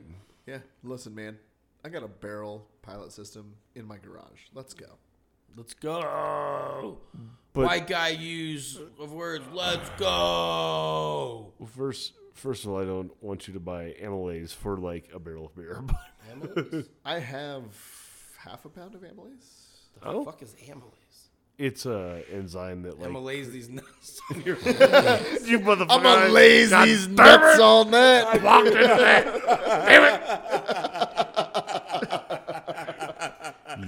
[0.47, 1.39] Yeah, listen, man.
[1.85, 4.41] I got a barrel pilot system in my garage.
[4.55, 4.87] Let's go.
[5.57, 6.99] Let's go.
[7.55, 9.45] But- White guy use of words.
[9.53, 11.53] Let's go.
[11.59, 15.19] well, first first of all I don't want you to buy amylase for like a
[15.19, 17.65] barrel of beer but I have
[18.39, 19.67] half a pound of amylase.
[20.01, 20.25] The Oh.
[20.25, 20.89] fuck is amylase?
[21.59, 24.57] it's a enzyme that like Amylase these nuts you
[25.61, 27.61] motherfucker I'm gonna laze these nuts it.
[27.61, 28.43] on that.
[28.43, 29.25] walked into that.
[29.87, 30.91] Damn it!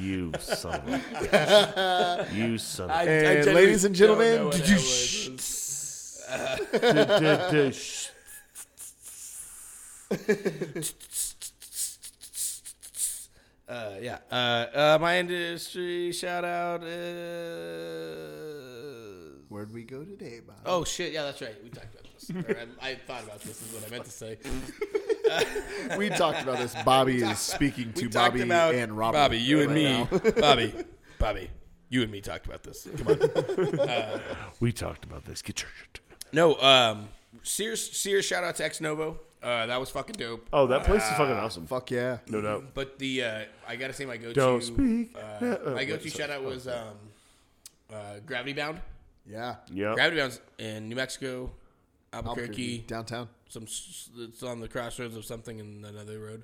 [0.05, 2.35] You son of a bitch.
[2.35, 5.29] You son of a And ladies and gentlemen, Don't know what did you amylase
[7.55, 7.77] is.
[7.77, 8.11] Shh.
[13.67, 14.19] Uh, yeah.
[14.31, 18.05] Uh, uh, my industry shout out is.
[19.49, 20.57] Where'd we go today, Bob?
[20.67, 21.13] Oh shit!
[21.13, 21.57] Yeah, that's right.
[21.65, 22.31] We talked about this.
[22.31, 22.45] Or
[22.83, 23.63] I, I thought about this.
[23.63, 24.37] Is what I meant to say.
[25.99, 26.75] we talked about this.
[26.85, 29.17] Bobby is speaking to Bobby and Robert.
[29.19, 30.05] Bobby, you and me, now.
[30.41, 30.73] Bobby,
[31.19, 31.51] Bobby,
[31.89, 32.87] you and me talked about this.
[32.97, 34.21] Come on.
[34.61, 35.43] We talked about this.
[35.43, 36.01] Get your shit.
[36.33, 37.09] No, um,
[37.43, 39.19] Sears, Sears, shout out to Ex Novo.
[39.43, 40.47] Uh, that was fucking dope.
[40.55, 41.67] Oh, that place is fucking awesome.
[41.67, 42.19] Fuck yeah.
[42.29, 42.73] No doubt.
[42.73, 44.33] But the uh, I gotta say my go-to.
[44.33, 45.15] Don't speak.
[45.15, 46.97] Uh, Uh, my go-to shout out was um,
[47.93, 48.81] uh, Gravity Bound.
[49.27, 49.57] Yeah.
[49.71, 49.93] Yeah.
[49.95, 51.51] Gravity Bound's in New Mexico,
[52.15, 52.79] Albuquerque, Albuquerque.
[52.87, 53.29] downtown.
[53.49, 56.43] Some it's on the crossroads of something and another road.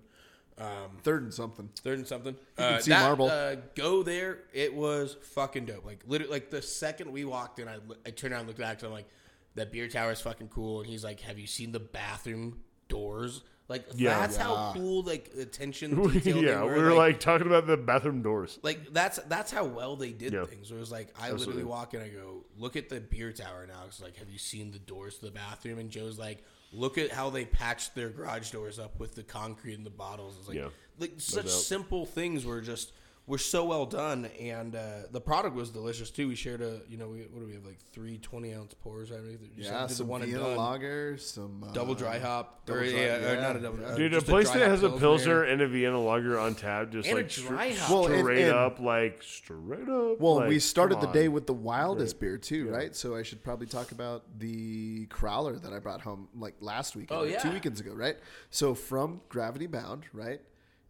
[0.59, 1.71] Um, Third and something.
[1.83, 2.37] third and something.
[2.57, 3.31] can Uh, see that, Marble.
[3.31, 4.41] Uh, go there.
[4.53, 5.87] It was fucking dope.
[5.87, 8.79] Like literally, like the second we walked in, I, I turned around and looked back
[8.81, 9.09] and I'm like,
[9.55, 10.81] that beer tower is fucking cool.
[10.81, 13.43] And he's like, have you seen the bathroom doors?
[13.71, 14.19] Like Yeah.
[14.19, 16.75] that's how cool like attention detail they yeah, were.
[16.75, 18.59] we were like, talking about the bathroom doors.
[18.63, 20.45] like that's that's how well they did Yeah.
[20.45, 20.71] things.
[20.71, 21.47] Where it was like I Absolutely.
[21.47, 23.85] literally walk in, I go, look at the beer tower now.
[23.87, 25.79] It's like, have you seen the doors to the bathroom?
[25.79, 29.75] And Joe's like, look at how they patched their garage doors up with the concrete
[29.75, 30.37] and the bottles.
[30.39, 30.69] It's like, Yeah.
[30.99, 32.91] like such simple things were just
[33.31, 34.81] were so well done, and uh,
[35.13, 36.27] the product was delicious too.
[36.27, 39.13] We shared a, you know, we, what do we have like three 20 ounce pours?
[39.13, 39.39] I don't know.
[39.57, 40.57] Just Yeah, did some the one and Vienna done.
[40.57, 43.85] lager, some uh, double dry hop, double or, dry- yeah, or not a double.
[43.87, 46.91] Uh, Dude, a place dry that has a pilsner and a Vienna lager on tap,
[46.91, 47.91] just And like str- dry hop.
[47.91, 50.19] Well, straight and- up, like straight up.
[50.21, 52.21] Well, like, we started the day with the wildest Right.
[52.21, 52.73] beer too, Yeah.
[52.73, 52.97] right?
[52.97, 57.09] So I should probably talk about the crowler that I brought home like last week,
[57.13, 57.39] Oh, yeah.
[57.39, 58.17] two weekends ago, right?
[58.51, 60.41] So from Gravity Bound, right?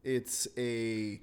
[0.03, 1.21] It's a.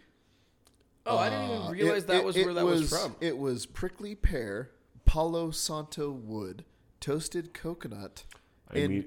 [1.08, 3.16] Oh, I didn't uh, even realize it- that it- was it where that was, from.
[3.22, 4.72] It was prickly pear,
[5.06, 6.66] Palo Santo wood,
[7.00, 8.26] toasted coconut,
[8.70, 9.06] I and mean,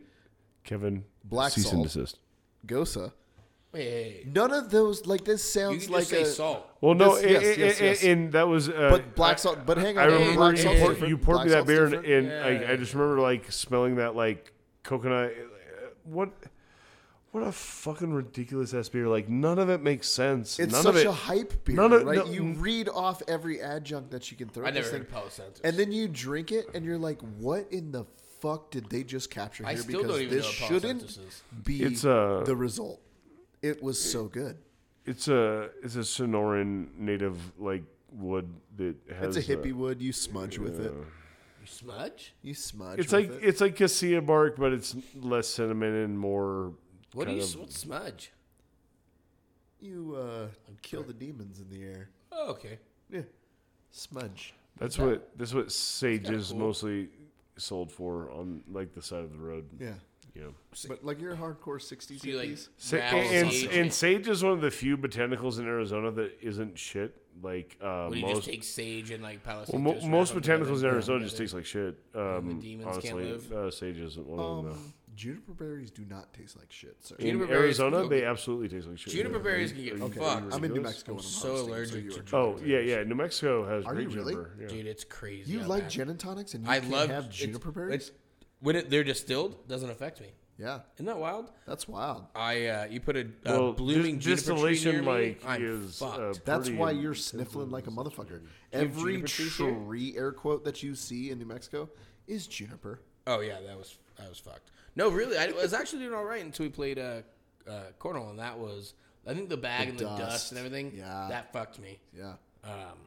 [0.64, 1.84] Kevin, Black cease and salt.
[1.84, 2.18] desist.
[2.66, 3.12] gosa.
[3.72, 4.24] Hey, hey, hey.
[4.26, 6.26] None of those like this sounds can like say a.
[6.26, 6.66] salt.
[6.80, 8.04] Well, no, This- and, yes, yes, yes.
[8.04, 8.68] and that was.
[8.68, 9.60] Uh, But black salt.
[9.64, 11.92] But hang on, I remember black you, poured, you poured Black me that beer, and,
[11.92, 12.12] different.
[12.12, 12.26] and
[12.62, 12.66] Yeah.
[12.68, 14.52] I, I just remember like smelling that like
[14.82, 15.30] coconut.
[15.30, 16.30] uh, What?
[17.32, 19.06] What a fucking ridiculous ass beer!
[19.06, 20.58] Like none of it makes sense.
[20.58, 21.06] It's none such of it.
[21.06, 22.16] a hype beer, none of- right?
[22.18, 24.64] no- you read off every adjunct that you can throw.
[24.64, 25.60] I at this never heard thing, of Palo Santos.
[25.62, 28.04] and then you drink it, and you're like, "What in the
[28.40, 30.80] fuck did they just capture I here?" still because don't even this know what Palo
[30.80, 31.42] shouldn't Santos is.
[31.64, 33.00] be It's, uh, the result.
[33.62, 34.56] It was so good.
[35.06, 39.36] It's a it's a Sonoran native like wood that has.
[39.36, 40.02] It's a hippie wood.
[40.02, 40.92] You smudge with it.
[41.60, 42.34] You smudge?
[42.42, 42.98] You smudge.
[42.98, 43.46] It's with like it.
[43.46, 46.72] it's like cassia bark, but it's less cinnamon and more.
[47.14, 47.42] What do you?
[47.42, 48.32] of- What's smudge?
[49.80, 50.46] you uh,
[50.82, 52.10] kill the demons in the air.
[52.32, 52.78] Oh, okay.
[53.10, 53.22] Yeah,
[53.90, 54.54] smudge.
[54.78, 56.58] That's what that's what sage is cool.
[56.58, 57.08] mostly
[57.56, 59.68] sold for on like the side of the road.
[59.78, 59.92] Yeah,
[60.34, 60.54] You know.
[60.88, 62.68] but like you're a hardcore '60s So you like hippies.
[62.76, 63.68] Sa- rattle and, sage?
[63.76, 67.16] and sage is one of the few botanicals in Arizona that isn't shit.
[67.42, 70.34] Like uh, What do you most just take sage and like Palo well, mo- most
[70.34, 71.44] them together, botanicals in put them Arizona just together?
[71.44, 72.12] taste like shit.
[72.12, 73.52] the Um, demons can't honestly, live?
[73.52, 74.72] uh, sage isn't one of them.
[74.74, 77.14] Um, juniper berries do not taste like shit, sir.
[77.18, 77.24] No.
[77.26, 78.20] Juniper In berries- Arizona, okay.
[78.20, 79.12] they absolutely taste like shit.
[79.12, 79.42] Juniper Yeah.
[79.42, 80.54] berries can get you- Okay, fucked.
[80.54, 80.82] I'm in New ridiculous?
[80.84, 81.12] Mexico.
[81.12, 83.02] When I'm so harvesting, allergic you to are Oh yeah, yeah.
[83.04, 84.32] New Mexico has Are great you really?
[84.34, 84.56] juniper.
[84.60, 84.66] Yeah.
[84.68, 85.52] Dude, it's crazy.
[85.52, 85.90] You out like there.
[85.90, 87.94] gin and tonics, and you I can't love have it's- juniper berries.
[88.08, 88.12] It's,
[88.60, 90.28] when it, they're distilled, doesn't affect me.
[90.58, 91.50] Yeah, Isn't that wild?
[91.66, 92.26] that's wild.
[92.34, 95.42] I uh, you put a, a Well, blooming dis- juniper tree distillation near me, like
[95.46, 96.18] I'm is fucked.
[96.18, 98.42] uh, That's pretty why you're sniffling like a motherfucker.
[98.72, 99.74] Every juniper trees here?
[99.86, 101.88] tree air quote that you see in New Mexico
[102.26, 103.00] is juniper.
[103.26, 104.70] Oh yeah, that was that was fucked.
[104.96, 107.22] No, really, I was actually doing all right until we played uh,
[107.68, 108.94] uh, cornhole, and that was
[109.26, 110.20] I think the bag The and the dust.
[110.20, 110.52] dust.
[110.52, 110.92] and everything.
[110.96, 111.26] Yeah.
[111.30, 111.98] that fucked me.
[112.16, 112.32] Yeah.
[112.64, 112.98] Um,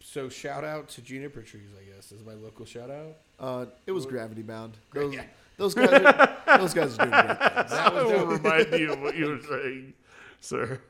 [0.00, 3.16] so shout out to Juniper Trees, I guess is my local shout out.
[3.38, 4.76] Uh, it was gravity bound.
[4.94, 5.22] Those, Yeah.
[5.56, 7.70] those guys are those guys are doing great things.
[7.70, 8.42] That was will dope.
[8.44, 9.92] remind me of what you were saying,
[10.40, 10.80] sir.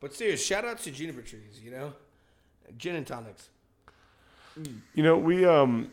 [0.00, 1.60] But serious, shout out to Juniper Trees.
[1.62, 1.92] You know,
[2.76, 3.48] gin and tonics.
[4.94, 5.90] You know, we um,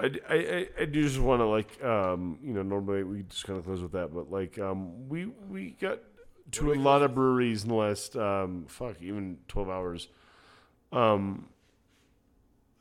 [0.00, 3.58] I, I, I- do just want to like um, you know, normally we just kind
[3.58, 6.00] of close with that, but like um, we we got
[6.52, 10.08] to a lot of breweries in the last um, fuck even twelve hours.
[10.92, 11.48] Um,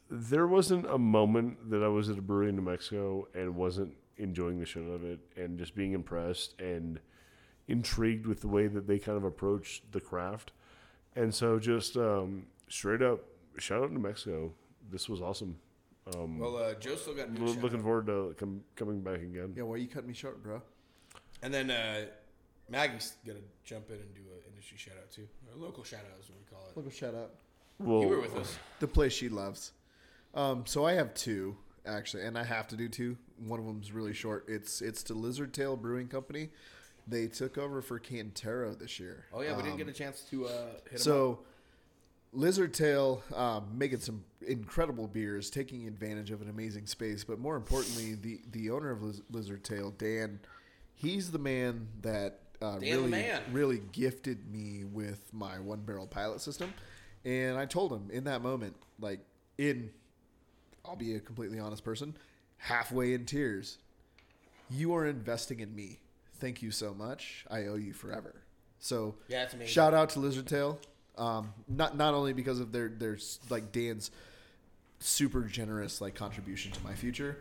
[0.09, 3.93] there wasn't a moment that I was at a brewery in New Mexico and wasn't
[4.17, 6.99] enjoying the shit out of it and just being impressed and
[7.67, 10.51] intrigued with the way that they kind of approach the craft.
[11.15, 13.21] And so just um, straight up
[13.57, 14.51] shout out New Mexico.
[14.91, 15.57] This was awesome.
[16.13, 17.83] Um, Well, uh, Joe still got a lo- good shout looking out.
[17.83, 19.53] forward to com- coming back again.
[19.55, 20.61] Yeah, why you cut me short, bro?
[21.41, 22.05] And then uh,
[22.69, 26.19] Maggie's gonna jump in and do an industry shout out too, or local shout out
[26.21, 26.75] is what we call it.
[26.77, 27.31] Local a shout out.
[27.79, 28.57] Well, You were with us.
[28.79, 29.71] The place she loves.
[30.33, 33.17] Um, so I have two actually, and I have to do two.
[33.37, 34.45] One of them's really short.
[34.47, 36.49] It's it's to Lizard Tail Brewing Company.
[37.07, 39.25] They took over for Cantero this year.
[39.33, 40.99] Oh yeah, we didn't Um, get a chance to uh, hit 'em up.
[40.99, 41.39] So,
[42.33, 47.55] Lizard Tail um, making some incredible beers, taking advantage of an amazing space, but more
[47.55, 50.39] importantly, the the owner of Liz- Lizard Tail, Dan,
[50.95, 53.41] he's the man that uh, really man.
[53.51, 56.73] really gifted me with my one barrel pilot system,
[57.23, 59.19] and I told him in that moment, like
[59.57, 59.91] in,
[60.85, 62.15] I'll be a completely honest person,
[62.57, 63.77] halfway in tears,
[64.69, 65.99] you are investing in me.
[66.39, 67.45] Thank you so much.
[67.49, 68.35] I owe you forever.
[68.79, 69.67] So Yeah, amazing.
[69.67, 70.79] Shout out to Lizard Tail.
[71.17, 73.17] Um, not not only because of their their
[73.49, 74.11] like Dan's
[74.99, 77.37] super generous like contribution to my future,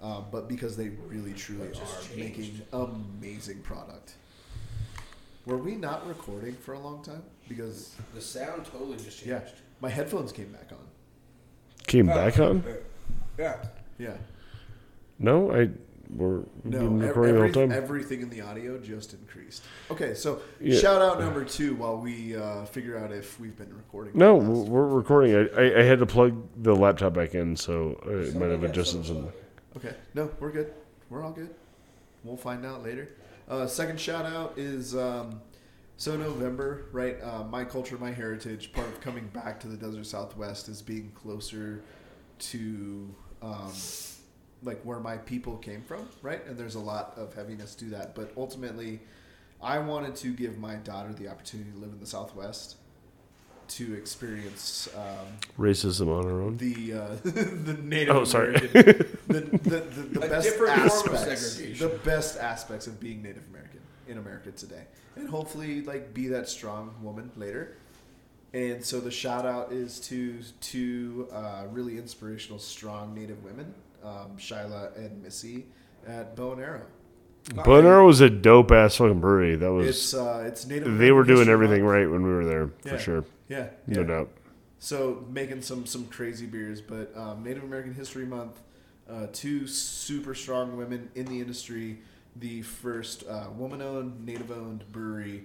[0.00, 4.14] uh, but because they really truly are making amazing product.
[5.46, 7.22] Were we not recording for a long time?
[7.48, 9.26] Because the sound totally just changed.
[9.26, 9.40] yeah,
[9.80, 10.78] my headphones came back on.
[11.86, 12.64] came back on?
[13.38, 13.56] Yeah.
[13.98, 14.16] Yeah.
[15.18, 15.70] No, I
[16.14, 19.62] we're No, been recording the every- everything in the audio just increased.
[19.90, 20.78] Okay, so Yeah.
[20.78, 24.12] shout out number two while we uh, figure out if we've been recording.
[24.16, 25.34] no, we're recording.
[25.34, 29.04] I, I, I had to plug the laptop back in, so it might have adjusted
[29.06, 29.28] some.
[29.76, 29.94] Okay.
[30.14, 30.72] No, we're good.
[31.10, 31.54] We're all good.
[32.24, 33.08] We'll find out later.
[33.48, 35.40] Uh, second shout out is um,
[35.96, 37.16] So November, right?
[37.22, 38.72] Uh, my culture, my heritage.
[38.72, 41.82] Part of coming back to the desert Southwest is being closer
[42.38, 43.70] to um,
[44.62, 46.44] like where my people came from, right?
[46.46, 48.14] And there's a lot of heaviness to that.
[48.14, 49.00] But ultimately,
[49.62, 52.76] I wanted to give my daughter the opportunity to live in the Southwest,
[53.68, 55.26] to experience um,
[55.58, 56.56] Racism on her own.
[56.56, 58.54] the uh, the Native Oh, sorry.
[58.54, 61.88] American, the, the, the, the A best different form of aspects, segregation.
[61.88, 64.84] the best aspects of being Native American in America today,
[65.16, 67.76] and hopefully like be that strong woman later.
[68.54, 74.36] And so the shout out is to two uh, really inspirational, strong Native women, um,
[74.38, 75.66] Shyla and Missy
[76.06, 76.86] at Bow and Arrow.
[77.64, 79.54] Bow and Arrow was a dope ass fucking brewery.
[79.56, 80.98] That was It's uh, it's Native.
[80.98, 81.92] they were doing everything Month.
[81.94, 82.92] right when we were there Yeah.
[82.92, 83.24] for sure.
[83.48, 84.06] Yeah, No yeah.
[84.06, 84.30] doubt.
[84.78, 88.60] So making some some crazy beers, but um, Native American History Month,
[89.08, 92.00] uh, two super strong women in the industry,
[92.34, 95.44] the first uh, woman-owned, native-owned brewery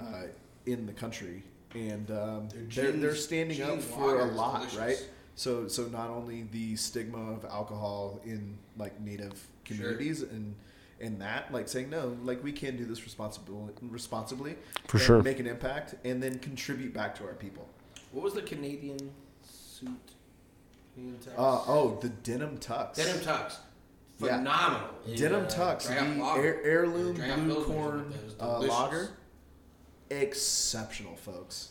[0.00, 0.22] uh,
[0.66, 1.42] in the country,
[1.74, 4.78] and um, Their they're they're standing up for a lot, delicious.
[4.78, 5.08] right?
[5.34, 10.54] So so not only the stigma of alcohol in like Native communities and
[11.00, 15.22] and that like saying no, like we can do this responsibly responsibly For and sure.
[15.22, 17.66] make an impact and then contribute back to our people.
[18.12, 18.98] What was the Canadian
[19.42, 19.88] suit?
[20.94, 21.32] Canadian tux?
[21.38, 22.94] Uh, oh, the denim tux.
[22.96, 23.56] Denim tux.
[24.18, 24.36] Yeah.
[24.36, 24.88] Phenomenal.
[25.16, 26.42] Denim Uh, tux, Dry the Lager.
[26.42, 29.10] heir- heirloom Dry blue corn uh, lager.
[30.10, 31.70] Exceptional, folks.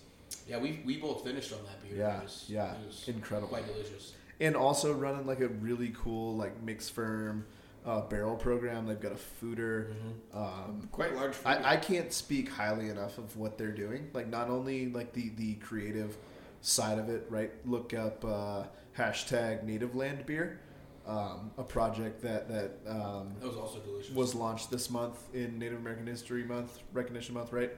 [0.49, 1.97] Yeah, we, we both finished on that beer.
[1.99, 2.73] Yeah, It was, yeah,
[3.07, 3.49] incredible.
[3.49, 4.13] Quite delicious.
[4.39, 7.45] And also running like a really cool like mix ferm
[7.85, 8.87] uh, barrel program.
[8.87, 9.91] They've got a foeder.
[10.33, 11.35] Um, Quite large.
[11.45, 14.09] I, I can't speak highly enough of what they're doing.
[14.13, 16.17] Like not only like the the creative
[16.61, 17.51] side of it, right?
[17.65, 18.63] Look up uh,
[18.97, 20.59] hashtag Native Land Beer,
[21.07, 24.13] um, a project that that um, that was also delicious.
[24.15, 27.71] was launched this month in Native American History Month, Recognition Month, right?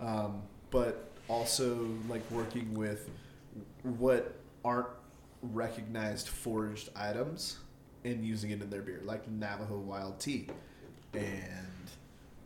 [0.00, 3.08] Um, but also like working with
[3.82, 4.88] what aren't
[5.42, 7.58] recognized foraged items
[8.04, 10.48] and using it in their beer, like Navajo wild tea
[11.12, 11.90] and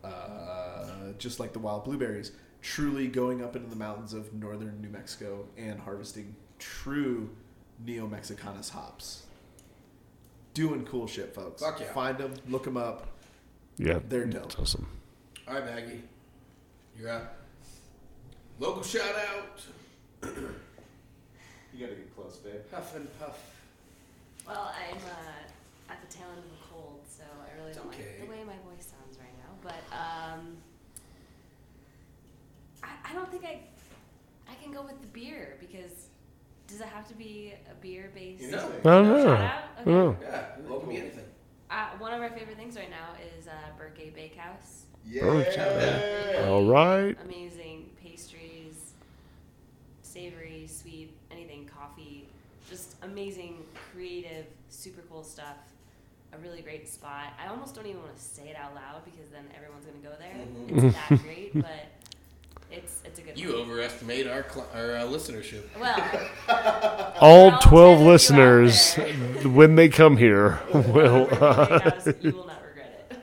[0.05, 2.33] uh, just like the wild blueberries.
[2.61, 7.31] Truly going up into the mountains of northern New Mexico and harvesting true
[7.85, 9.25] Neomexicanus hops.
[10.55, 11.63] Doing cool shit, folks.
[11.63, 11.93] Fuck yeah.
[11.93, 13.07] Find them, look them up.
[13.77, 14.43] Yeah, They're dope.
[14.43, 14.89] That's awesome.
[15.47, 16.03] All right, Maggie.
[16.99, 17.37] You're up.
[18.59, 19.61] Local shout out.
[20.23, 22.55] You gotta get close, babe.
[22.73, 23.39] Huff and puff.
[24.47, 27.87] Well, I'm uh, at the tail end of the cold, so I really It's don't
[27.89, 28.17] okay.
[28.19, 29.55] like the way my voice sounds right now.
[29.63, 30.57] But um,
[32.83, 33.61] I, I don't think I
[34.51, 36.09] I can go with the beer because
[36.67, 38.43] does it have to be a beer based?
[38.43, 38.73] You know.
[38.85, 39.31] I don't know.
[39.33, 39.85] I Okay.
[39.85, 40.17] don't know.
[40.21, 41.25] Yeah, it can be anything.
[41.71, 44.87] Uh, one of our favorite things right now is uh, Burque Bakehouse.
[45.07, 46.45] Yeah.
[46.49, 47.17] All right.
[47.25, 47.58] Amazing pastries,
[50.23, 52.27] savory, sweet, anything, coffee.
[52.69, 53.59] Just amazing,
[53.93, 55.57] creative, super cool stuff.
[56.35, 57.33] A really great spot.
[57.43, 60.11] I almost don't even want to say it out loud because then everyone's gonna go
[60.19, 60.35] there.
[60.35, 60.85] Mhm.
[60.87, 61.87] It's that great, but
[62.71, 63.39] it's it's a good.
[63.39, 63.61] You one.
[63.61, 65.63] overestimate our cl- our uh, listenership.
[65.81, 68.95] Well, All 12 tell you out listeners,
[69.45, 71.29] when they come here, will.
[71.33, 73.19] Uh, you will not regret it.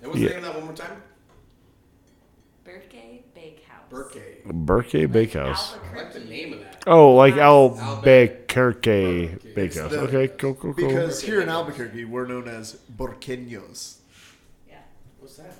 [0.00, 0.28] And what's Yeah.
[0.28, 1.02] the name of that one more time?
[2.64, 2.94] Burque
[3.34, 3.90] Bakehouse.
[3.90, 4.31] Burque.
[4.46, 5.76] Burque Bakehouse.
[5.94, 6.82] Like the name of that.
[6.86, 7.80] Oh, like Albuquerque.
[8.50, 9.90] Albuquerque Bakehouse.
[9.90, 10.88] the- Okay, cool, cool, cool.
[10.88, 13.96] Because here in Albuquerque, we're known as Burqueños.
[14.68, 14.76] Yeah.
[15.20, 15.54] What's that?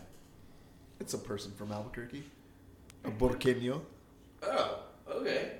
[1.00, 2.24] It's a person from Albuquerque.
[3.04, 3.80] A Burqueño.
[4.42, 4.78] Oh,
[5.10, 5.52] okay.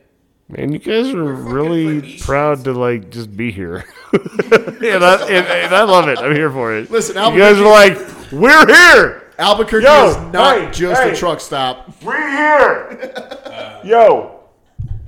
[0.49, 2.27] Man, you guys are really Phoenicians.
[2.27, 6.19] proud to like just be here, and, I, and, and I love it.
[6.19, 6.91] I'm here for it.
[6.91, 7.97] Listen, you guys are like,
[8.33, 11.13] we're here, Albuquerque Yo, is not hey, just hey.
[11.13, 11.91] a truck stop.
[12.03, 13.13] we're here,
[13.85, 14.41] yo,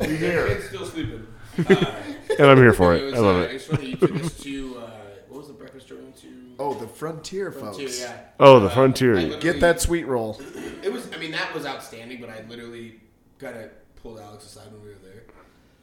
[0.00, 1.26] we're here, Kid's still sleeping.
[1.56, 1.94] Uh,
[2.40, 3.02] and I'm here for it.
[3.04, 3.50] was, I love uh, it.
[3.54, 4.90] It's funny you took us to uh,
[5.28, 6.26] what was the breakfast we to?
[6.58, 8.00] Oh, the frontier, Frontier, folks.
[8.00, 8.18] yeah.
[8.40, 9.16] Oh, the Uh, frontier.
[9.16, 10.40] I Get that sweet roll.
[10.82, 11.08] It was.
[11.12, 12.20] I mean, that was outstanding.
[12.20, 13.00] But I literally
[13.38, 13.70] kind of
[14.02, 15.22] pulled Alex aside when we were there.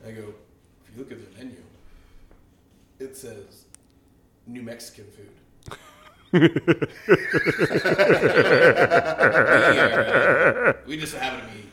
[0.06, 0.34] I go,
[0.86, 1.56] if you look at the menu,
[3.00, 3.64] it says
[4.46, 5.30] New Mexican food.
[6.32, 6.40] We,
[9.72, 11.68] uh, we just happen to be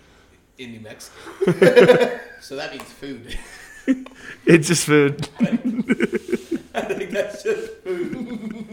[0.62, 1.16] in New Mexico,
[2.40, 3.38] so that means food.
[4.44, 5.26] It's just food.
[5.40, 5.46] I
[6.82, 8.68] think that's just food.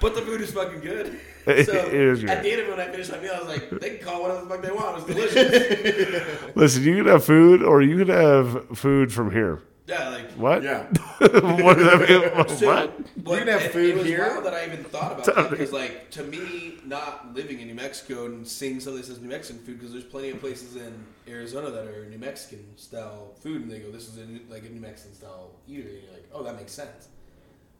[0.00, 1.18] but the food is fucking good.
[1.46, 3.38] It- So it is at the end of it, when I finished my meal, I
[3.40, 4.98] was like, they can call whatever the fuck they want.
[4.98, 6.54] It's delicious.
[6.56, 9.60] Listen, you can have food, or you can have food from here.
[9.86, 10.62] Yeah, like What?
[10.64, 10.82] Yeah.
[11.18, 12.46] what does that mean?
[12.58, 13.24] So- what?
[13.24, 14.26] But can have it- food it was here?
[14.28, 17.74] wild that I even thought about that because, like, to me, not living in New
[17.74, 21.04] Mexico and seeing something that says New Mexican food, because there's plenty of places in
[21.28, 24.64] Arizona that are New Mexican style food, and they go, "This is a, New- like
[24.64, 27.08] a New Mexican style eatery." And you're like, "Oh, that makes sense."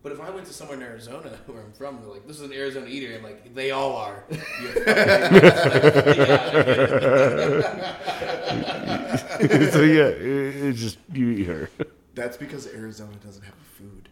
[0.02, 2.42] But if I went to somewhere in Arizona where I'm from, they're like, "This is
[2.42, 4.86] an Arizona eatery," I'm like, "They all are." You fucking-
[9.50, 11.70] yeah, so yeah, it, it's just you eat her.
[12.16, 14.08] That's because Arizona doesn't have food.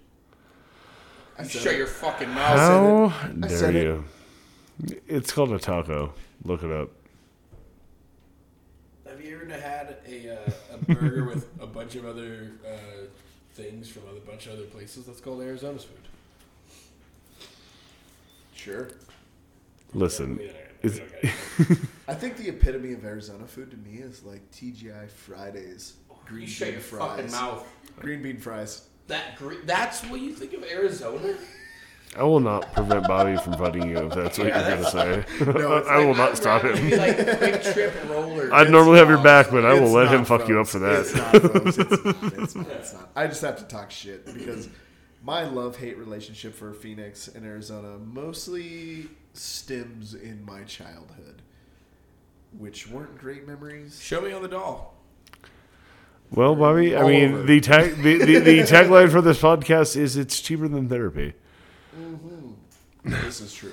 [1.36, 1.78] I you said shut it.
[1.78, 3.10] your fucking mouth.
[3.10, 3.82] How I dare said it.
[3.82, 4.04] you?
[5.08, 6.14] It's called a taco.
[6.44, 6.90] Look it up.
[9.08, 13.06] Have you ever had a, uh, a burger with a bunch of other uh,
[13.54, 15.06] things from a bunch of other places?
[15.06, 15.96] That's called Arizona's food.
[18.54, 18.88] Sure.
[19.92, 21.24] Listen, We don't- it's, we don't get
[21.70, 21.78] it.
[22.08, 25.94] I think the epitome of Arizona food to me is like TGI Fridays.
[26.26, 27.10] Green you shut bean your fries.
[27.16, 27.66] fucking mouth.
[28.00, 28.86] Green bean fries.
[29.08, 31.34] That gre- that's what you think of Arizona?
[32.16, 35.24] I will not prevent Bobby from fighting you if that's what Yeah, you're gonna say.
[35.46, 36.74] No, it's I will not stop him.
[36.88, 38.54] Be like QuikTrip roller.
[38.54, 40.68] I'd normally have your back, but I will It's let him not, fuck you up
[40.68, 41.00] for that.
[41.00, 41.78] It's not, folks.
[41.78, 42.22] It's not.
[42.42, 42.66] It's not.
[42.68, 43.08] It's not.
[43.16, 44.68] I just have to talk shit because
[45.24, 51.42] my love hate relationship for Phoenix and Arizona mostly stems in my childhood,
[52.56, 54.00] which weren't great memories.
[54.00, 54.93] Show me on the doll.
[56.34, 57.42] Well, Bobby, I All mean, over.
[57.44, 61.34] the tag the, the, the tagline for this podcast is "It's cheaper than therapy."
[63.04, 63.72] This is true.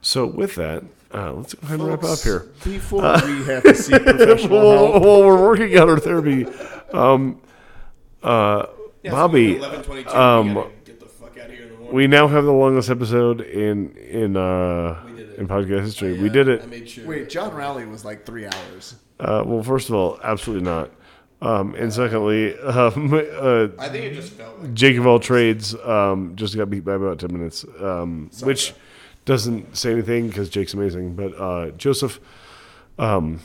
[0.00, 2.46] So, with that, uh, let's go ahead and wrap up here.
[2.64, 6.46] Before we have to seek professional While, help, while we're working out our therapy,
[6.92, 7.40] um,
[8.22, 8.66] uh,
[9.04, 10.10] Bobby, Eleven twenty-two.
[10.10, 11.94] um, we get the fuck out of here in the morning.
[11.94, 15.38] we now have the longest episode in in uh, did it.
[15.38, 16.18] in podcast history.
[16.18, 16.68] I, we uh, did I it.
[16.70, 17.06] made sure.
[17.06, 18.94] wait, John Rowley was like three hours.
[19.20, 20.90] Uh, well, first of all, absolutely not.
[21.42, 24.72] Um, and secondly, um, uh, I think it just felt like.
[24.74, 28.72] Jake of all trades um, just got beat by about 10 minutes, um, which
[29.26, 31.14] doesn't say anything because Jake's amazing.
[31.14, 32.18] But uh, Joseph,
[32.98, 33.40] um,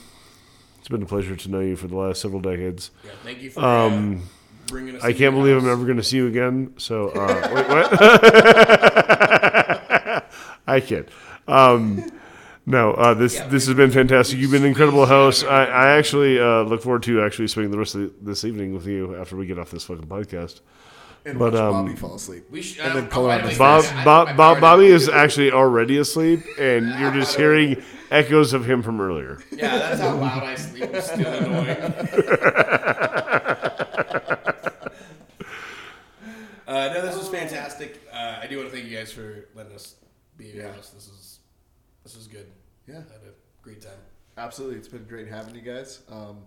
[0.80, 2.92] it's been a pleasure to know you for the last several decades.
[3.03, 4.22] Yeah, thank you for uh, Um,
[4.68, 5.03] bringing us.
[5.03, 5.72] I can't believe I'm house.
[5.74, 6.74] ever going to see you again.
[6.78, 7.92] So, uh, wait, what?
[10.68, 11.10] I kid.
[12.66, 14.38] No, uh, this Yeah, this has been fantastic.
[14.40, 15.44] You've been an incredible host.
[15.46, 18.74] I, I actually uh, look forward to actually spending the rest of the, this evening
[18.74, 20.62] with you after we get off this fucking podcast.
[21.26, 22.46] And But, watch um, Bobby fall asleep.
[22.52, 24.86] We should, And then don't- color I on don't his think Bob, Bob, Bob, Bobby
[24.88, 27.82] is actually already asleep, and you're just hearing
[28.12, 29.40] echoes of him from earlier.
[29.52, 30.90] Yeah, that's how loud I sleep.
[30.94, 31.78] I'm still annoying.
[36.68, 38.02] uh, no, this was fantastic.
[38.12, 39.96] Uh, I do want to thank you guys for letting us
[40.38, 40.74] be in your Yeah.
[40.74, 40.90] house.
[40.92, 41.31] This is
[42.04, 42.48] this was good.
[42.88, 42.96] Yeah.
[42.96, 43.92] I had a great time.
[44.38, 46.00] Absolutely, it's been great having you guys.
[46.10, 46.38] Um,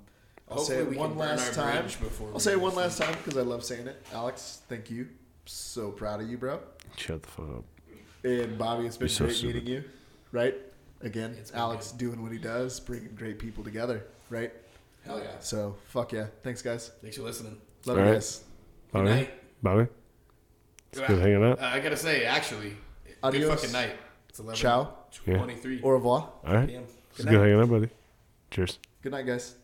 [0.50, 1.82] I'll Hopefully say it we one can burn last our time.
[1.82, 4.04] bridge before I'll say it one last time because I love saying it.
[4.12, 5.08] Alex, thank you.
[5.46, 6.60] So proud of you, bro.
[6.96, 7.64] Shut the fuck up.
[8.24, 9.54] And Bobby, it's been You're great stupid.
[9.64, 9.84] meeting you.
[10.32, 10.54] Right?
[11.02, 14.04] Again, It's been Alex doing what he does, bringing great people together.
[14.30, 14.52] Right?
[15.04, 15.38] Hell yeah!
[15.40, 16.26] So fuck yeah.
[16.42, 16.90] Thanks, guys.
[17.02, 17.58] Thanks for listening.
[17.84, 18.14] Love All you right.
[18.16, 18.38] guys.
[18.38, 19.30] Good Bobby, night.
[19.62, 19.86] Bobby,
[20.92, 21.60] it's good hanging out.
[21.60, 22.74] Uh, I gotta say, actually,
[23.22, 23.44] Adios.
[23.50, 23.96] good fucking night.
[24.30, 24.94] It's eleven Ciao.
[25.18, 26.32] Twenty-three Au revoir.
[26.46, 26.84] All right, p.m.
[27.10, 27.88] it's Good good hanging out, buddy.
[28.50, 28.78] Cheers.
[29.02, 29.56] Good night, guys.